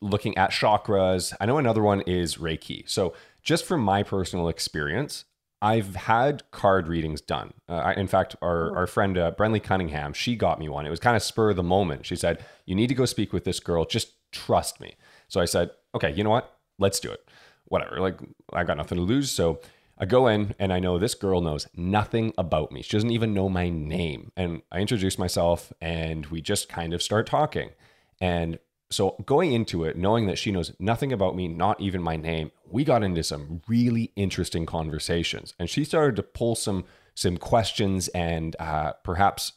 looking 0.00 0.36
at 0.36 0.50
chakras. 0.50 1.34
I 1.40 1.46
know 1.46 1.58
another 1.58 1.82
one 1.82 2.00
is 2.02 2.36
reiki. 2.36 2.88
So 2.88 3.14
just 3.42 3.64
from 3.64 3.80
my 3.80 4.02
personal 4.02 4.48
experience 4.48 5.24
i've 5.62 5.94
had 5.94 6.42
card 6.52 6.88
readings 6.88 7.20
done. 7.20 7.52
Uh, 7.68 7.74
I, 7.74 7.92
in 7.92 8.06
fact 8.06 8.34
our, 8.40 8.74
our 8.74 8.86
friend 8.86 9.18
uh, 9.18 9.30
brenley 9.32 9.60
cunningham 9.60 10.14
she 10.14 10.34
got 10.34 10.58
me 10.58 10.68
one. 10.68 10.86
It 10.86 10.90
was 10.90 11.00
kind 11.00 11.16
of 11.16 11.22
spur 11.22 11.50
of 11.50 11.56
the 11.56 11.62
moment. 11.62 12.06
She 12.06 12.16
said 12.16 12.44
you 12.64 12.74
need 12.74 12.86
to 12.88 12.94
go 12.94 13.04
speak 13.04 13.32
with 13.32 13.44
this 13.44 13.60
girl. 13.60 13.84
Just 13.84 14.12
trust 14.32 14.80
me. 14.80 14.94
So 15.28 15.40
i 15.40 15.44
said 15.44 15.70
okay 15.94 16.12
you 16.12 16.24
know 16.24 16.30
what? 16.30 16.56
Let's 16.78 16.98
do 17.00 17.10
it. 17.10 17.28
Whatever 17.66 18.00
like 18.00 18.18
i 18.52 18.64
got 18.64 18.78
nothing 18.78 18.96
to 18.96 19.02
lose. 19.02 19.30
So 19.30 19.60
I 20.00 20.06
go 20.06 20.28
in 20.28 20.54
and 20.58 20.72
I 20.72 20.80
know 20.80 20.98
this 20.98 21.14
girl 21.14 21.42
knows 21.42 21.68
nothing 21.76 22.32
about 22.38 22.72
me. 22.72 22.80
She 22.80 22.96
doesn't 22.96 23.10
even 23.10 23.34
know 23.34 23.50
my 23.50 23.68
name. 23.68 24.32
And 24.34 24.62
I 24.72 24.80
introduce 24.80 25.18
myself 25.18 25.74
and 25.78 26.24
we 26.26 26.40
just 26.40 26.70
kind 26.70 26.94
of 26.94 27.02
start 27.02 27.26
talking. 27.26 27.70
And 28.18 28.58
so 28.90 29.16
going 29.26 29.52
into 29.52 29.84
it, 29.84 29.98
knowing 29.98 30.26
that 30.26 30.38
she 30.38 30.52
knows 30.52 30.72
nothing 30.78 31.12
about 31.12 31.36
me, 31.36 31.48
not 31.48 31.78
even 31.82 32.02
my 32.02 32.16
name, 32.16 32.50
we 32.66 32.82
got 32.82 33.02
into 33.02 33.22
some 33.22 33.60
really 33.68 34.10
interesting 34.16 34.64
conversations. 34.64 35.54
And 35.58 35.68
she 35.68 35.84
started 35.84 36.16
to 36.16 36.22
pull 36.22 36.54
some 36.54 36.84
some 37.14 37.36
questions 37.36 38.08
and 38.08 38.56
uh, 38.58 38.92
perhaps, 39.04 39.52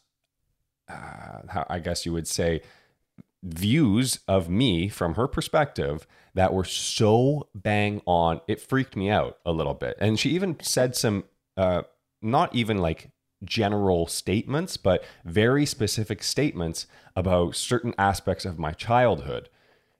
uh, 0.89 1.63
I 1.69 1.79
guess 1.79 2.05
you 2.05 2.11
would 2.11 2.27
say, 2.27 2.61
views 3.41 4.19
of 4.27 4.49
me 4.49 4.89
from 4.89 5.15
her 5.15 5.27
perspective 5.27 6.05
that 6.35 6.53
were 6.53 6.63
so 6.63 7.47
bang 7.53 8.01
on. 8.05 8.41
It 8.47 8.61
freaked 8.61 8.95
me 8.95 9.09
out 9.09 9.37
a 9.45 9.51
little 9.51 9.73
bit. 9.73 9.97
And 9.99 10.19
she 10.19 10.31
even 10.31 10.57
said 10.61 10.95
some, 10.95 11.25
uh, 11.57 11.83
not 12.21 12.53
even 12.55 12.77
like 12.77 13.11
general 13.43 14.07
statements, 14.07 14.77
but 14.77 15.03
very 15.25 15.65
specific 15.65 16.23
statements 16.23 16.87
about 17.15 17.55
certain 17.55 17.93
aspects 17.97 18.45
of 18.45 18.57
my 18.57 18.71
childhood 18.71 19.49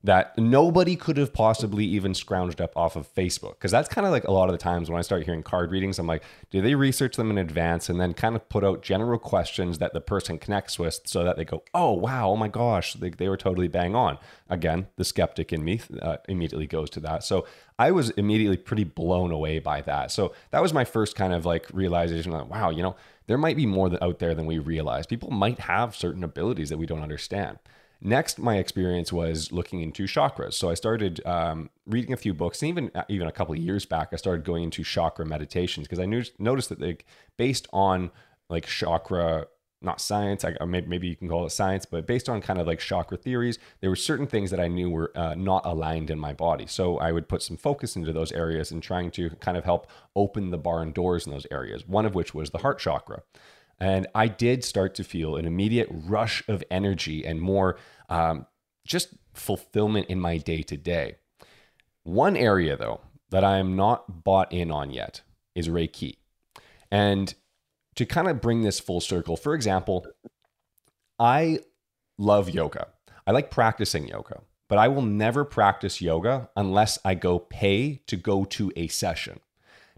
that 0.04 0.38
nobody 0.38 0.98
could 0.98 1.16
have 1.16 1.32
possibly 1.32 1.86
even 1.86 2.12
scrounged 2.12 2.60
up 2.60 2.76
off 2.76 2.98
of 2.98 3.14
Facebook. 3.16 3.52
Because 3.52 3.72
that's 3.72 3.88
kind 3.88 4.06
of 4.06 4.12
like 4.12 4.26
a 4.26 4.32
lot 4.32 4.50
of 4.50 4.52
the 4.52 4.58
times 4.58 4.90
when 4.90 5.00
I 5.00 5.02
start 5.02 5.24
hearing 5.24 5.44
card 5.44 5.72
readings, 5.72 5.98
I'm 5.98 6.08
like, 6.08 6.24
do 6.52 6.62
they 6.62 6.76
research 6.76 7.16
them 7.16 7.32
in 7.32 7.38
advance 7.38 7.90
and 7.90 8.02
then 8.02 8.14
kind 8.14 8.36
of 8.36 8.50
put 8.50 8.66
out 8.66 8.82
general 8.82 9.18
questions 9.18 9.78
that 9.78 9.94
the 9.94 10.02
person 10.02 10.38
connects 10.38 10.78
with 10.78 11.00
so 11.06 11.24
that 11.24 11.38
they 11.38 11.46
go, 11.46 11.64
oh, 11.74 11.94
wow, 11.94 12.32
oh 12.32 12.36
my 12.36 12.50
gosh, 12.50 12.96
they, 12.96 13.12
they 13.12 13.30
were 13.30 13.38
totally 13.38 13.70
bang 13.70 13.96
on. 13.96 14.18
Again, 14.50 14.88
the 14.98 15.06
skeptic 15.06 15.54
in 15.54 15.64
me 15.64 15.80
uh, 16.02 16.18
immediately 16.28 16.68
goes 16.68 16.90
to 16.92 17.00
that. 17.00 17.24
So 17.24 17.48
I 17.80 17.92
was 17.92 18.10
immediately 18.12 18.58
pretty 18.58 18.84
blown 18.84 19.32
away 19.32 19.60
by 19.60 19.82
that. 19.84 20.12
So 20.12 20.34
that 20.52 20.62
was 20.62 20.74
my 20.74 20.84
first 20.84 21.16
kind 21.16 21.34
of 21.34 21.46
like 21.46 21.68
realization 21.72 22.34
like, 22.34 22.50
wow, 22.50 22.70
you 22.72 22.84
know, 22.84 22.98
there 23.28 23.38
might 23.38 23.56
be 23.56 23.66
more 23.66 23.90
out 24.02 24.20
there 24.20 24.36
than 24.36 24.46
we 24.48 24.60
realize. 24.60 25.06
People 25.08 25.32
might 25.32 25.60
have 25.62 25.96
certain 25.96 26.26
abilities 26.26 26.68
that 26.70 26.78
we 26.78 26.86
don't 26.86 27.02
understand. 27.02 27.60
Next, 28.06 28.38
my 28.38 28.58
experience 28.58 29.14
was 29.14 29.54
looking 29.54 29.80
into 29.80 30.04
chakras. 30.04 30.56
So 30.56 30.70
I 30.70 30.74
started 30.74 31.26
um, 31.26 31.70
reading 31.86 32.12
a 32.12 32.18
few 32.18 32.34
books, 32.34 32.62
and 32.62 32.68
even 32.68 32.92
uh, 32.94 33.06
even 33.08 33.28
a 33.28 33.32
couple 33.32 33.56
years 33.56 33.86
back, 33.86 34.10
I 34.12 34.18
started 34.18 34.44
going 34.44 34.66
into 34.66 34.84
chakra 34.84 35.26
meditations 35.26 35.88
because 35.88 36.00
I 36.00 36.06
knew, 36.06 36.22
noticed 36.38 36.68
that 36.68 36.80
they, 36.80 36.98
based 37.38 37.66
on 37.72 38.12
like 38.50 38.66
chakra, 38.66 39.48
not 39.82 40.02
science, 40.02 40.44
I, 40.44 40.54
maybe, 40.66 40.88
maybe 40.88 41.08
you 41.08 41.16
can 41.16 41.30
call 41.30 41.46
it 41.46 41.52
science, 41.52 41.86
but 41.86 42.06
based 42.06 42.28
on 42.28 42.42
kind 42.42 42.60
of 42.60 42.68
like 42.68 42.80
chakra 42.80 43.16
theories, 43.16 43.58
there 43.80 43.90
were 43.90 43.96
certain 43.96 44.28
things 44.28 44.52
that 44.52 44.60
I 44.60 44.68
knew 44.68 44.90
were 44.90 45.18
uh, 45.18 45.36
not 45.36 45.66
aligned 45.66 46.10
in 46.10 46.20
my 46.20 46.34
body. 46.34 46.68
So 46.68 46.98
I 46.98 47.14
would 47.14 47.30
put 47.30 47.42
some 47.42 47.56
focus 47.56 47.96
into 47.96 48.12
those 48.12 48.34
areas 48.34 48.70
and 48.70 48.84
trying 48.84 49.12
to 49.12 49.30
kind 49.40 49.56
of 49.56 49.64
help 49.64 49.88
open 50.14 50.52
the 50.52 50.58
barn 50.58 50.92
doors 50.92 51.26
in 51.26 51.32
those 51.32 51.48
areas. 51.50 51.88
One 51.88 52.06
of 52.06 52.16
which 52.16 52.34
was 52.34 52.50
the 52.50 52.58
heart 52.58 52.80
chakra. 52.80 53.24
And 53.80 54.08
I 54.16 54.28
did 54.28 54.64
start 54.64 54.96
to 54.96 55.04
feel 55.04 55.36
an 55.36 55.46
immediate 55.46 55.90
rush 55.92 56.44
of 56.48 56.64
energy 56.72 57.26
and 57.26 57.42
more 57.42 57.78
um, 58.10 58.46
just 58.86 59.10
fulfillment 59.34 60.08
in 60.08 60.20
my 60.20 60.38
day 60.38 60.62
to 60.64 60.78
day. 60.78 61.16
One 62.04 62.38
area, 62.38 62.78
though, 62.78 63.02
that 63.30 63.44
I 63.44 63.58
am 63.58 63.76
not 63.76 64.24
bought 64.24 64.52
in 64.52 64.72
on 64.72 64.92
yet 64.92 65.22
is 65.56 65.70
Reiki. 65.70 66.18
And 66.92 67.34
to 67.96 68.06
kind 68.06 68.28
of 68.28 68.42
bring 68.42 68.62
this 68.62 68.80
full 68.80 69.02
circle, 69.02 69.36
for 69.36 69.54
example, 69.54 70.06
I 71.20 71.60
love 72.18 72.50
yoga. 72.50 72.88
I 73.26 73.32
like 73.32 73.52
practicing 73.52 74.08
yoga, 74.08 74.42
but 74.68 74.78
I 74.78 74.88
will 74.88 75.02
never 75.02 75.46
practice 75.46 76.02
yoga 76.02 76.50
unless 76.56 77.00
I 77.06 77.16
go 77.16 77.40
pay 77.40 78.02
to 78.08 78.18
go 78.18 78.46
to 78.46 78.72
a 78.76 78.88
session. 78.88 79.40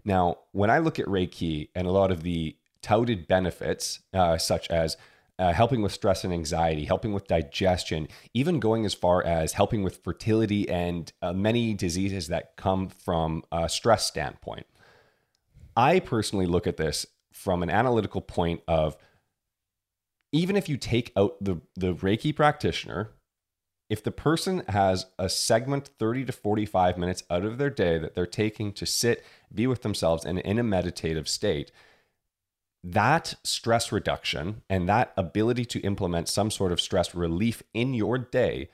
Now, 0.04 0.38
when 0.52 0.70
I 0.70 0.78
look 0.78 0.98
at 0.98 1.06
Reiki 1.06 1.68
and 1.74 1.86
a 1.86 1.90
lot 1.90 2.12
of 2.12 2.22
the 2.22 2.56
touted 2.86 3.26
benefits, 3.26 3.98
uh, 4.14 4.38
such 4.38 4.70
as 4.70 4.96
uh, 5.40 5.52
helping 5.52 5.82
with 5.82 5.90
stress 5.90 6.22
and 6.22 6.32
anxiety, 6.32 6.84
helping 6.84 7.12
with 7.12 7.26
digestion, 7.26 8.06
even 8.32 8.60
going 8.60 8.86
as 8.86 8.94
far 8.94 9.24
as 9.24 9.54
helping 9.54 9.82
with 9.82 10.04
fertility 10.04 10.68
and 10.68 11.12
uh, 11.20 11.32
many 11.32 11.74
diseases 11.74 12.28
that 12.28 12.56
come 12.56 12.88
from 12.88 13.42
a 13.50 13.68
stress 13.68 14.06
standpoint. 14.06 14.66
I 15.76 15.98
personally 15.98 16.46
look 16.46 16.68
at 16.68 16.76
this 16.76 17.06
from 17.32 17.64
an 17.64 17.70
analytical 17.70 18.20
point 18.20 18.60
of 18.68 18.96
even 20.30 20.54
if 20.54 20.68
you 20.68 20.76
take 20.76 21.12
out 21.16 21.36
the, 21.40 21.60
the 21.74 21.92
Reiki 21.92 22.34
practitioner, 22.34 23.10
if 23.90 24.00
the 24.00 24.12
person 24.12 24.62
has 24.68 25.06
a 25.18 25.28
segment 25.28 25.90
30 25.98 26.26
to 26.26 26.32
45 26.32 26.98
minutes 26.98 27.24
out 27.30 27.44
of 27.44 27.58
their 27.58 27.70
day 27.70 27.98
that 27.98 28.14
they're 28.14 28.26
taking 28.26 28.72
to 28.74 28.86
sit, 28.86 29.24
be 29.52 29.66
with 29.66 29.82
themselves, 29.82 30.24
and 30.24 30.38
in 30.38 30.60
a 30.60 30.62
meditative 30.62 31.28
state, 31.28 31.72
that 32.84 33.34
stress 33.42 33.90
reduction 33.90 34.62
and 34.70 34.88
that 34.88 35.12
ability 35.16 35.64
to 35.64 35.80
implement 35.80 36.28
some 36.28 36.50
sort 36.50 36.72
of 36.72 36.80
stress 36.80 37.14
relief 37.14 37.62
in 37.74 37.94
your 37.94 38.18
day, 38.18 38.68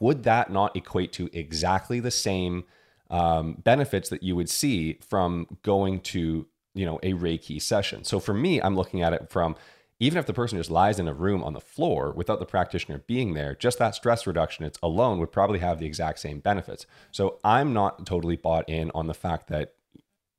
would 0.00 0.24
that 0.24 0.50
not 0.50 0.74
equate 0.76 1.12
to 1.12 1.30
exactly 1.32 2.00
the 2.00 2.10
same 2.10 2.64
um, 3.08 3.54
benefits 3.62 4.08
that 4.08 4.22
you 4.22 4.34
would 4.34 4.50
see 4.50 4.98
from 5.00 5.46
going 5.62 6.00
to 6.00 6.46
you 6.74 6.84
know 6.84 6.98
a 7.02 7.12
Reiki 7.12 7.62
session? 7.62 8.04
So 8.04 8.18
for 8.18 8.34
me, 8.34 8.60
I'm 8.60 8.74
looking 8.74 9.02
at 9.02 9.12
it 9.12 9.30
from 9.30 9.54
even 9.98 10.18
if 10.18 10.26
the 10.26 10.34
person 10.34 10.58
just 10.58 10.70
lies 10.70 10.98
in 10.98 11.08
a 11.08 11.14
room 11.14 11.42
on 11.42 11.54
the 11.54 11.60
floor 11.60 12.12
without 12.12 12.38
the 12.38 12.46
practitioner 12.46 12.98
being 13.06 13.32
there, 13.32 13.54
just 13.54 13.78
that 13.78 13.94
stress 13.94 14.26
reduction 14.26 14.64
it's 14.64 14.78
alone 14.82 15.18
would 15.18 15.32
probably 15.32 15.60
have 15.60 15.78
the 15.78 15.86
exact 15.86 16.18
same 16.18 16.40
benefits. 16.40 16.84
So 17.12 17.38
I'm 17.44 17.72
not 17.72 18.04
totally 18.04 18.36
bought 18.36 18.68
in 18.68 18.90
on 18.94 19.06
the 19.06 19.14
fact 19.14 19.48
that 19.48 19.74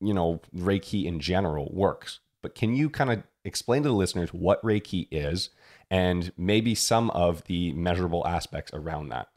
you 0.02 0.14
know 0.14 0.42
Reiki 0.56 1.06
in 1.06 1.20
general 1.20 1.72
works 1.74 2.20
but 2.48 2.56
can 2.56 2.74
you 2.74 2.90
kind 2.90 3.12
of 3.12 3.24
explain 3.44 3.84
to 3.84 3.90
the 3.90 3.96
listeners 3.96 4.30
what 4.34 4.64
Reiki 4.64 5.10
is 5.12 5.50
and 5.92 6.32
maybe 6.38 6.76
some 6.76 7.10
of 7.10 7.44
the 7.44 7.74
measurable 7.74 8.26
aspects 8.26 8.72
around 8.74 9.10
that? 9.10 9.28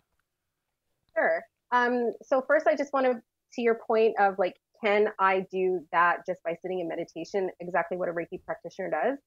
Sure. 1.16 1.42
Um, 1.72 2.12
so 2.22 2.40
first, 2.46 2.68
I 2.68 2.76
just 2.76 2.92
want 2.92 3.06
to, 3.06 3.14
to 3.14 3.62
your 3.62 3.80
point 3.84 4.14
of 4.20 4.38
like, 4.38 4.60
can 4.80 5.08
I 5.18 5.44
do 5.50 5.84
that 5.90 6.24
just 6.24 6.40
by 6.44 6.56
sitting 6.62 6.78
in 6.78 6.86
meditation? 6.86 7.50
Exactly 7.58 7.96
what 7.96 8.08
a 8.08 8.12
Reiki 8.12 8.40
practitioner 8.46 8.90
does. 8.90 9.18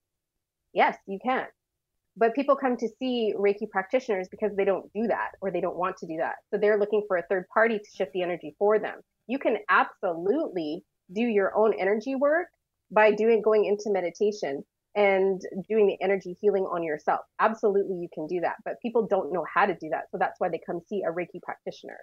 Yes, 0.72 0.96
you 1.06 1.20
can. 1.22 1.48
But 2.16 2.34
people 2.36 2.56
come 2.56 2.78
to 2.78 2.88
see 3.00 3.34
Reiki 3.38 3.70
practitioners 3.70 4.30
because 4.30 4.56
they 4.56 4.64
don't 4.64 4.90
do 4.94 5.08
that 5.08 5.32
or 5.42 5.52
they 5.52 5.60
don't 5.60 5.76
want 5.76 5.98
to 5.98 6.08
do 6.08 6.16
that. 6.20 6.36
So 6.52 6.58
they're 6.58 6.80
looking 6.80 7.04
for 7.06 7.18
a 7.18 7.24
third 7.24 7.50
party 7.54 7.80
to 7.80 7.90
shift 7.94 8.14
the 8.14 8.22
energy 8.22 8.56
for 8.58 8.80
them. 8.80 9.02
You 9.28 9.40
can 9.40 9.58
absolutely 9.70 10.86
do 11.12 11.22
your 11.22 11.54
own 11.58 11.74
energy 11.78 12.16
work 12.16 12.48
by 12.94 13.12
doing 13.12 13.42
going 13.42 13.66
into 13.66 13.92
meditation 13.92 14.64
and 14.96 15.42
doing 15.68 15.88
the 15.88 15.98
energy 16.02 16.38
healing 16.40 16.64
on 16.64 16.84
yourself. 16.84 17.22
Absolutely, 17.40 17.96
you 17.96 18.08
can 18.14 18.28
do 18.28 18.40
that, 18.42 18.56
but 18.64 18.80
people 18.82 19.08
don't 19.08 19.34
know 19.34 19.46
how 19.52 19.66
to 19.66 19.74
do 19.74 19.90
that. 19.90 20.04
So 20.12 20.18
that's 20.20 20.40
why 20.40 20.50
they 20.50 20.60
come 20.66 20.82
see 20.88 21.02
a 21.02 21.12
Reiki 21.12 21.42
practitioner. 21.42 21.98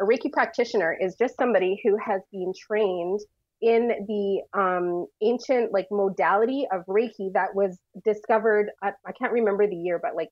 A 0.00 0.04
Reiki 0.04 0.32
practitioner 0.32 0.96
is 0.98 1.14
just 1.16 1.36
somebody 1.36 1.80
who 1.84 1.96
has 2.04 2.20
been 2.32 2.52
trained 2.68 3.20
in 3.60 3.88
the 4.08 4.42
um, 4.58 5.06
ancient 5.22 5.72
like 5.72 5.86
modality 5.92 6.66
of 6.72 6.84
Reiki 6.86 7.32
that 7.34 7.54
was 7.54 7.78
discovered. 8.04 8.70
I, 8.82 8.90
I 9.06 9.12
can't 9.12 9.32
remember 9.32 9.68
the 9.68 9.76
year, 9.76 10.00
but 10.02 10.16
like 10.16 10.30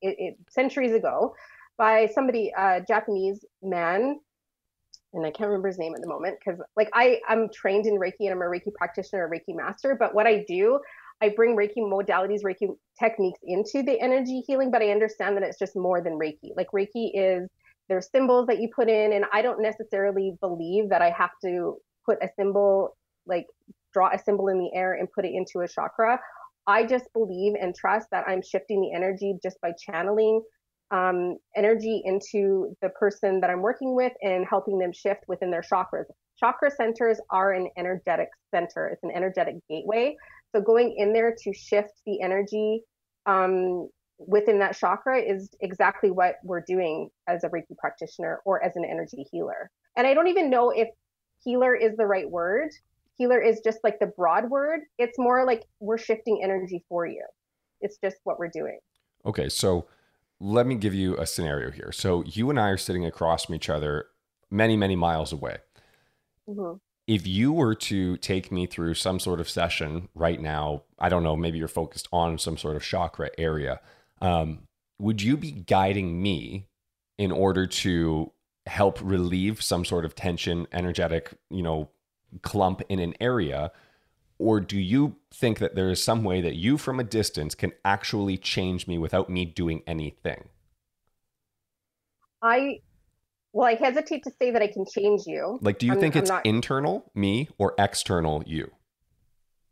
it, 0.00 0.14
it 0.18 0.34
centuries 0.50 0.92
ago 0.92 1.34
by 1.76 2.08
somebody, 2.14 2.52
a 2.56 2.80
Japanese 2.86 3.44
man 3.62 4.20
and 5.14 5.24
I 5.24 5.30
can't 5.30 5.48
remember 5.48 5.68
his 5.68 5.78
name 5.78 5.94
at 5.94 6.02
the 6.02 6.08
moment 6.08 6.38
because 6.38 6.60
like 6.76 6.90
I 6.92 7.20
I'm 7.28 7.48
trained 7.52 7.86
in 7.86 7.98
Reiki 7.98 8.20
and 8.20 8.32
I'm 8.32 8.42
a 8.42 8.44
Reiki 8.44 8.72
practitioner, 8.74 9.26
a 9.26 9.30
Reiki 9.30 9.54
master. 9.56 9.96
But 9.98 10.14
what 10.14 10.26
I 10.26 10.44
do, 10.46 10.78
I 11.22 11.30
bring 11.30 11.56
Reiki 11.56 11.78
modalities, 11.78 12.42
Reiki 12.42 12.76
techniques 12.98 13.40
into 13.44 13.82
the 13.82 13.98
energy 14.00 14.42
healing, 14.46 14.70
but 14.70 14.82
I 14.82 14.90
understand 14.90 15.36
that 15.36 15.42
it's 15.42 15.58
just 15.58 15.76
more 15.76 16.02
than 16.02 16.18
Reiki. 16.18 16.50
Like 16.56 16.68
Reiki 16.74 17.10
is 17.14 17.48
there's 17.88 18.10
symbols 18.10 18.46
that 18.48 18.60
you 18.60 18.68
put 18.74 18.88
in, 18.88 19.14
and 19.14 19.24
I 19.32 19.40
don't 19.40 19.62
necessarily 19.62 20.34
believe 20.40 20.90
that 20.90 21.00
I 21.00 21.10
have 21.10 21.30
to 21.44 21.78
put 22.04 22.18
a 22.22 22.28
symbol 22.36 22.96
like 23.26 23.46
draw 23.92 24.10
a 24.12 24.18
symbol 24.18 24.48
in 24.48 24.58
the 24.58 24.70
air 24.74 24.94
and 24.94 25.10
put 25.10 25.24
it 25.24 25.32
into 25.32 25.60
a 25.60 25.68
chakra. 25.68 26.20
I 26.66 26.84
just 26.84 27.10
believe 27.14 27.54
and 27.58 27.74
trust 27.74 28.08
that 28.12 28.24
I'm 28.28 28.42
shifting 28.42 28.82
the 28.82 28.92
energy 28.94 29.34
just 29.42 29.58
by 29.62 29.72
channeling 29.72 30.42
um, 30.90 31.36
energy 31.56 32.02
into 32.04 32.74
the 32.80 32.88
person 32.90 33.40
that 33.40 33.50
I'm 33.50 33.60
working 33.60 33.94
with 33.94 34.12
and 34.22 34.46
helping 34.48 34.78
them 34.78 34.92
shift 34.92 35.24
within 35.28 35.50
their 35.50 35.62
chakras. 35.62 36.04
Chakra 36.38 36.70
centers 36.70 37.20
are 37.30 37.52
an 37.52 37.68
energetic 37.76 38.28
center. 38.50 38.88
It's 38.88 39.02
an 39.02 39.10
energetic 39.14 39.56
gateway. 39.68 40.16
So 40.54 40.62
going 40.62 40.94
in 40.96 41.12
there 41.12 41.34
to 41.42 41.52
shift 41.52 41.92
the 42.06 42.22
energy 42.22 42.82
um, 43.26 43.88
within 44.18 44.58
that 44.60 44.76
chakra 44.76 45.20
is 45.20 45.50
exactly 45.60 46.10
what 46.10 46.36
we're 46.42 46.62
doing 46.66 47.10
as 47.28 47.44
a 47.44 47.48
Reiki 47.48 47.76
practitioner 47.78 48.40
or 48.44 48.62
as 48.62 48.76
an 48.76 48.84
energy 48.84 49.26
healer. 49.30 49.70
And 49.96 50.06
I 50.06 50.14
don't 50.14 50.28
even 50.28 50.48
know 50.48 50.70
if 50.70 50.88
healer 51.44 51.74
is 51.74 51.96
the 51.96 52.06
right 52.06 52.28
word. 52.28 52.70
Healer 53.16 53.40
is 53.40 53.60
just 53.64 53.78
like 53.84 53.98
the 53.98 54.06
broad 54.06 54.48
word. 54.48 54.80
It's 54.98 55.18
more 55.18 55.44
like 55.44 55.64
we're 55.80 55.98
shifting 55.98 56.40
energy 56.42 56.84
for 56.88 57.06
you. 57.06 57.24
It's 57.80 57.98
just 58.02 58.16
what 58.24 58.38
we're 58.38 58.48
doing. 58.48 58.78
Okay, 59.26 59.48
so 59.48 59.86
let 60.40 60.66
me 60.66 60.74
give 60.74 60.94
you 60.94 61.16
a 61.16 61.26
scenario 61.26 61.70
here. 61.70 61.90
So 61.92 62.22
you 62.24 62.50
and 62.50 62.58
I 62.58 62.68
are 62.68 62.76
sitting 62.76 63.04
across 63.04 63.46
from 63.46 63.54
each 63.54 63.68
other 63.68 64.06
many, 64.50 64.76
many 64.76 64.96
miles 64.96 65.32
away. 65.32 65.58
Mm-hmm. 66.48 66.76
If 67.06 67.26
you 67.26 67.52
were 67.52 67.74
to 67.74 68.16
take 68.18 68.52
me 68.52 68.66
through 68.66 68.94
some 68.94 69.18
sort 69.18 69.40
of 69.40 69.48
session 69.48 70.08
right 70.14 70.40
now, 70.40 70.82
I 70.98 71.08
don't 71.08 71.22
know, 71.22 71.36
maybe 71.36 71.58
you're 71.58 71.68
focused 71.68 72.08
on 72.12 72.38
some 72.38 72.56
sort 72.56 72.76
of 72.76 72.82
chakra 72.82 73.30
area. 73.38 73.80
Um, 74.20 74.60
would 74.98 75.22
you 75.22 75.36
be 75.36 75.52
guiding 75.52 76.20
me 76.20 76.66
in 77.16 77.32
order 77.32 77.66
to 77.66 78.32
help 78.66 78.98
relieve 79.02 79.62
some 79.62 79.84
sort 79.84 80.04
of 80.04 80.14
tension, 80.14 80.66
energetic, 80.72 81.32
you 81.50 81.62
know, 81.62 81.88
clump 82.42 82.82
in 82.88 82.98
an 82.98 83.14
area? 83.20 83.72
Or 84.38 84.60
do 84.60 84.78
you 84.78 85.16
think 85.32 85.58
that 85.58 85.74
there 85.74 85.90
is 85.90 86.02
some 86.02 86.22
way 86.22 86.40
that 86.40 86.54
you 86.54 86.78
from 86.78 87.00
a 87.00 87.04
distance 87.04 87.54
can 87.54 87.72
actually 87.84 88.36
change 88.36 88.86
me 88.86 88.96
without 88.96 89.28
me 89.28 89.44
doing 89.44 89.82
anything? 89.86 90.48
I 92.40 92.80
well, 93.52 93.66
I 93.66 93.74
hesitate 93.74 94.22
to 94.24 94.30
say 94.38 94.50
that 94.52 94.62
I 94.62 94.68
can 94.68 94.84
change 94.86 95.22
you. 95.26 95.58
Like, 95.62 95.78
do 95.78 95.86
you 95.86 95.94
I'm, 95.94 96.00
think 96.00 96.14
it's 96.14 96.30
not... 96.30 96.46
internal 96.46 97.10
me 97.14 97.48
or 97.58 97.74
external 97.78 98.42
you? 98.46 98.70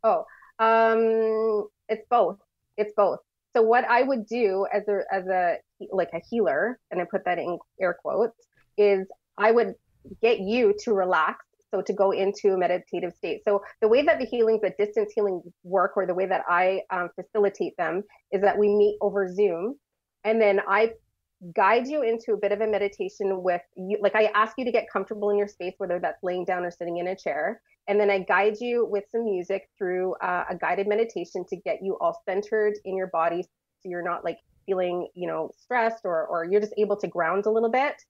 Oh, 0.03 0.25
um, 0.59 1.67
it's 1.87 2.05
both. 2.09 2.39
It's 2.75 2.91
both. 2.97 3.19
So 3.55 3.61
what 3.61 3.85
I 3.85 4.03
would 4.03 4.25
do 4.27 4.67
as 4.73 4.83
a 4.87 5.01
as 5.11 5.25
a 5.27 5.57
like 5.91 6.09
a 6.13 6.21
healer, 6.29 6.79
and 6.91 7.01
I 7.01 7.05
put 7.05 7.25
that 7.25 7.39
in 7.39 7.57
air 7.79 7.97
quotes, 8.01 8.35
is 8.77 9.07
I 9.37 9.51
would 9.51 9.75
get 10.21 10.39
you 10.39 10.75
to 10.83 10.93
relax. 10.93 11.43
So 11.73 11.81
to 11.81 11.93
go 11.93 12.11
into 12.11 12.53
a 12.53 12.57
meditative 12.57 13.13
state. 13.13 13.41
So 13.45 13.61
the 13.81 13.87
way 13.87 14.01
that 14.03 14.19
the 14.19 14.25
healings, 14.25 14.61
the 14.61 14.73
distance 14.77 15.11
healing 15.13 15.41
work, 15.63 15.93
or 15.95 16.05
the 16.05 16.13
way 16.13 16.25
that 16.25 16.43
I 16.47 16.81
um, 16.91 17.09
facilitate 17.15 17.75
them, 17.77 18.03
is 18.31 18.41
that 18.41 18.57
we 18.57 18.69
meet 18.69 18.97
over 19.01 19.27
Zoom, 19.27 19.75
and 20.23 20.41
then 20.41 20.61
I 20.67 20.91
guide 21.55 21.87
you 21.87 22.01
into 22.01 22.33
a 22.33 22.37
bit 22.37 22.51
of 22.51 22.61
a 22.61 22.67
meditation 22.67 23.43
with 23.43 23.61
you 23.75 23.97
like 24.01 24.15
i 24.15 24.25
ask 24.33 24.55
you 24.57 24.65
to 24.65 24.71
get 24.71 24.89
comfortable 24.91 25.29
in 25.29 25.37
your 25.37 25.47
space 25.47 25.73
whether 25.77 25.99
that's 25.99 26.23
laying 26.23 26.43
down 26.43 26.65
or 26.65 26.71
sitting 26.71 26.97
in 26.97 27.09
a 27.09 27.15
chair 27.15 27.61
and 27.87 27.99
then 27.99 28.09
i 28.09 28.17
guide 28.17 28.55
you 28.59 28.87
with 28.89 29.03
some 29.11 29.23
music 29.23 29.69
through 29.77 30.15
uh, 30.15 30.45
a 30.49 30.55
guided 30.55 30.87
meditation 30.87 31.45
to 31.47 31.55
get 31.57 31.77
you 31.83 31.95
all 32.01 32.19
centered 32.27 32.73
in 32.85 32.97
your 32.97 33.07
body 33.07 33.43
so 33.43 33.49
you're 33.89 34.03
not 34.03 34.25
like 34.25 34.39
feeling 34.65 35.07
you 35.13 35.27
know 35.27 35.51
stressed 35.61 36.05
or 36.05 36.25
or 36.25 36.43
you're 36.43 36.61
just 36.61 36.73
able 36.75 36.97
to 36.97 37.07
ground 37.07 37.45
a 37.45 37.51
little 37.51 37.71
bit 37.71 38.01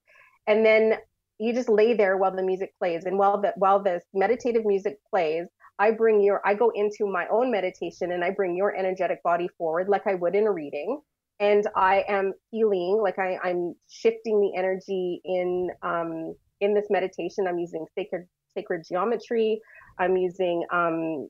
and 0.46 0.64
then 0.64 0.94
you 1.38 1.52
just 1.54 1.68
lay 1.68 1.94
there 1.94 2.16
while 2.16 2.34
the 2.34 2.42
music 2.42 2.72
plays 2.78 3.04
and 3.04 3.18
while 3.18 3.40
the 3.40 3.52
while 3.56 3.82
this 3.82 4.02
meditative 4.14 4.64
music 4.64 4.98
plays 5.08 5.46
i 5.78 5.90
bring 5.90 6.20
your 6.20 6.40
i 6.44 6.54
go 6.54 6.70
into 6.74 7.06
my 7.06 7.26
own 7.30 7.50
meditation 7.50 8.12
and 8.12 8.24
i 8.24 8.30
bring 8.30 8.56
your 8.56 8.74
energetic 8.76 9.22
body 9.22 9.48
forward 9.56 9.88
like 9.88 10.06
i 10.06 10.14
would 10.14 10.34
in 10.34 10.46
a 10.46 10.50
reading 10.50 11.00
and 11.40 11.66
I 11.76 12.04
am 12.08 12.32
healing, 12.50 13.00
like 13.02 13.18
I, 13.18 13.38
I'm 13.42 13.74
shifting 13.88 14.40
the 14.40 14.58
energy 14.58 15.20
in 15.24 15.70
um, 15.82 16.34
in 16.60 16.74
this 16.74 16.86
meditation. 16.90 17.46
I'm 17.46 17.58
using 17.58 17.86
sacred 17.96 18.26
sacred 18.56 18.84
geometry. 18.88 19.60
I'm 20.00 20.16
using 20.16 20.64
um, 20.72 21.28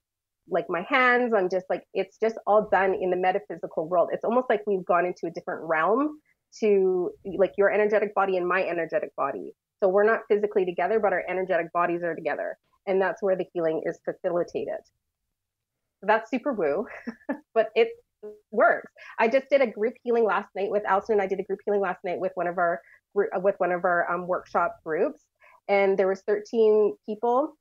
like 0.48 0.66
my 0.68 0.84
hands. 0.88 1.34
I'm 1.36 1.50
just 1.50 1.66
like 1.68 1.82
it's 1.92 2.16
just 2.18 2.36
all 2.46 2.68
done 2.70 2.94
in 2.94 3.10
the 3.10 3.16
metaphysical 3.16 3.88
world. 3.88 4.08
It's 4.12 4.24
almost 4.24 4.46
like 4.48 4.62
we've 4.66 4.84
gone 4.86 5.04
into 5.04 5.26
a 5.26 5.30
different 5.30 5.62
realm 5.64 6.18
to 6.60 7.10
like 7.36 7.52
your 7.58 7.70
energetic 7.70 8.14
body 8.14 8.38
and 8.38 8.48
my 8.48 8.62
energetic 8.62 9.14
body. 9.14 9.52
So 9.80 9.88
we're 9.88 10.04
not 10.04 10.22
physically 10.28 10.64
together, 10.64 10.98
but 11.00 11.12
our 11.12 11.22
energetic 11.28 11.72
bodies 11.72 12.02
are 12.02 12.14
together, 12.14 12.58
and 12.86 13.00
that's 13.00 13.22
where 13.22 13.36
the 13.36 13.46
healing 13.52 13.82
is 13.84 13.98
facilitated. 14.04 14.80
That's 16.02 16.30
super 16.30 16.52
woo, 16.52 16.86
but 17.54 17.70
it 17.74 17.90
works. 18.50 18.92
I 19.18 19.28
just 19.28 19.48
did 19.50 19.60
a 19.60 19.66
group 19.66 19.94
healing 20.02 20.24
last 20.24 20.48
night 20.56 20.70
with 20.70 20.84
Alison 20.86 21.14
and 21.14 21.22
I 21.22 21.26
did 21.26 21.40
a 21.40 21.44
group 21.44 21.60
healing 21.64 21.80
last 21.80 22.00
night 22.04 22.18
with 22.18 22.32
one 22.34 22.46
of 22.46 22.58
our 22.58 22.80
with 23.14 23.54
one 23.58 23.72
of 23.72 23.84
our 23.84 24.10
um, 24.12 24.26
workshop 24.26 24.76
groups, 24.84 25.22
and 25.66 25.98
there 25.98 26.08
was 26.08 26.22
13 26.22 26.94
people 27.06 27.56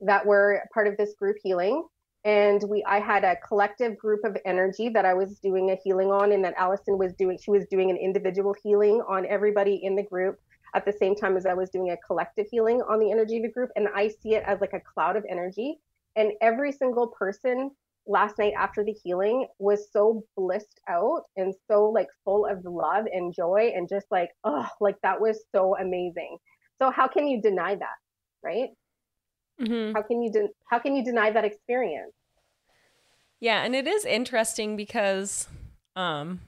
that 0.00 0.24
were 0.24 0.62
part 0.72 0.86
of 0.86 0.96
this 0.96 1.14
group 1.18 1.36
healing. 1.42 1.84
And 2.24 2.62
we, 2.68 2.84
I 2.84 3.00
had 3.00 3.24
a 3.24 3.36
collective 3.36 3.96
group 3.96 4.24
of 4.24 4.36
energy 4.44 4.88
that 4.90 5.04
I 5.04 5.14
was 5.14 5.38
doing 5.38 5.70
a 5.70 5.76
healing 5.82 6.08
on, 6.08 6.32
and 6.32 6.44
that 6.44 6.54
Alison 6.56 6.98
was 6.98 7.14
doing. 7.14 7.38
She 7.42 7.50
was 7.50 7.64
doing 7.70 7.90
an 7.90 7.96
individual 7.96 8.54
healing 8.62 9.02
on 9.08 9.24
everybody 9.26 9.80
in 9.82 9.96
the 9.96 10.02
group 10.02 10.38
at 10.74 10.84
the 10.84 10.92
same 10.92 11.14
time 11.14 11.36
as 11.36 11.46
I 11.46 11.54
was 11.54 11.70
doing 11.70 11.90
a 11.90 11.96
collective 11.96 12.46
healing 12.50 12.80
on 12.82 12.98
the 12.98 13.10
energy 13.10 13.36
of 13.38 13.42
the 13.42 13.50
group. 13.50 13.70
And 13.76 13.88
I 13.94 14.08
see 14.08 14.34
it 14.34 14.44
as 14.46 14.60
like 14.60 14.72
a 14.72 14.80
cloud 14.80 15.16
of 15.16 15.24
energy, 15.28 15.78
and 16.16 16.32
every 16.40 16.72
single 16.72 17.08
person 17.08 17.70
last 18.08 18.38
night 18.38 18.54
after 18.58 18.82
the 18.82 18.92
healing 19.04 19.46
was 19.58 19.92
so 19.92 20.24
blissed 20.36 20.80
out 20.88 21.24
and 21.36 21.54
so 21.70 21.84
like 21.90 22.08
full 22.24 22.46
of 22.46 22.64
love 22.64 23.04
and 23.12 23.34
joy 23.34 23.70
and 23.76 23.88
just 23.88 24.06
like 24.10 24.30
oh 24.44 24.66
like 24.80 24.96
that 25.02 25.20
was 25.20 25.44
so 25.54 25.76
amazing 25.76 26.38
so 26.80 26.90
how 26.90 27.06
can 27.06 27.28
you 27.28 27.40
deny 27.40 27.74
that 27.74 27.96
right 28.42 28.70
mm-hmm. 29.60 29.92
how 29.94 30.02
can 30.02 30.22
you 30.22 30.32
de- 30.32 30.48
how 30.70 30.78
can 30.78 30.96
you 30.96 31.04
deny 31.04 31.30
that 31.30 31.44
experience 31.44 32.14
yeah 33.40 33.62
and 33.62 33.76
it 33.76 33.86
is 33.86 34.06
interesting 34.06 34.74
because 34.74 35.46
um 35.94 36.40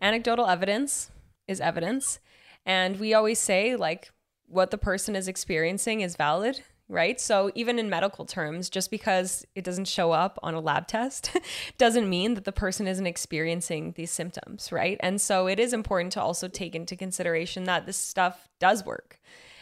anecdotal 0.00 0.46
evidence 0.46 1.10
is 1.48 1.60
evidence 1.60 2.20
and 2.64 2.98
we 2.98 3.14
always 3.14 3.38
say 3.38 3.76
like 3.76 4.10
what 4.46 4.70
the 4.70 4.78
person 4.78 5.16
is 5.16 5.28
experiencing 5.28 6.00
is 6.00 6.16
valid 6.16 6.62
right? 6.92 7.18
So 7.18 7.50
even 7.54 7.78
in 7.78 7.88
medical 7.88 8.26
terms, 8.26 8.68
just 8.68 8.90
because 8.90 9.46
it 9.54 9.64
doesn't 9.64 9.88
show 9.88 10.12
up 10.12 10.38
on 10.42 10.52
a 10.52 10.60
lab 10.60 10.86
test 10.86 11.30
doesn't 11.78 12.08
mean 12.08 12.34
that 12.34 12.44
the 12.44 12.52
person 12.52 12.86
isn't 12.86 13.06
experiencing 13.06 13.94
these 13.96 14.10
symptoms, 14.10 14.70
right? 14.70 14.98
And 15.00 15.18
so 15.18 15.46
it 15.46 15.58
is 15.58 15.72
important 15.72 16.12
to 16.12 16.20
also 16.20 16.48
take 16.48 16.74
into 16.74 16.94
consideration 16.94 17.64
that 17.64 17.86
this 17.86 17.96
stuff 17.96 18.50
does 18.60 18.84
work. 18.84 19.18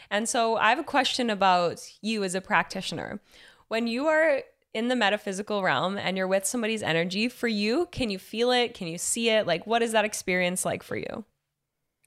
And 0.09 0.27
so 0.27 0.57
I 0.57 0.69
have 0.69 0.79
a 0.79 0.83
question 0.83 1.29
about 1.29 1.81
you 2.01 2.23
as 2.25 2.35
a 2.35 2.41
practitioner. 2.41 3.21
When 3.69 3.87
you 3.87 4.07
are 4.07 4.41
in 4.73 4.89
the 4.89 4.95
metaphysical 4.97 5.63
realm 5.63 5.97
and 5.97 6.17
you're 6.17 6.27
with 6.27 6.45
somebody's 6.45 6.83
energy, 6.83 7.29
for 7.29 7.47
you, 7.47 7.87
can 7.91 8.09
you 8.09 8.19
feel 8.19 8.51
it? 8.51 8.73
Can 8.73 8.87
you 8.87 8.97
see 8.97 9.29
it? 9.29 9.47
Like, 9.47 9.65
what 9.65 9.81
is 9.81 9.93
that 9.93 10.03
experience 10.03 10.65
like 10.65 10.83
for 10.83 10.97
you? 10.97 11.23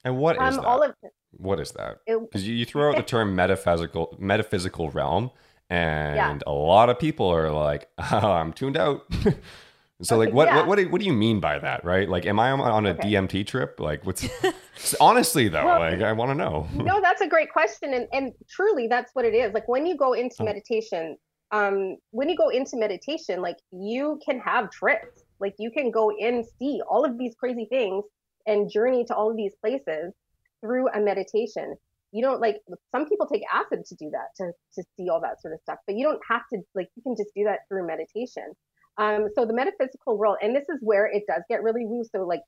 And 0.05 0.17
what 0.17 0.35
is 0.35 0.41
um, 0.41 0.55
that? 0.57 0.65
All 0.65 0.83
of 0.83 0.93
what 1.31 1.59
is 1.59 1.71
that? 1.71 1.97
Because 2.05 2.47
you, 2.47 2.53
you 2.53 2.65
throw 2.65 2.91
out 2.91 2.95
the 2.95 3.03
term 3.03 3.35
metaphysical 3.35 4.15
metaphysical 4.19 4.91
realm, 4.91 5.31
and 5.69 6.15
yeah. 6.15 6.37
a 6.45 6.53
lot 6.53 6.89
of 6.89 6.99
people 6.99 7.27
are 7.27 7.51
like, 7.51 7.89
oh, 7.97 8.31
"I'm 8.31 8.53
tuned 8.53 8.77
out." 8.77 9.03
so, 10.01 10.15
okay, 10.15 10.27
like, 10.27 10.33
what, 10.33 10.47
yeah. 10.47 10.57
what 10.57 10.67
what 10.67 10.77
do, 10.77 10.89
what 10.89 11.01
do 11.01 11.07
you 11.07 11.13
mean 11.13 11.39
by 11.39 11.57
that? 11.57 11.83
Right? 11.83 12.07
Like, 12.07 12.27
am 12.27 12.39
I 12.39 12.51
on 12.51 12.85
a 12.85 12.91
okay. 12.91 13.09
DMT 13.09 13.47
trip? 13.47 13.79
Like, 13.79 14.05
what's 14.05 14.27
honestly 15.01 15.47
though? 15.47 15.65
Well, 15.65 15.79
like, 15.79 16.01
I 16.01 16.13
want 16.13 16.29
to 16.29 16.35
know. 16.35 16.67
no, 16.75 17.01
that's 17.01 17.21
a 17.21 17.27
great 17.27 17.51
question, 17.51 17.95
and 17.95 18.07
and 18.13 18.31
truly, 18.47 18.87
that's 18.87 19.09
what 19.13 19.25
it 19.25 19.33
is. 19.33 19.53
Like, 19.55 19.67
when 19.67 19.87
you 19.87 19.97
go 19.97 20.13
into 20.13 20.35
oh. 20.41 20.45
meditation, 20.45 21.17
um, 21.51 21.97
when 22.11 22.29
you 22.29 22.37
go 22.37 22.49
into 22.49 22.77
meditation, 22.77 23.41
like 23.41 23.57
you 23.71 24.19
can 24.23 24.39
have 24.39 24.69
trips. 24.69 25.23
Like, 25.41 25.55
you 25.59 25.69
can 25.69 25.91
go 25.91 26.13
in, 26.17 26.45
see 26.59 26.81
all 26.89 27.03
of 27.03 27.17
these 27.17 27.35
crazy 27.35 27.67
things, 27.69 28.05
and 28.47 28.71
journey 28.71 29.03
to 29.05 29.15
all 29.15 29.29
of 29.29 29.37
these 29.37 29.53
places 29.61 30.13
through 30.61 30.87
a 30.89 30.99
meditation. 30.99 31.75
You 32.11 32.23
don't 32.23 32.39
like 32.39 32.57
some 32.91 33.07
people 33.09 33.27
take 33.27 33.43
acid 33.51 33.85
to 33.85 33.95
do 33.95 34.09
that 34.11 34.35
to, 34.37 34.51
to 34.75 34.87
see 34.95 35.09
all 35.09 35.19
that 35.21 35.41
sort 35.41 35.53
of 35.53 35.59
stuff 35.61 35.79
but 35.85 35.95
you 35.95 36.05
don't 36.05 36.21
have 36.29 36.43
to 36.53 36.61
like 36.73 36.87
you 36.95 37.03
can 37.03 37.15
just 37.15 37.33
do 37.35 37.43
that 37.45 37.59
through 37.67 37.85
meditation. 37.87 38.53
Um, 38.97 39.27
so 39.35 39.45
the 39.45 39.53
metaphysical 39.53 40.17
world 40.17 40.37
and 40.41 40.55
this 40.55 40.69
is 40.69 40.79
where 40.81 41.07
it 41.07 41.23
does 41.27 41.43
get 41.49 41.63
really 41.63 41.85
woo 41.85 42.03
so 42.09 42.25
like 42.25 42.41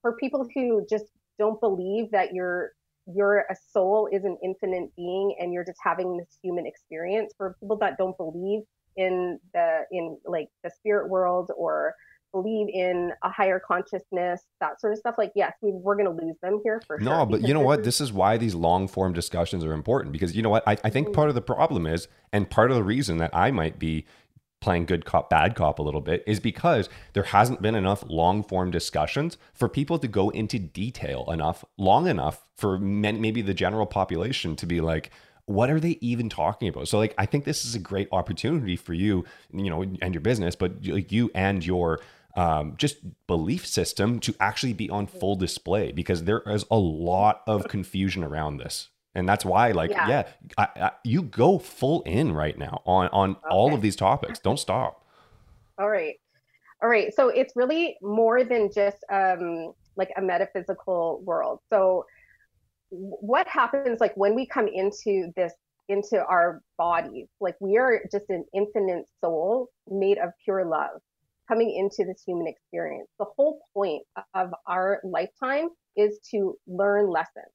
for 0.00 0.16
people 0.16 0.48
who 0.54 0.86
just 0.88 1.04
don't 1.38 1.60
believe 1.60 2.10
that 2.12 2.32
you're 2.32 2.72
you're 3.06 3.40
a 3.50 3.56
soul 3.72 4.08
is 4.10 4.24
an 4.24 4.36
infinite 4.42 4.94
being 4.96 5.34
and 5.38 5.52
you're 5.52 5.64
just 5.64 5.80
having 5.82 6.16
this 6.16 6.38
human 6.42 6.66
experience 6.66 7.32
for 7.36 7.56
people 7.60 7.76
that 7.76 7.98
don't 7.98 8.16
believe 8.16 8.62
in 8.96 9.38
the 9.54 9.82
in 9.90 10.18
like 10.24 10.48
the 10.64 10.70
spirit 10.70 11.08
world 11.08 11.50
or 11.56 11.94
believe 12.32 12.68
in 12.68 13.12
a 13.22 13.30
higher 13.30 13.60
consciousness, 13.60 14.42
that 14.60 14.80
sort 14.80 14.92
of 14.92 14.98
stuff, 14.98 15.16
like 15.18 15.32
yes, 15.34 15.52
we, 15.60 15.72
we're 15.72 15.96
going 15.96 16.16
to 16.16 16.24
lose 16.24 16.36
them 16.42 16.60
here 16.62 16.82
for 16.86 16.98
no, 16.98 17.04
sure. 17.04 17.18
No, 17.18 17.26
but 17.26 17.42
you 17.42 17.54
know 17.54 17.60
what? 17.60 17.84
This 17.84 18.00
is 18.00 18.12
why 18.12 18.36
these 18.36 18.54
long 18.54 18.88
form 18.88 19.12
discussions 19.12 19.64
are 19.64 19.72
important 19.72 20.12
because 20.12 20.34
you 20.34 20.42
know 20.42 20.50
what? 20.50 20.62
I, 20.66 20.76
I 20.84 20.90
think 20.90 21.12
part 21.12 21.28
of 21.28 21.34
the 21.34 21.42
problem 21.42 21.86
is, 21.86 22.08
and 22.32 22.48
part 22.48 22.70
of 22.70 22.76
the 22.76 22.84
reason 22.84 23.18
that 23.18 23.34
I 23.34 23.50
might 23.50 23.78
be 23.78 24.06
playing 24.60 24.84
good 24.84 25.04
cop 25.06 25.30
bad 25.30 25.54
cop 25.54 25.78
a 25.78 25.82
little 25.82 26.02
bit 26.02 26.22
is 26.26 26.38
because 26.38 26.88
there 27.14 27.22
hasn't 27.22 27.62
been 27.62 27.74
enough 27.74 28.04
long 28.08 28.42
form 28.42 28.70
discussions 28.70 29.38
for 29.54 29.68
people 29.68 29.98
to 29.98 30.06
go 30.06 30.28
into 30.30 30.58
detail 30.58 31.24
enough 31.30 31.64
long 31.78 32.06
enough 32.06 32.44
for 32.56 32.78
maybe 32.78 33.40
the 33.40 33.54
general 33.54 33.86
population 33.86 34.54
to 34.56 34.66
be 34.66 34.80
like 34.80 35.10
what 35.46 35.68
are 35.68 35.80
they 35.80 35.98
even 36.00 36.28
talking 36.28 36.68
about? 36.68 36.86
So 36.86 36.96
like 36.98 37.12
I 37.18 37.26
think 37.26 37.44
this 37.44 37.64
is 37.64 37.74
a 37.74 37.80
great 37.80 38.08
opportunity 38.12 38.76
for 38.76 38.94
you, 38.94 39.24
you 39.52 39.68
know, 39.68 39.82
and 39.82 40.14
your 40.14 40.20
business, 40.20 40.54
but 40.54 40.86
like 40.86 41.10
you 41.10 41.28
and 41.34 41.66
your 41.66 41.98
um, 42.36 42.74
just 42.76 42.98
belief 43.26 43.66
system 43.66 44.20
to 44.20 44.34
actually 44.40 44.72
be 44.72 44.88
on 44.90 45.06
full 45.06 45.36
display 45.36 45.92
because 45.92 46.24
there 46.24 46.42
is 46.46 46.64
a 46.70 46.78
lot 46.78 47.42
of 47.46 47.68
confusion 47.68 48.22
around 48.22 48.58
this. 48.58 48.88
And 49.14 49.28
that's 49.28 49.44
why 49.44 49.72
like 49.72 49.90
yeah, 49.90 50.08
yeah 50.08 50.28
I, 50.56 50.68
I, 50.76 50.90
you 51.02 51.22
go 51.22 51.58
full 51.58 52.02
in 52.02 52.32
right 52.32 52.56
now 52.56 52.82
on 52.86 53.08
on 53.08 53.30
okay. 53.30 53.40
all 53.50 53.74
of 53.74 53.82
these 53.82 53.96
topics. 53.96 54.38
Don't 54.38 54.58
stop. 54.58 55.04
All 55.78 55.90
right. 55.90 56.14
All 56.80 56.88
right. 56.88 57.12
So 57.12 57.28
it's 57.28 57.54
really 57.56 57.96
more 58.02 58.44
than 58.44 58.70
just 58.72 58.98
um 59.12 59.72
like 59.96 60.10
a 60.16 60.22
metaphysical 60.22 61.22
world. 61.24 61.58
So 61.70 62.06
what 62.90 63.48
happens 63.48 64.00
like 64.00 64.16
when 64.16 64.34
we 64.36 64.46
come 64.46 64.68
into 64.68 65.32
this 65.34 65.52
into 65.88 66.24
our 66.24 66.62
bodies? 66.78 67.26
Like 67.40 67.56
we 67.58 67.78
are 67.78 68.02
just 68.12 68.26
an 68.30 68.44
infinite 68.54 69.06
soul 69.20 69.70
made 69.88 70.18
of 70.18 70.30
pure 70.44 70.64
love 70.64 71.00
coming 71.50 71.74
into 71.76 72.08
this 72.08 72.22
human 72.26 72.46
experience 72.46 73.08
the 73.18 73.26
whole 73.36 73.60
point 73.74 74.02
of 74.34 74.50
our 74.66 75.00
lifetime 75.04 75.68
is 75.96 76.20
to 76.30 76.56
learn 76.66 77.10
lessons 77.10 77.52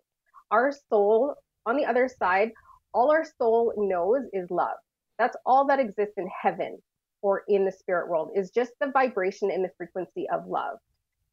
our 0.51 0.71
soul 0.89 1.35
on 1.65 1.77
the 1.77 1.85
other 1.85 2.07
side, 2.07 2.51
all 2.93 3.11
our 3.11 3.25
soul 3.37 3.73
knows 3.77 4.23
is 4.33 4.49
love. 4.49 4.77
That's 5.17 5.35
all 5.45 5.67
that 5.67 5.79
exists 5.79 6.15
in 6.17 6.29
heaven 6.41 6.77
or 7.21 7.43
in 7.47 7.65
the 7.65 7.71
spirit 7.71 8.09
world 8.09 8.31
is 8.35 8.51
just 8.51 8.71
the 8.79 8.91
vibration 8.91 9.49
and 9.51 9.63
the 9.63 9.71
frequency 9.77 10.27
of 10.31 10.47
love. 10.47 10.77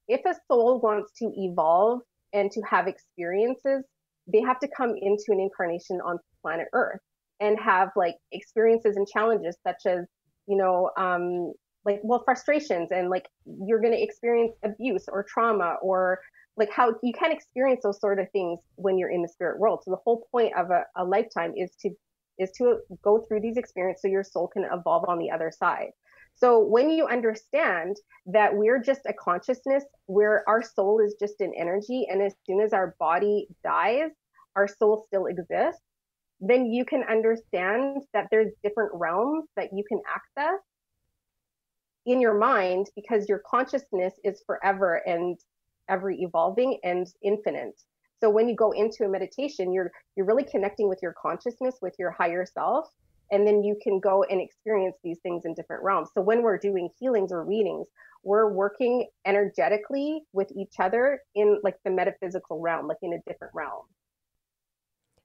If 0.08 0.24
a 0.24 0.34
soul 0.50 0.80
wants 0.80 1.12
to 1.18 1.30
evolve 1.36 2.00
and 2.32 2.50
to 2.50 2.62
have 2.62 2.86
experiences, 2.86 3.84
they 4.32 4.40
have 4.40 4.58
to 4.60 4.68
come 4.74 4.94
into 5.00 5.24
an 5.28 5.40
incarnation 5.40 6.00
on 6.00 6.18
planet 6.40 6.68
Earth 6.72 7.00
and 7.40 7.58
have 7.60 7.90
like 7.96 8.16
experiences 8.30 8.96
and 8.96 9.06
challenges 9.06 9.56
such 9.66 9.86
as, 9.86 10.06
you 10.46 10.56
know, 10.56 10.90
um, 10.96 11.52
like 11.85 12.01
well 12.03 12.22
frustrations 12.24 12.89
and 12.93 13.11
like 13.11 13.28
you're 13.45 13.80
going 13.80 13.93
to 13.93 14.03
experience 14.03 14.53
abuse 14.62 15.07
or 15.09 15.24
trauma 15.28 15.76
or 15.83 16.20
like 16.57 16.70
how 16.70 16.95
you 17.03 17.12
can 17.12 17.33
experience 17.33 17.80
those 17.83 18.01
sort 18.01 18.18
of 18.18 18.30
things 18.30 18.59
when 18.76 18.99
you're 18.99 19.11
in 19.11 19.22
the 19.22 19.28
spirit 19.28 19.59
world. 19.59 19.80
So 19.85 19.91
the 19.91 19.97
whole 20.05 20.26
point 20.30 20.53
of 20.57 20.70
a, 20.70 20.85
a 20.97 21.05
lifetime 21.05 21.55
is 21.57 21.74
to 21.80 21.91
is 22.39 22.51
to 22.53 22.78
go 23.03 23.18
through 23.20 23.41
these 23.41 23.57
experiences 23.57 24.03
so 24.03 24.09
your 24.09 24.24
soul 24.24 24.49
can 24.49 24.64
evolve 24.72 25.05
on 25.09 25.18
the 25.18 25.30
other 25.30 25.53
side. 25.57 25.91
So 26.35 26.61
when 26.61 26.91
you 26.91 27.07
understand 27.07 27.97
that 28.26 28.57
we're 28.57 28.80
just 28.80 29.03
a 29.07 29.12
consciousness, 29.12 29.85
where 30.07 30.43
our 30.49 30.62
soul 30.62 31.01
is 31.05 31.14
just 31.20 31.41
an 31.41 31.53
energy, 31.57 32.07
and 32.11 32.22
as 32.22 32.35
soon 32.47 32.61
as 32.61 32.72
our 32.72 32.97
body 32.99 33.49
dies, 33.62 34.11
our 34.57 34.66
soul 34.66 35.05
still 35.07 35.26
exists, 35.26 35.83
then 36.41 36.66
you 36.66 36.85
can 36.85 37.05
understand 37.05 38.03
that 38.14 38.28
there's 38.30 38.53
different 38.64 38.93
realms 38.95 39.45
that 39.57 39.70
you 39.72 39.85
can 39.89 40.01
access 40.09 40.59
in 42.07 42.20
your 42.20 42.34
mind 42.34 42.88
because 42.96 43.28
your 43.28 43.42
consciousness 43.48 44.14
is 44.24 44.42
forever 44.46 45.03
and 45.07 45.38
ever 45.88 46.11
evolving 46.11 46.78
and 46.84 47.07
infinite. 47.22 47.80
So 48.20 48.30
when 48.30 48.48
you 48.48 48.55
go 48.55 48.70
into 48.70 49.05
a 49.05 49.09
meditation, 49.09 49.72
you're 49.72 49.90
you're 50.16 50.26
really 50.26 50.44
connecting 50.44 50.88
with 50.88 51.00
your 51.03 51.14
consciousness, 51.20 51.76
with 51.82 51.94
your 51.98 52.12
higher 52.12 52.46
self, 52.46 52.88
and 53.32 53.46
then 53.46 53.64
you 53.64 53.76
can 53.82 53.98
go 53.98 54.22
and 54.24 54.40
experience 54.40 54.96
these 55.03 55.18
things 55.22 55.44
in 55.44 55.55
different 55.55 55.82
realms. 55.82 56.11
So 56.14 56.20
when 56.20 56.42
we're 56.42 56.59
doing 56.59 56.88
healings 57.00 57.32
or 57.32 57.44
readings, 57.44 57.88
we're 58.22 58.53
working 58.53 59.09
energetically 59.26 60.22
with 60.32 60.53
each 60.57 60.74
other 60.78 61.20
in 61.34 61.59
like 61.64 61.76
the 61.84 61.90
metaphysical 61.90 62.61
realm, 62.61 62.86
like 62.86 62.98
in 63.03 63.14
a 63.14 63.18
different 63.26 63.53
realm. 63.55 63.86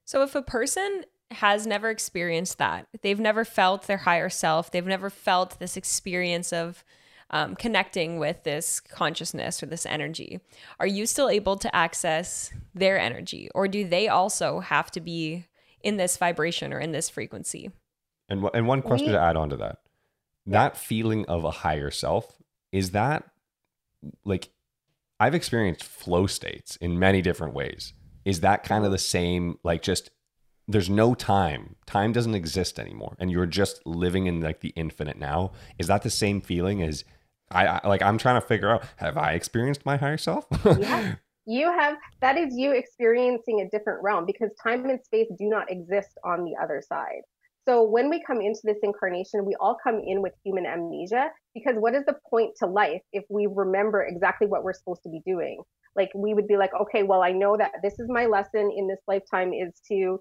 So 0.04 0.22
if 0.22 0.34
a 0.34 0.42
person 0.42 1.04
has 1.30 1.66
never 1.66 1.90
experienced 1.90 2.58
that, 2.58 2.86
they've 3.02 3.20
never 3.20 3.44
felt 3.44 3.86
their 3.86 3.98
higher 3.98 4.28
self, 4.28 4.70
they've 4.70 4.86
never 4.86 5.10
felt 5.10 5.58
this 5.58 5.76
experience 5.76 6.52
of 6.52 6.84
um, 7.30 7.54
connecting 7.54 8.18
with 8.18 8.44
this 8.44 8.80
consciousness 8.80 9.62
or 9.62 9.66
this 9.66 9.84
energy, 9.84 10.40
are 10.80 10.86
you 10.86 11.06
still 11.06 11.28
able 11.28 11.56
to 11.56 11.74
access 11.74 12.52
their 12.74 12.98
energy, 12.98 13.50
or 13.54 13.68
do 13.68 13.86
they 13.86 14.08
also 14.08 14.60
have 14.60 14.90
to 14.92 15.00
be 15.00 15.46
in 15.82 15.96
this 15.96 16.16
vibration 16.16 16.72
or 16.72 16.78
in 16.78 16.92
this 16.92 17.08
frequency? 17.08 17.70
And 18.28 18.48
and 18.54 18.66
one 18.66 18.82
question 18.82 19.08
we, 19.08 19.12
to 19.12 19.20
add 19.20 19.36
on 19.36 19.50
to 19.50 19.56
that, 19.58 19.78
that 20.46 20.76
feeling 20.76 21.26
of 21.26 21.44
a 21.44 21.50
higher 21.50 21.90
self 21.90 22.38
is 22.72 22.90
that 22.90 23.24
like 24.24 24.50
I've 25.20 25.34
experienced 25.34 25.84
flow 25.84 26.26
states 26.26 26.76
in 26.76 26.98
many 26.98 27.22
different 27.22 27.54
ways. 27.54 27.92
Is 28.24 28.40
that 28.40 28.64
kind 28.64 28.84
of 28.84 28.92
the 28.92 28.98
same? 28.98 29.58
Like 29.64 29.82
just 29.82 30.10
there's 30.68 30.90
no 30.90 31.14
time. 31.14 31.76
Time 31.86 32.12
doesn't 32.12 32.34
exist 32.34 32.78
anymore, 32.78 33.16
and 33.18 33.30
you're 33.30 33.46
just 33.46 33.84
living 33.86 34.26
in 34.26 34.40
like 34.40 34.60
the 34.60 34.72
infinite 34.76 35.18
now. 35.18 35.52
Is 35.78 35.86
that 35.86 36.02
the 36.02 36.10
same 36.10 36.40
feeling 36.42 36.82
as 36.82 37.04
I, 37.50 37.66
I 37.66 37.88
like 37.88 38.02
I'm 38.02 38.18
trying 38.18 38.40
to 38.40 38.46
figure 38.46 38.70
out 38.70 38.84
have 38.96 39.16
I 39.16 39.32
experienced 39.32 39.86
my 39.86 39.96
higher 39.96 40.18
self? 40.18 40.46
yeah. 40.78 41.14
You 41.50 41.72
have 41.72 41.96
that 42.20 42.36
is 42.36 42.54
you 42.54 42.72
experiencing 42.72 43.62
a 43.62 43.70
different 43.74 44.02
realm 44.02 44.26
because 44.26 44.50
time 44.62 44.84
and 44.84 45.02
space 45.02 45.28
do 45.38 45.48
not 45.48 45.70
exist 45.70 46.10
on 46.22 46.44
the 46.44 46.52
other 46.62 46.82
side. 46.86 47.22
So 47.66 47.82
when 47.82 48.10
we 48.10 48.22
come 48.26 48.42
into 48.42 48.60
this 48.64 48.76
incarnation, 48.82 49.46
we 49.46 49.54
all 49.58 49.76
come 49.82 50.00
in 50.06 50.20
with 50.20 50.34
human 50.44 50.66
amnesia 50.66 51.30
because 51.54 51.76
what 51.76 51.94
is 51.94 52.04
the 52.06 52.16
point 52.28 52.54
to 52.58 52.66
life 52.66 53.00
if 53.14 53.24
we 53.30 53.46
remember 53.46 54.02
exactly 54.02 54.46
what 54.46 54.62
we're 54.62 54.74
supposed 54.74 55.02
to 55.04 55.08
be 55.08 55.22
doing? 55.26 55.62
Like 55.96 56.10
we 56.14 56.34
would 56.34 56.48
be 56.48 56.58
like, 56.58 56.70
okay, 56.78 57.02
well, 57.02 57.22
I 57.22 57.32
know 57.32 57.56
that 57.56 57.72
this 57.82 57.98
is 57.98 58.08
my 58.08 58.26
lesson 58.26 58.70
in 58.74 58.86
this 58.86 59.00
lifetime 59.06 59.52
is 59.52 59.80
to 59.88 60.20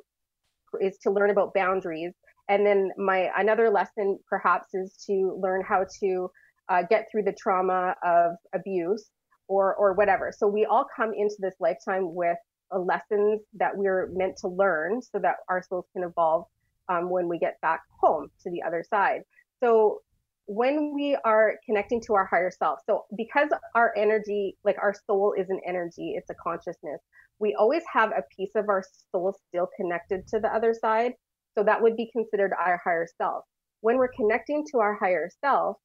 is 0.81 0.97
to 0.99 1.11
learn 1.11 1.29
about 1.29 1.53
boundaries. 1.53 2.13
And 2.49 2.65
then 2.65 2.91
my 2.97 3.29
another 3.37 3.69
lesson 3.69 4.19
perhaps 4.29 4.73
is 4.73 4.95
to 5.07 5.37
learn 5.41 5.63
how 5.67 5.85
to 5.99 6.29
uh, 6.69 6.83
get 6.89 7.07
through 7.11 7.23
the 7.23 7.33
trauma 7.33 7.95
of 8.03 8.35
abuse 8.53 9.09
or 9.47 9.75
or 9.75 9.93
whatever. 9.93 10.33
So 10.35 10.47
we 10.47 10.65
all 10.65 10.85
come 10.95 11.13
into 11.13 11.35
this 11.39 11.55
lifetime 11.59 12.13
with 12.13 12.37
uh, 12.73 12.79
lessons 12.79 13.41
that 13.53 13.75
we're 13.75 14.09
meant 14.13 14.37
to 14.37 14.47
learn 14.47 15.01
so 15.01 15.19
that 15.19 15.35
our 15.49 15.63
souls 15.63 15.85
can 15.93 16.03
evolve 16.03 16.45
um, 16.89 17.09
when 17.09 17.27
we 17.27 17.37
get 17.39 17.59
back 17.61 17.81
home 17.99 18.29
to 18.43 18.51
the 18.51 18.61
other 18.63 18.83
side. 18.89 19.21
So 19.59 20.01
when 20.47 20.93
we 20.93 21.17
are 21.23 21.55
connecting 21.65 22.01
to 22.07 22.15
our 22.15 22.25
higher 22.25 22.51
self, 22.51 22.79
so 22.85 23.05
because 23.15 23.49
our 23.75 23.93
energy, 23.95 24.57
like 24.63 24.77
our 24.81 24.95
soul 25.05 25.35
is 25.37 25.49
an 25.49 25.59
energy, 25.65 26.15
it's 26.17 26.29
a 26.29 26.35
consciousness, 26.35 26.99
we 27.39 27.53
always 27.55 27.83
have 27.91 28.11
a 28.11 28.23
piece 28.35 28.51
of 28.55 28.69
our 28.69 28.83
soul 29.11 29.37
still 29.49 29.69
connected 29.75 30.25
to 30.27 30.39
the 30.39 30.47
other 30.47 30.73
side. 30.73 31.13
So 31.55 31.63
that 31.63 31.81
would 31.81 31.95
be 31.95 32.09
considered 32.11 32.53
our 32.53 32.79
higher 32.83 33.07
self. 33.17 33.43
When 33.81 33.97
we're 33.97 34.07
connecting 34.15 34.65
to 34.71 34.79
our 34.79 34.95
higher 34.95 35.29
self, 35.43 35.77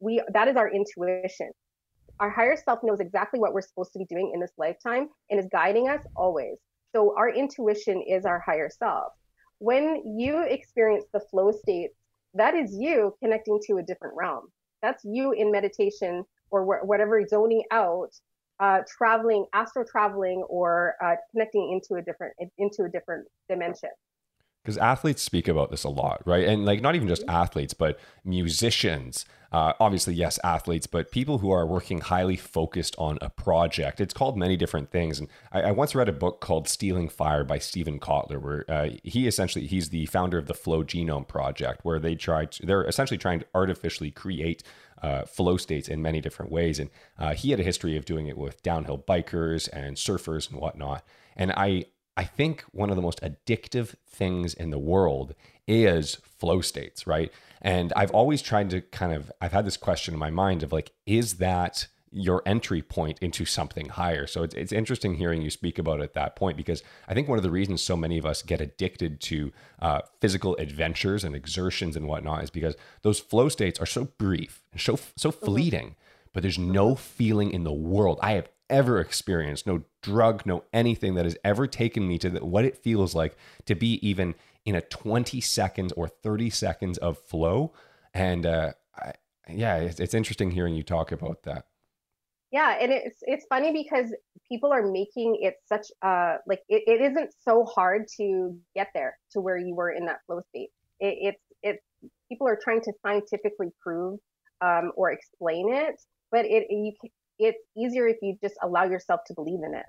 we 0.00 0.22
that 0.32 0.48
is 0.48 0.56
our 0.56 0.70
intuition 0.70 1.50
our 2.20 2.30
higher 2.30 2.56
self 2.56 2.80
knows 2.82 3.00
exactly 3.00 3.38
what 3.38 3.52
we're 3.52 3.60
supposed 3.60 3.92
to 3.92 3.98
be 3.98 4.04
doing 4.06 4.32
in 4.34 4.40
this 4.40 4.52
lifetime 4.58 5.08
and 5.30 5.38
is 5.38 5.46
guiding 5.50 5.88
us 5.88 6.00
always 6.16 6.56
so 6.94 7.14
our 7.16 7.30
intuition 7.30 8.02
is 8.02 8.24
our 8.24 8.40
higher 8.40 8.70
self 8.70 9.12
when 9.58 10.02
you 10.18 10.42
experience 10.42 11.04
the 11.12 11.20
flow 11.30 11.50
states 11.50 11.94
that 12.34 12.54
is 12.54 12.76
you 12.78 13.14
connecting 13.22 13.58
to 13.66 13.76
a 13.78 13.82
different 13.82 14.14
realm. 14.16 14.48
That's 14.82 15.04
you 15.04 15.32
in 15.32 15.50
meditation 15.50 16.24
or 16.50 16.64
wh- 16.64 16.86
whatever 16.86 17.26
zoning 17.26 17.64
out 17.72 18.10
uh, 18.60 18.80
traveling 18.96 19.46
astral 19.54 19.84
traveling 19.84 20.44
or 20.48 20.94
uh, 21.02 21.14
connecting 21.30 21.72
into 21.72 22.00
a 22.00 22.04
different 22.04 22.34
into 22.58 22.84
a 22.84 22.88
different 22.88 23.26
dimension 23.48 23.90
because 24.68 24.76
athletes 24.76 25.22
speak 25.22 25.48
about 25.48 25.70
this 25.70 25.82
a 25.84 25.88
lot, 25.88 26.20
right? 26.26 26.46
And 26.46 26.66
like 26.66 26.82
not 26.82 26.94
even 26.94 27.08
just 27.08 27.24
athletes, 27.26 27.72
but 27.72 27.98
musicians. 28.22 29.24
Uh, 29.50 29.72
obviously, 29.80 30.12
yes, 30.12 30.38
athletes, 30.44 30.86
but 30.86 31.10
people 31.10 31.38
who 31.38 31.50
are 31.50 31.64
working 31.64 32.02
highly 32.02 32.36
focused 32.36 32.94
on 32.98 33.16
a 33.22 33.30
project. 33.30 33.98
It's 33.98 34.12
called 34.12 34.36
many 34.36 34.58
different 34.58 34.90
things. 34.90 35.18
And 35.18 35.28
I, 35.50 35.62
I 35.62 35.70
once 35.70 35.94
read 35.94 36.10
a 36.10 36.12
book 36.12 36.42
called 36.42 36.68
"Stealing 36.68 37.08
Fire" 37.08 37.44
by 37.44 37.56
Steven 37.56 37.98
Kotler, 37.98 38.42
where 38.42 38.70
uh, 38.70 38.90
he 39.02 39.26
essentially 39.26 39.66
he's 39.66 39.88
the 39.88 40.04
founder 40.04 40.36
of 40.36 40.48
the 40.48 40.52
Flow 40.52 40.84
Genome 40.84 41.26
Project, 41.26 41.82
where 41.82 41.98
they 41.98 42.14
try 42.14 42.44
to, 42.44 42.66
they're 42.66 42.84
essentially 42.84 43.16
trying 43.16 43.40
to 43.40 43.46
artificially 43.54 44.10
create 44.10 44.62
uh, 45.00 45.24
flow 45.24 45.56
states 45.56 45.88
in 45.88 46.02
many 46.02 46.20
different 46.20 46.52
ways. 46.52 46.78
And 46.78 46.90
uh, 47.18 47.32
he 47.32 47.52
had 47.52 47.60
a 47.60 47.62
history 47.62 47.96
of 47.96 48.04
doing 48.04 48.26
it 48.26 48.36
with 48.36 48.62
downhill 48.62 48.98
bikers 48.98 49.66
and 49.72 49.96
surfers 49.96 50.50
and 50.50 50.60
whatnot. 50.60 51.02
And 51.38 51.52
I 51.52 51.86
I 52.18 52.24
think 52.24 52.64
one 52.72 52.90
of 52.90 52.96
the 52.96 53.02
most 53.02 53.20
addictive 53.22 53.94
things 54.08 54.52
in 54.52 54.70
the 54.70 54.78
world 54.78 55.36
is 55.68 56.16
flow 56.16 56.60
states, 56.60 57.06
right? 57.06 57.32
And 57.62 57.92
I've 57.94 58.10
always 58.10 58.42
tried 58.42 58.70
to 58.70 58.80
kind 58.80 59.12
of, 59.12 59.30
I've 59.40 59.52
had 59.52 59.64
this 59.64 59.76
question 59.76 60.14
in 60.14 60.18
my 60.18 60.30
mind 60.30 60.64
of 60.64 60.72
like, 60.72 60.90
is 61.06 61.34
that 61.34 61.86
your 62.10 62.42
entry 62.44 62.82
point 62.82 63.20
into 63.20 63.44
something 63.44 63.90
higher? 63.90 64.26
So 64.26 64.42
it's, 64.42 64.54
it's 64.56 64.72
interesting 64.72 65.14
hearing 65.14 65.42
you 65.42 65.50
speak 65.50 65.78
about 65.78 66.00
it 66.00 66.04
at 66.04 66.14
that 66.14 66.34
point 66.34 66.56
because 66.56 66.82
I 67.06 67.14
think 67.14 67.28
one 67.28 67.38
of 67.38 67.44
the 67.44 67.52
reasons 67.52 67.84
so 67.84 67.96
many 67.96 68.18
of 68.18 68.26
us 68.26 68.42
get 68.42 68.60
addicted 68.60 69.20
to 69.20 69.52
uh, 69.80 70.00
physical 70.20 70.56
adventures 70.56 71.22
and 71.22 71.36
exertions 71.36 71.94
and 71.94 72.08
whatnot 72.08 72.42
is 72.42 72.50
because 72.50 72.74
those 73.02 73.20
flow 73.20 73.48
states 73.48 73.78
are 73.78 73.86
so 73.86 74.06
brief 74.18 74.64
and 74.72 74.80
so, 74.80 74.98
so 75.14 75.30
mm-hmm. 75.30 75.44
fleeting, 75.44 75.96
but 76.32 76.42
there's 76.42 76.58
no 76.58 76.96
feeling 76.96 77.52
in 77.52 77.62
the 77.62 77.72
world 77.72 78.18
I 78.22 78.32
have 78.32 78.48
ever 78.70 79.00
experienced, 79.00 79.66
no 79.66 79.82
drug, 80.02 80.44
no 80.46 80.64
anything 80.72 81.14
that 81.14 81.24
has 81.24 81.36
ever 81.44 81.66
taken 81.66 82.06
me 82.06 82.18
to 82.18 82.30
the, 82.30 82.44
what 82.44 82.64
it 82.64 82.76
feels 82.76 83.14
like 83.14 83.36
to 83.66 83.74
be 83.74 84.06
even 84.06 84.34
in 84.64 84.74
a 84.74 84.80
20 84.80 85.40
seconds 85.40 85.92
or 85.92 86.08
30 86.08 86.50
seconds 86.50 86.98
of 86.98 87.18
flow. 87.18 87.72
And 88.12 88.46
uh, 88.46 88.72
I, 88.96 89.12
yeah, 89.48 89.76
it's, 89.76 90.00
it's 90.00 90.14
interesting 90.14 90.50
hearing 90.50 90.74
you 90.74 90.82
talk 90.82 91.12
about 91.12 91.42
that. 91.44 91.66
Yeah, 92.50 92.78
and 92.80 92.90
it's 92.90 93.18
it's 93.22 93.44
funny 93.50 93.72
because 93.72 94.14
people 94.50 94.72
are 94.72 94.90
making 94.90 95.38
it 95.42 95.56
such 95.68 95.88
uh 96.00 96.36
like 96.46 96.60
it, 96.70 96.82
it 96.86 97.02
isn't 97.10 97.34
so 97.42 97.64
hard 97.64 98.06
to 98.16 98.56
get 98.74 98.88
there 98.94 99.18
to 99.32 99.40
where 99.42 99.58
you 99.58 99.74
were 99.74 99.90
in 99.90 100.06
that 100.06 100.20
flow 100.26 100.40
state. 100.48 100.70
It, 100.98 101.18
it's 101.20 101.42
it's 101.62 101.82
people 102.28 102.48
are 102.48 102.58
trying 102.62 102.80
to 102.82 102.92
scientifically 103.02 103.68
prove 103.82 104.18
um, 104.62 104.92
or 104.96 105.10
explain 105.10 105.74
it, 105.74 106.00
but 106.30 106.46
it 106.46 106.68
you 106.70 106.92
it's 107.38 107.58
easier 107.76 108.06
if 108.08 108.16
you 108.22 108.36
just 108.42 108.56
allow 108.62 108.84
yourself 108.84 109.20
to 109.26 109.34
believe 109.34 109.60
in 109.64 109.74
it, 109.74 109.86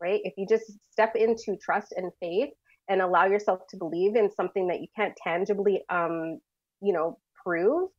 right? 0.00 0.20
If 0.24 0.34
you 0.36 0.46
just 0.48 0.64
step 0.90 1.14
into 1.16 1.56
trust 1.56 1.92
and 1.96 2.10
faith 2.20 2.50
and 2.88 3.00
allow 3.00 3.26
yourself 3.26 3.60
to 3.70 3.76
believe 3.76 4.16
in 4.16 4.30
something 4.30 4.68
that 4.68 4.80
you 4.80 4.88
can't 4.94 5.16
tangibly 5.16 5.82
um 5.88 6.38
you 6.80 6.92
know 6.92 7.18
prove, 7.42 7.90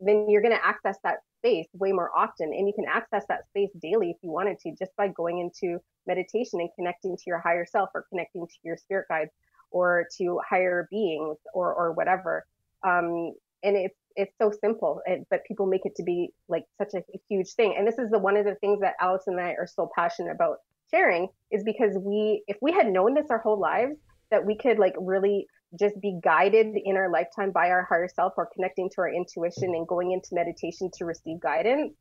then 0.00 0.28
you're 0.28 0.42
going 0.42 0.54
to 0.54 0.66
access 0.66 0.96
that 1.04 1.18
space 1.38 1.66
way 1.74 1.92
more 1.92 2.10
often. 2.16 2.52
And 2.52 2.66
you 2.66 2.72
can 2.74 2.86
access 2.88 3.24
that 3.28 3.46
space 3.48 3.70
daily 3.80 4.10
if 4.10 4.16
you 4.22 4.30
wanted 4.30 4.58
to, 4.60 4.72
just 4.78 4.94
by 4.96 5.08
going 5.08 5.38
into 5.38 5.78
meditation 6.06 6.60
and 6.60 6.70
connecting 6.76 7.16
to 7.16 7.22
your 7.26 7.38
higher 7.38 7.66
self 7.66 7.90
or 7.94 8.06
connecting 8.08 8.46
to 8.46 8.54
your 8.62 8.76
spirit 8.76 9.06
guides 9.08 9.30
or 9.70 10.06
to 10.18 10.40
higher 10.48 10.88
beings 10.90 11.36
or, 11.52 11.74
or 11.74 11.92
whatever. 11.92 12.44
Um, 12.86 13.34
and 13.62 13.76
it's, 13.76 13.96
it's 14.16 14.34
so 14.40 14.52
simple, 14.60 15.00
but 15.30 15.44
people 15.46 15.66
make 15.66 15.82
it 15.84 15.94
to 15.96 16.02
be 16.02 16.30
like 16.48 16.64
such 16.78 16.94
a, 16.94 17.02
huge 17.28 17.52
thing. 17.54 17.74
And 17.76 17.86
this 17.86 17.98
is 17.98 18.10
the 18.10 18.18
one 18.18 18.36
of 18.36 18.44
the 18.44 18.54
things 18.56 18.80
that 18.80 18.94
Alice 19.00 19.24
and 19.26 19.40
I 19.40 19.50
are 19.50 19.66
so 19.66 19.88
passionate 19.94 20.32
about 20.32 20.58
sharing 20.90 21.28
is 21.50 21.64
because 21.64 21.96
we, 21.98 22.42
if 22.46 22.56
we 22.60 22.72
had 22.72 22.86
known 22.86 23.14
this 23.14 23.26
our 23.30 23.38
whole 23.38 23.58
lives, 23.58 23.96
that 24.30 24.44
we 24.44 24.56
could 24.56 24.78
like 24.78 24.94
really 24.98 25.46
just 25.78 26.00
be 26.00 26.18
guided 26.22 26.76
in 26.84 26.96
our 26.96 27.10
lifetime 27.10 27.50
by 27.50 27.70
our 27.70 27.84
higher 27.84 28.08
self 28.08 28.34
or 28.36 28.48
connecting 28.54 28.88
to 28.90 28.96
our 28.98 29.12
intuition 29.12 29.74
and 29.74 29.88
going 29.88 30.12
into 30.12 30.28
meditation 30.32 30.90
to 30.94 31.04
receive 31.04 31.40
guidance, 31.40 31.92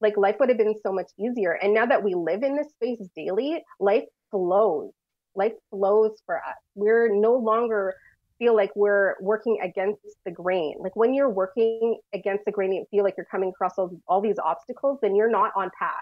like 0.00 0.16
life 0.16 0.36
would 0.40 0.48
have 0.48 0.58
been 0.58 0.74
so 0.82 0.92
much 0.92 1.10
easier. 1.18 1.52
And 1.52 1.74
now 1.74 1.86
that 1.86 2.02
we 2.02 2.14
live 2.14 2.42
in 2.42 2.56
this 2.56 2.70
space 2.70 3.06
daily, 3.14 3.62
life 3.78 4.04
flows. 4.30 4.92
Life 5.36 5.52
flows 5.70 6.20
for 6.26 6.36
us. 6.36 6.56
We're 6.74 7.08
no 7.12 7.34
longer 7.34 7.94
feel 8.40 8.56
like 8.56 8.72
we're 8.74 9.14
working 9.20 9.58
against 9.62 10.00
the 10.24 10.32
grain. 10.32 10.74
Like 10.80 10.96
when 10.96 11.14
you're 11.14 11.30
working 11.30 12.00
against 12.12 12.44
the 12.46 12.50
grain, 12.50 12.72
you 12.72 12.84
feel 12.90 13.04
like 13.04 13.14
you're 13.16 13.28
coming 13.30 13.50
across 13.50 13.74
all, 13.78 13.90
all 14.08 14.20
these 14.20 14.38
obstacles, 14.42 14.98
then 15.02 15.14
you're 15.14 15.30
not 15.30 15.52
on 15.54 15.70
path. 15.78 15.92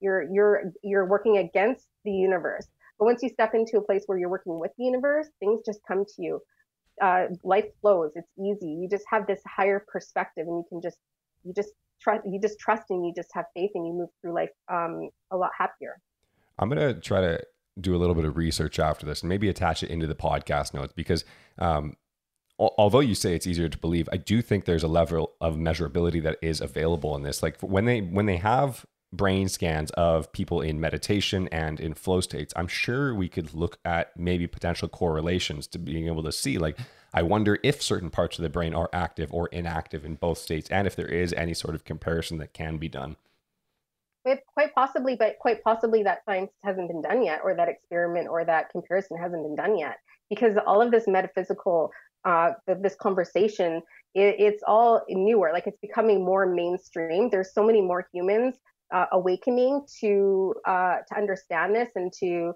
You're 0.00 0.22
you're 0.32 0.72
you're 0.82 1.06
working 1.06 1.38
against 1.38 1.86
the 2.04 2.10
universe. 2.10 2.66
But 2.98 3.04
once 3.04 3.22
you 3.22 3.28
step 3.28 3.54
into 3.54 3.76
a 3.76 3.82
place 3.82 4.02
where 4.06 4.18
you're 4.18 4.28
working 4.28 4.58
with 4.58 4.72
the 4.76 4.84
universe, 4.84 5.28
things 5.38 5.60
just 5.64 5.80
come 5.86 6.04
to 6.04 6.22
you 6.22 6.40
uh, 7.02 7.26
life 7.42 7.66
flows. 7.80 8.12
It's 8.14 8.28
easy. 8.38 8.68
You 8.68 8.88
just 8.88 9.04
have 9.08 9.26
this 9.26 9.40
higher 9.46 9.84
perspective, 9.88 10.46
and 10.46 10.58
you 10.58 10.64
can 10.68 10.80
just 10.80 10.98
you 11.44 11.52
just 11.52 11.70
trust 12.00 12.22
you 12.26 12.40
just 12.40 12.58
trust 12.58 12.84
and 12.90 13.04
you 13.06 13.12
just 13.14 13.30
have 13.34 13.46
faith, 13.54 13.70
and 13.74 13.86
you 13.86 13.92
move 13.92 14.08
through 14.20 14.34
life 14.34 14.50
um, 14.72 15.08
a 15.30 15.36
lot 15.36 15.50
happier. 15.58 16.00
I'm 16.58 16.68
gonna 16.68 16.94
try 16.94 17.20
to 17.20 17.40
do 17.80 17.94
a 17.94 17.98
little 17.98 18.14
bit 18.14 18.24
of 18.24 18.36
research 18.36 18.78
after 18.78 19.04
this 19.04 19.22
and 19.22 19.28
maybe 19.28 19.48
attach 19.48 19.82
it 19.82 19.90
into 19.90 20.06
the 20.06 20.14
podcast 20.14 20.74
notes 20.74 20.92
because 20.94 21.24
um, 21.58 21.96
although 22.58 23.00
you 23.00 23.14
say 23.14 23.34
it's 23.34 23.46
easier 23.46 23.68
to 23.68 23.78
believe, 23.78 24.08
I 24.12 24.16
do 24.16 24.40
think 24.42 24.64
there's 24.64 24.84
a 24.84 24.88
level 24.88 25.32
of 25.40 25.56
measurability 25.56 26.22
that 26.22 26.38
is 26.40 26.60
available 26.60 27.16
in 27.16 27.22
this. 27.22 27.42
Like 27.42 27.60
when 27.60 27.84
they 27.84 28.00
when 28.00 28.26
they 28.26 28.36
have 28.36 28.86
brain 29.12 29.48
scans 29.48 29.90
of 29.92 30.32
people 30.32 30.60
in 30.60 30.80
meditation 30.80 31.48
and 31.48 31.80
in 31.80 31.94
flow 31.94 32.20
states, 32.20 32.52
I'm 32.56 32.68
sure 32.68 33.14
we 33.14 33.28
could 33.28 33.54
look 33.54 33.78
at 33.84 34.16
maybe 34.16 34.46
potential 34.46 34.88
correlations 34.88 35.66
to 35.68 35.78
being 35.78 36.06
able 36.06 36.22
to 36.24 36.32
see, 36.32 36.58
like, 36.58 36.78
I 37.12 37.22
wonder 37.22 37.58
if 37.62 37.80
certain 37.80 38.10
parts 38.10 38.38
of 38.38 38.42
the 38.42 38.48
brain 38.48 38.74
are 38.74 38.90
active 38.92 39.32
or 39.32 39.48
inactive 39.48 40.04
in 40.04 40.16
both 40.16 40.38
states, 40.38 40.68
and 40.70 40.86
if 40.86 40.96
there 40.96 41.06
is 41.06 41.32
any 41.34 41.54
sort 41.54 41.74
of 41.74 41.84
comparison 41.84 42.38
that 42.38 42.52
can 42.52 42.76
be 42.76 42.88
done. 42.88 43.16
Quite 44.24 44.74
possibly, 44.74 45.16
but 45.16 45.38
quite 45.38 45.62
possibly 45.62 46.02
that 46.02 46.24
science 46.24 46.50
hasn't 46.64 46.88
been 46.88 47.02
done 47.02 47.22
yet, 47.22 47.40
or 47.44 47.54
that 47.54 47.68
experiment 47.68 48.28
or 48.28 48.44
that 48.44 48.70
comparison 48.70 49.18
hasn't 49.18 49.42
been 49.42 49.54
done 49.54 49.76
yet, 49.76 49.96
because 50.30 50.56
all 50.66 50.80
of 50.80 50.90
this 50.90 51.06
metaphysical, 51.06 51.90
uh, 52.24 52.52
this 52.80 52.94
conversation, 52.94 53.82
it, 54.14 54.36
it's 54.38 54.62
all 54.66 55.02
newer. 55.08 55.50
Like 55.52 55.66
it's 55.66 55.78
becoming 55.82 56.24
more 56.24 56.46
mainstream. 56.46 57.28
There's 57.30 57.52
so 57.52 57.64
many 57.64 57.82
more 57.82 58.06
humans 58.12 58.56
uh, 58.94 59.06
awakening 59.12 59.82
to 60.00 60.54
uh, 60.66 60.96
to 61.08 61.16
understand 61.16 61.74
this 61.74 61.90
and 61.94 62.12
to 62.20 62.52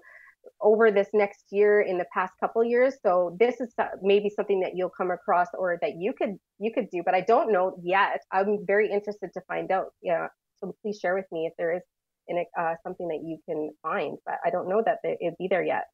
over 0.61 0.89
this 0.91 1.09
next 1.13 1.45
year 1.51 1.81
in 1.81 1.97
the 1.97 2.05
past 2.13 2.33
couple 2.39 2.63
years 2.63 2.95
so 3.03 3.35
this 3.39 3.59
is 3.59 3.73
maybe 4.01 4.29
something 4.29 4.61
that 4.61 4.71
you'll 4.75 4.89
come 4.89 5.11
across 5.11 5.47
or 5.57 5.77
that 5.81 5.95
you 5.97 6.13
could 6.13 6.37
you 6.59 6.71
could 6.73 6.89
do 6.89 7.03
but 7.03 7.13
i 7.13 7.21
don't 7.21 7.51
know 7.51 7.77
yet 7.83 8.21
i'm 8.31 8.65
very 8.65 8.89
interested 8.89 9.29
to 9.33 9.41
find 9.47 9.69
out 9.69 9.87
yeah 10.01 10.27
so 10.59 10.75
please 10.81 10.99
share 10.99 11.15
with 11.15 11.25
me 11.31 11.45
if 11.45 11.53
there 11.57 11.75
is 11.75 11.81
in 12.27 12.43
uh, 12.59 12.75
something 12.83 13.07
that 13.07 13.21
you 13.23 13.37
can 13.47 13.71
find 13.81 14.17
but 14.25 14.35
i 14.45 14.49
don't 14.49 14.69
know 14.69 14.81
that 14.85 14.99
it'd 15.03 15.37
be 15.37 15.47
there 15.49 15.63
yet 15.63 15.85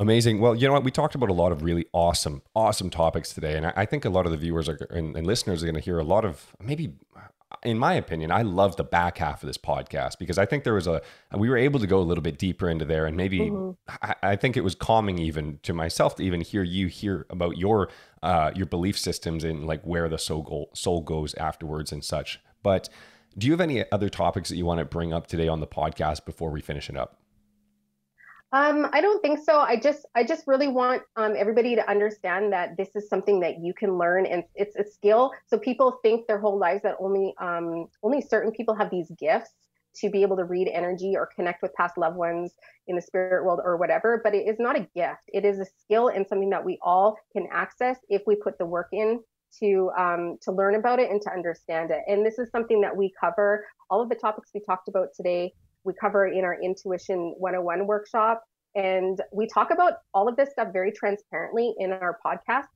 Amazing. 0.00 0.40
Well, 0.40 0.56
you 0.56 0.66
know 0.66 0.72
what? 0.72 0.82
We 0.82 0.90
talked 0.90 1.14
about 1.14 1.28
a 1.28 1.34
lot 1.34 1.52
of 1.52 1.62
really 1.62 1.86
awesome, 1.92 2.42
awesome 2.56 2.90
topics 2.90 3.32
today. 3.32 3.56
And 3.56 3.66
I, 3.66 3.86
think 3.86 4.04
a 4.04 4.08
lot 4.08 4.26
of 4.26 4.32
the 4.32 4.38
viewers 4.38 4.68
are, 4.68 4.74
and, 4.90 5.16
and 5.16 5.24
listeners 5.24 5.62
are 5.62 5.66
going 5.66 5.76
to 5.76 5.80
hear 5.80 6.00
a 6.00 6.02
lot 6.04 6.24
of 6.24 6.56
maybe 6.58 6.94
in 7.62 7.78
my 7.78 7.94
opinion, 7.94 8.30
I 8.30 8.42
love 8.42 8.76
the 8.76 8.84
back 8.84 9.18
half 9.18 9.42
of 9.42 9.46
this 9.46 9.58
podcast 9.58 10.18
because 10.18 10.38
I 10.38 10.46
think 10.46 10.64
there 10.64 10.74
was 10.74 10.86
a 10.86 11.02
we 11.36 11.48
were 11.48 11.56
able 11.56 11.80
to 11.80 11.86
go 11.86 11.98
a 11.98 12.02
little 12.02 12.22
bit 12.22 12.38
deeper 12.38 12.68
into 12.68 12.84
there, 12.84 13.06
and 13.06 13.16
maybe 13.16 13.40
mm-hmm. 13.40 13.72
I, 14.02 14.14
I, 14.22 14.36
think 14.36 14.56
it 14.56 14.62
was 14.62 14.74
calming 14.74 15.18
even 15.18 15.58
to 15.62 15.72
myself 15.72 16.16
to 16.16 16.22
even 16.22 16.40
hear 16.40 16.62
you 16.62 16.86
hear 16.88 17.26
about 17.30 17.58
your 17.58 17.88
uh, 18.22 18.50
your 18.54 18.66
belief 18.66 18.98
systems 18.98 19.44
and 19.44 19.66
like 19.66 19.82
where 19.82 20.08
the 20.08 20.18
soul 20.18 20.42
go, 20.42 20.66
soul 20.74 21.00
goes 21.02 21.34
afterwards 21.34 21.92
and 21.92 22.04
such. 22.04 22.40
But 22.62 22.88
do 23.36 23.46
you 23.46 23.52
have 23.52 23.60
any 23.60 23.84
other 23.90 24.08
topics 24.08 24.48
that 24.48 24.56
you 24.56 24.66
want 24.66 24.78
to 24.78 24.84
bring 24.84 25.12
up 25.12 25.26
today 25.26 25.48
on 25.48 25.60
the 25.60 25.66
podcast 25.66 26.24
before 26.24 26.50
we 26.50 26.60
finish 26.60 26.88
it 26.88 26.96
up? 26.96 27.18
Um, 28.52 28.88
I 28.92 29.00
don't 29.00 29.22
think 29.22 29.40
so. 29.42 29.60
I 29.60 29.76
just 29.76 30.04
I 30.14 30.24
just 30.24 30.46
really 30.46 30.68
want 30.68 31.02
um, 31.16 31.34
everybody 31.38 31.74
to 31.74 31.90
understand 31.90 32.52
that 32.52 32.76
this 32.76 32.90
is 32.94 33.08
something 33.08 33.40
that 33.40 33.60
you 33.62 33.72
can 33.72 33.96
learn 33.96 34.26
and 34.26 34.44
it's 34.54 34.76
a 34.76 34.84
skill. 34.84 35.32
So 35.46 35.58
people 35.58 35.98
think 36.02 36.26
their 36.26 36.38
whole 36.38 36.58
lives 36.58 36.82
that 36.82 36.96
only 37.00 37.34
um, 37.40 37.86
only 38.02 38.20
certain 38.20 38.52
people 38.52 38.74
have 38.74 38.90
these 38.90 39.10
gifts 39.18 39.52
to 39.94 40.10
be 40.10 40.22
able 40.22 40.36
to 40.36 40.44
read 40.44 40.68
energy 40.68 41.14
or 41.16 41.30
connect 41.34 41.62
with 41.62 41.72
past 41.74 41.96
loved 41.96 42.16
ones 42.16 42.52
in 42.88 42.96
the 42.96 43.02
spirit 43.02 43.42
world 43.42 43.60
or 43.64 43.78
whatever. 43.78 44.20
But 44.22 44.34
it 44.34 44.46
is 44.46 44.56
not 44.58 44.76
a 44.76 44.86
gift. 44.94 45.22
It 45.28 45.46
is 45.46 45.58
a 45.58 45.66
skill 45.80 46.08
and 46.08 46.26
something 46.26 46.50
that 46.50 46.64
we 46.64 46.78
all 46.82 47.16
can 47.32 47.46
access 47.50 47.98
if 48.10 48.22
we 48.26 48.36
put 48.36 48.58
the 48.58 48.66
work 48.66 48.88
in 48.92 49.20
to 49.60 49.90
um, 49.98 50.38
to 50.42 50.52
learn 50.52 50.74
about 50.74 50.98
it 50.98 51.10
and 51.10 51.20
to 51.22 51.30
understand 51.30 51.90
it. 51.90 52.00
And 52.06 52.24
this 52.24 52.38
is 52.38 52.50
something 52.50 52.80
that 52.80 52.96
we 52.96 53.12
cover. 53.18 53.66
All 53.90 54.00
of 54.00 54.08
the 54.08 54.14
topics 54.14 54.50
we 54.54 54.60
talked 54.60 54.88
about 54.88 55.08
today 55.16 55.52
we 55.84 55.92
cover 55.94 56.26
in 56.26 56.44
our 56.44 56.60
Intuition 56.60 57.34
101 57.38 57.86
workshop. 57.86 58.44
And 58.74 59.20
we 59.32 59.46
talk 59.46 59.70
about 59.70 59.94
all 60.14 60.28
of 60.28 60.36
this 60.36 60.50
stuff 60.50 60.72
very 60.72 60.92
transparently 60.92 61.74
in 61.78 61.92
our 61.92 62.18
podcast 62.24 62.66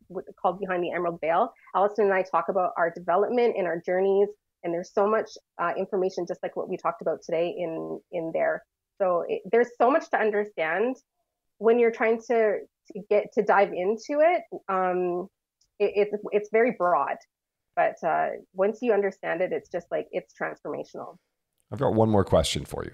called 0.40 0.60
Behind 0.60 0.82
the 0.82 0.90
Emerald 0.90 1.20
Veil. 1.20 1.52
Allison 1.74 2.04
and 2.04 2.14
I 2.14 2.22
talk 2.22 2.48
about 2.48 2.72
our 2.76 2.90
development 2.90 3.54
and 3.56 3.66
our 3.66 3.80
journeys, 3.80 4.28
and 4.62 4.74
there's 4.74 4.92
so 4.92 5.08
much 5.08 5.30
uh, 5.58 5.72
information, 5.76 6.26
just 6.28 6.42
like 6.42 6.54
what 6.54 6.68
we 6.68 6.76
talked 6.76 7.00
about 7.00 7.22
today, 7.22 7.54
in 7.56 7.98
in 8.12 8.30
there. 8.34 8.62
So 8.98 9.24
it, 9.26 9.40
there's 9.50 9.70
so 9.78 9.90
much 9.90 10.10
to 10.10 10.18
understand 10.18 10.96
when 11.58 11.78
you're 11.78 11.92
trying 11.92 12.20
to 12.28 12.58
to 12.92 13.00
get 13.08 13.32
to 13.32 13.42
dive 13.42 13.72
into 13.72 14.20
it. 14.20 14.42
Um, 14.68 15.28
it 15.78 15.92
it's 16.12 16.24
it's 16.32 16.48
very 16.50 16.72
broad, 16.72 17.16
but 17.74 17.96
uh, 18.06 18.28
once 18.54 18.78
you 18.82 18.92
understand 18.92 19.40
it, 19.40 19.52
it's 19.52 19.68
just 19.68 19.86
like 19.90 20.06
it's 20.10 20.34
transformational. 20.34 21.16
I've 21.72 21.80
got 21.80 21.94
one 21.94 22.10
more 22.10 22.24
question 22.24 22.64
for 22.64 22.84
you. 22.84 22.92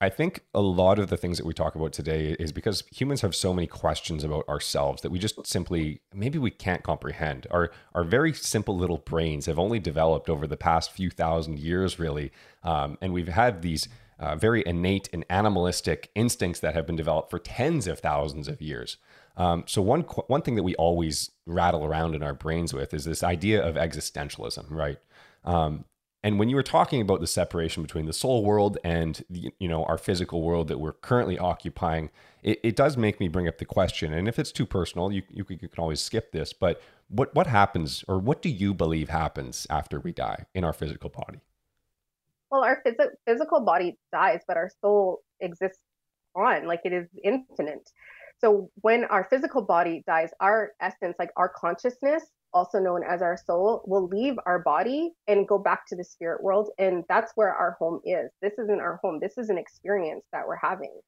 I 0.00 0.10
think 0.10 0.44
a 0.54 0.60
lot 0.60 1.00
of 1.00 1.08
the 1.08 1.16
things 1.16 1.38
that 1.38 1.46
we 1.46 1.52
talk 1.52 1.74
about 1.74 1.92
today 1.92 2.36
is 2.38 2.52
because 2.52 2.84
humans 2.92 3.22
have 3.22 3.34
so 3.34 3.52
many 3.52 3.66
questions 3.66 4.22
about 4.22 4.48
ourselves 4.48 5.02
that 5.02 5.10
we 5.10 5.18
just 5.18 5.44
simply 5.44 6.02
maybe 6.14 6.38
we 6.38 6.52
can't 6.52 6.84
comprehend. 6.84 7.48
Our 7.50 7.72
our 7.94 8.04
very 8.04 8.32
simple 8.32 8.76
little 8.76 8.98
brains 8.98 9.46
have 9.46 9.58
only 9.58 9.80
developed 9.80 10.30
over 10.30 10.46
the 10.46 10.56
past 10.56 10.92
few 10.92 11.10
thousand 11.10 11.58
years, 11.58 11.98
really, 11.98 12.30
um, 12.62 12.96
and 13.00 13.12
we've 13.12 13.28
had 13.28 13.62
these 13.62 13.88
uh, 14.20 14.36
very 14.36 14.62
innate 14.66 15.08
and 15.12 15.24
animalistic 15.30 16.10
instincts 16.14 16.60
that 16.60 16.74
have 16.74 16.86
been 16.86 16.96
developed 16.96 17.30
for 17.30 17.38
tens 17.40 17.86
of 17.88 17.98
thousands 17.98 18.46
of 18.46 18.60
years. 18.60 18.98
Um, 19.38 19.64
so 19.66 19.80
one 19.80 20.02
one 20.02 20.42
thing 20.42 20.56
that 20.56 20.64
we 20.64 20.74
always 20.74 21.30
rattle 21.46 21.84
around 21.84 22.14
in 22.14 22.22
our 22.22 22.34
brains 22.34 22.74
with 22.74 22.92
is 22.92 23.04
this 23.04 23.22
idea 23.22 23.64
of 23.64 23.76
existentialism, 23.76 24.66
right? 24.68 24.98
Um, 25.44 25.84
and 26.24 26.40
when 26.40 26.48
you 26.48 26.56
were 26.56 26.64
talking 26.64 27.00
about 27.00 27.20
the 27.20 27.28
separation 27.28 27.84
between 27.84 28.06
the 28.06 28.12
soul 28.12 28.44
world 28.44 28.76
and 28.82 29.24
the, 29.30 29.52
you 29.60 29.68
know 29.68 29.84
our 29.84 29.96
physical 29.96 30.42
world 30.42 30.66
that 30.68 30.80
we're 30.80 30.92
currently 30.92 31.38
occupying, 31.38 32.10
it, 32.42 32.58
it 32.64 32.76
does 32.76 32.96
make 32.96 33.20
me 33.20 33.28
bring 33.28 33.46
up 33.46 33.58
the 33.58 33.64
question. 33.64 34.12
And 34.12 34.26
if 34.26 34.40
it's 34.40 34.50
too 34.50 34.66
personal, 34.66 35.12
you, 35.12 35.22
you, 35.30 35.46
you 35.48 35.68
can 35.68 35.78
always 35.78 36.00
skip 36.00 36.32
this. 36.32 36.52
But 36.52 36.82
what 37.08 37.32
what 37.36 37.46
happens, 37.46 38.04
or 38.08 38.18
what 38.18 38.42
do 38.42 38.48
you 38.48 38.74
believe 38.74 39.08
happens 39.08 39.68
after 39.70 40.00
we 40.00 40.10
die 40.12 40.46
in 40.52 40.64
our 40.64 40.72
physical 40.72 41.10
body? 41.10 41.38
Well, 42.50 42.64
our 42.64 42.82
phys- 42.84 43.14
physical 43.24 43.60
body 43.60 43.98
dies, 44.10 44.40
but 44.48 44.56
our 44.56 44.70
soul 44.80 45.20
exists 45.38 45.82
on, 46.34 46.66
like 46.66 46.80
it 46.84 46.92
is 46.92 47.06
infinite. 47.22 47.88
So 48.40 48.70
when 48.82 49.04
our 49.04 49.24
physical 49.24 49.62
body 49.62 50.02
dies, 50.06 50.30
our 50.40 50.72
essence, 50.80 51.16
like 51.18 51.30
our 51.36 51.48
consciousness, 51.48 52.24
also 52.54 52.78
known 52.78 53.02
as 53.02 53.20
our 53.20 53.36
soul, 53.36 53.82
will 53.86 54.06
leave 54.06 54.34
our 54.46 54.60
body 54.60 55.12
and 55.26 55.46
go 55.46 55.58
back 55.58 55.86
to 55.88 55.96
the 55.96 56.04
spirit 56.04 56.42
world. 56.42 56.70
And 56.78 57.04
that's 57.08 57.32
where 57.34 57.52
our 57.52 57.76
home 57.78 58.00
is. 58.04 58.30
This 58.40 58.54
isn't 58.58 58.80
our 58.80 58.98
home. 59.02 59.18
This 59.20 59.36
is 59.38 59.50
an 59.50 59.58
experience 59.58 60.24
that 60.32 60.46
we're 60.46 60.56
having. 60.56 61.00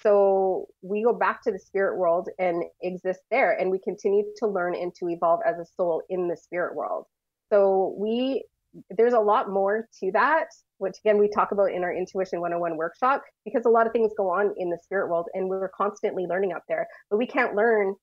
So 0.00 0.66
we 0.82 1.02
go 1.02 1.12
back 1.12 1.42
to 1.42 1.52
the 1.52 1.58
spirit 1.58 1.98
world 1.98 2.28
and 2.38 2.64
exist 2.82 3.20
there. 3.30 3.52
And 3.52 3.70
we 3.70 3.78
continue 3.80 4.24
to 4.38 4.46
learn 4.46 4.74
and 4.74 4.92
to 4.96 5.08
evolve 5.08 5.40
as 5.46 5.58
a 5.58 5.66
soul 5.76 6.02
in 6.08 6.28
the 6.28 6.36
spirit 6.36 6.74
world. 6.74 7.04
So 7.52 7.94
we, 7.98 8.44
there's 8.90 9.14
a 9.14 9.20
lot 9.20 9.50
more 9.50 9.88
to 10.00 10.12
that, 10.12 10.48
which 10.78 10.96
again, 11.04 11.18
we 11.18 11.28
talk 11.28 11.52
about 11.52 11.72
in 11.72 11.84
our 11.84 11.94
Intuition 11.94 12.40
101 12.40 12.76
workshop, 12.76 13.22
because 13.44 13.64
a 13.64 13.68
lot 13.68 13.86
of 13.86 13.92
things 13.92 14.12
go 14.16 14.30
on 14.30 14.54
in 14.56 14.70
the 14.70 14.78
spirit 14.82 15.08
world 15.08 15.26
and 15.34 15.48
we're 15.48 15.68
constantly 15.68 16.26
learning 16.26 16.52
up 16.52 16.62
there. 16.68 16.86
But 17.10 17.18
we 17.18 17.26
can't 17.26 17.54
learn 17.54 17.94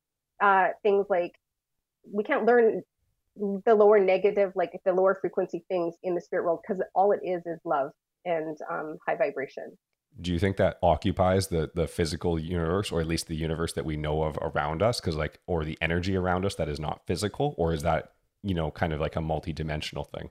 uh, 0.42 0.70
things 0.84 1.08
like 1.10 1.34
we 2.12 2.24
can't 2.24 2.46
learn 2.46 2.84
the 3.36 3.76
lower 3.76 4.00
negative, 4.00 4.54
like 4.56 4.72
the 4.86 4.94
lower 4.94 5.16
frequency 5.20 5.64
things 5.68 5.96
in 6.04 6.16
the 6.16 6.22
spirit 6.22 6.46
world 6.46 6.60
because 6.66 6.82
all 6.94 7.12
it 7.12 7.20
is 7.24 7.46
is 7.46 7.60
love 7.66 7.92
and 8.24 8.58
um, 8.70 8.98
high 9.06 9.16
vibration. 9.16 9.78
Do 10.20 10.32
you 10.32 10.40
think 10.40 10.58
that 10.58 10.78
occupies 10.82 11.48
the 11.48 11.72
the 11.76 11.88
physical 11.88 12.40
universe, 12.40 12.92
or 12.92 13.02
at 13.02 13.08
least 13.08 13.28
the 13.28 13.36
universe 13.36 13.74
that 13.74 13.86
we 13.86 13.98
know 13.98 14.24
of 14.24 14.38
around 14.42 14.82
us? 14.82 15.02
Because 15.02 15.18
like, 15.18 15.40
or 15.46 15.66
the 15.66 15.78
energy 15.82 16.16
around 16.16 16.46
us 16.46 16.56
that 16.56 16.70
is 16.70 16.80
not 16.80 17.02
physical, 17.06 17.54
or 17.58 17.74
is 17.74 17.82
that 17.84 18.14
you 18.42 18.54
know 18.54 18.72
kind 18.72 18.94
of 18.94 19.02
like 19.02 19.18
a 19.18 19.22
multi-dimensional 19.22 20.06
thing? 20.06 20.30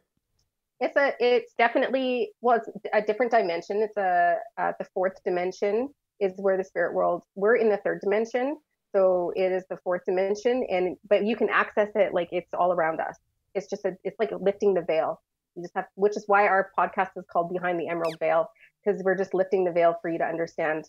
It's 0.85 0.97
a 0.97 1.14
it's 1.18 1.55
definitely 1.57 2.32
well, 2.43 2.59
it's 2.59 2.68
a 2.93 3.01
different 3.01 3.32
dimension. 3.32 3.82
It's 3.82 3.97
a 3.97 4.37
uh, 4.59 4.72
the 4.78 4.87
fourth 4.93 5.14
dimension 5.24 5.89
is 6.20 6.32
where 6.37 6.57
the 6.59 6.64
spirit 6.64 6.95
world. 6.95 7.22
We're 7.35 7.57
in 7.57 7.70
the 7.70 7.78
third 7.78 8.01
dimension, 8.03 8.59
so 8.95 9.32
it 9.35 9.51
is 9.51 9.64
the 9.70 9.78
fourth 9.82 10.03
dimension, 10.05 10.66
and 10.68 10.97
but 11.09 11.24
you 11.24 11.37
can 11.37 11.49
access 11.49 11.89
it 11.95 12.12
like 12.12 12.28
it's 12.32 12.53
all 12.53 12.70
around 12.72 13.01
us. 13.01 13.16
It's 13.55 13.68
just 13.68 13.85
a, 13.87 13.97
it's 14.05 14.18
like 14.18 14.30
lifting 14.39 14.74
the 14.74 14.82
veil. 14.82 15.22
You 15.57 15.62
just 15.62 15.74
have, 15.74 15.87
which 15.95 16.16
is 16.16 16.24
why 16.26 16.47
our 16.49 16.70
podcast 16.78 17.11
is 17.16 17.24
called 17.32 17.51
Behind 17.51 17.80
the 17.80 17.89
Emerald 17.89 18.16
Veil, 18.20 18.49
because 18.85 19.03
we're 19.03 19.16
just 19.16 19.32
lifting 19.32 19.64
the 19.64 19.72
veil 19.72 19.95
for 20.03 20.11
you 20.11 20.18
to 20.18 20.24
understand 20.24 20.85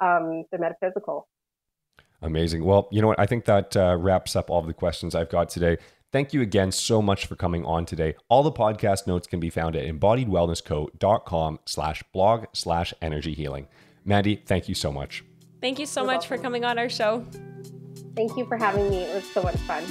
um, 0.00 0.44
the 0.50 0.58
metaphysical. 0.58 1.28
Amazing. 2.22 2.64
Well, 2.64 2.88
you 2.90 3.02
know 3.02 3.08
what? 3.08 3.20
I 3.20 3.26
think 3.26 3.44
that 3.44 3.76
uh, 3.76 3.96
wraps 3.98 4.34
up 4.34 4.48
all 4.48 4.60
of 4.60 4.66
the 4.66 4.72
questions 4.72 5.14
I've 5.14 5.28
got 5.28 5.50
today. 5.50 5.76
Thank 6.12 6.32
you 6.32 6.40
again 6.40 6.72
so 6.72 7.02
much 7.02 7.26
for 7.26 7.36
coming 7.36 7.64
on 7.64 7.84
today. 7.84 8.14
All 8.28 8.42
the 8.42 8.52
podcast 8.52 9.06
notes 9.06 9.26
can 9.26 9.40
be 9.40 9.50
found 9.50 9.76
at 9.76 9.84
embodiedwellnessco.com 9.86 11.58
slash 11.66 12.02
blog 12.12 12.46
slash 12.52 12.94
energy 13.02 13.34
healing. 13.34 13.66
Mandy, 14.04 14.36
thank 14.46 14.68
you 14.68 14.74
so 14.74 14.92
much. 14.92 15.24
Thank 15.60 15.78
you 15.78 15.86
so 15.86 16.00
You're 16.02 16.06
much 16.06 16.30
welcome. 16.30 16.36
for 16.38 16.42
coming 16.42 16.64
on 16.64 16.78
our 16.78 16.88
show. 16.88 17.24
Thank 18.14 18.36
you 18.36 18.46
for 18.46 18.56
having 18.56 18.88
me. 18.88 18.98
It 18.98 19.14
was 19.14 19.30
so 19.32 19.42
much 19.42 19.56
fun. 19.58 19.84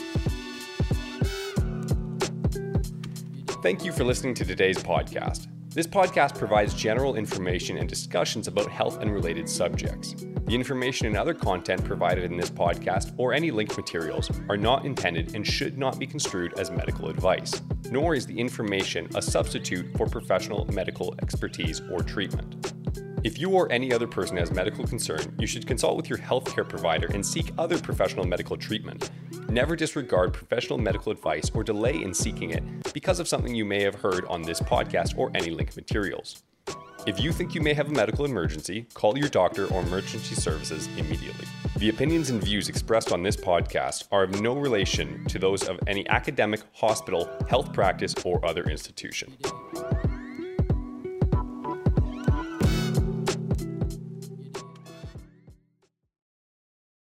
Thank 3.62 3.84
you 3.84 3.92
for 3.92 4.04
listening 4.04 4.36
to 4.36 4.46
today's 4.46 4.78
podcast. 4.78 5.48
This 5.76 5.86
podcast 5.86 6.38
provides 6.38 6.74
general 6.74 7.16
information 7.16 7.80
and 7.80 7.90
discussions 7.90 8.48
about 8.48 8.72
health 8.72 9.02
and 9.02 9.14
related 9.14 9.50
subjects. 9.50 10.16
The 10.46 10.56
information 10.56 11.06
and 11.06 11.18
other 11.18 11.34
content 11.34 11.84
provided 11.84 12.24
in 12.24 12.38
this 12.38 12.50
podcast 12.50 13.14
or 13.18 13.34
any 13.34 13.52
linked 13.52 13.76
materials 13.76 14.32
are 14.48 14.56
not 14.56 14.86
intended 14.86 15.36
and 15.36 15.46
should 15.46 15.78
not 15.78 16.00
be 16.00 16.08
construed 16.08 16.58
as 16.58 16.72
medical 16.72 17.10
advice, 17.10 17.62
nor 17.92 18.16
is 18.16 18.26
the 18.26 18.40
information 18.40 19.10
a 19.16 19.22
substitute 19.22 19.86
for 19.98 20.06
professional 20.06 20.66
medical 20.68 21.14
expertise 21.22 21.82
or 21.92 22.02
treatment. 22.02 22.72
If 23.26 23.40
you 23.40 23.50
or 23.50 23.72
any 23.72 23.92
other 23.92 24.06
person 24.06 24.38
has 24.38 24.52
medical 24.52 24.86
concern, 24.86 25.36
you 25.40 25.48
should 25.48 25.66
consult 25.66 25.98
with 25.98 26.08
your 26.08 26.20
healthcare 26.20 26.70
provider 26.70 27.08
and 27.08 27.26
seek 27.26 27.52
other 27.58 27.76
professional 27.80 28.24
medical 28.24 28.56
treatment. 28.56 29.10
Never 29.50 29.76
disregard 29.76 30.32
professional 30.32 30.78
medical 30.78 31.12
advice 31.12 31.50
or 31.56 31.64
delay 31.64 32.04
in 32.04 32.14
seeking 32.14 32.52
it 32.52 32.64
because 32.94 33.20
of 33.20 33.28
something 33.28 33.56
you 33.56 33.66
may 33.66 33.82
have 33.82 33.96
heard 33.96 34.26
on 34.26 34.44
this 34.44 34.60
podcast 34.60 35.18
or 35.18 35.32
any 35.34 35.50
linked 35.50 35.76
materials. 35.76 36.44
If 37.08 37.20
you 37.20 37.32
think 37.32 37.56
you 37.56 37.62
may 37.62 37.74
have 37.74 37.88
a 37.88 37.94
medical 37.94 38.26
emergency, 38.26 38.86
call 38.94 39.18
your 39.18 39.30
doctor 39.30 39.66
or 39.74 39.82
emergency 39.82 40.36
services 40.36 40.88
immediately. 40.96 41.48
The 41.78 41.90
opinions 41.90 42.30
and 42.30 42.44
views 42.44 42.70
expressed 42.70 43.12
on 43.12 43.24
this 43.24 43.36
podcast 43.36 44.08
are 44.12 44.26
of 44.26 44.40
no 44.40 44.54
relation 44.54 45.26
to 45.30 45.40
those 45.40 45.68
of 45.68 45.80
any 45.88 46.08
academic, 46.10 46.62
hospital, 46.74 47.28
health 47.50 47.74
practice, 47.74 48.14
or 48.24 48.46
other 48.46 48.66
institution. 48.66 49.36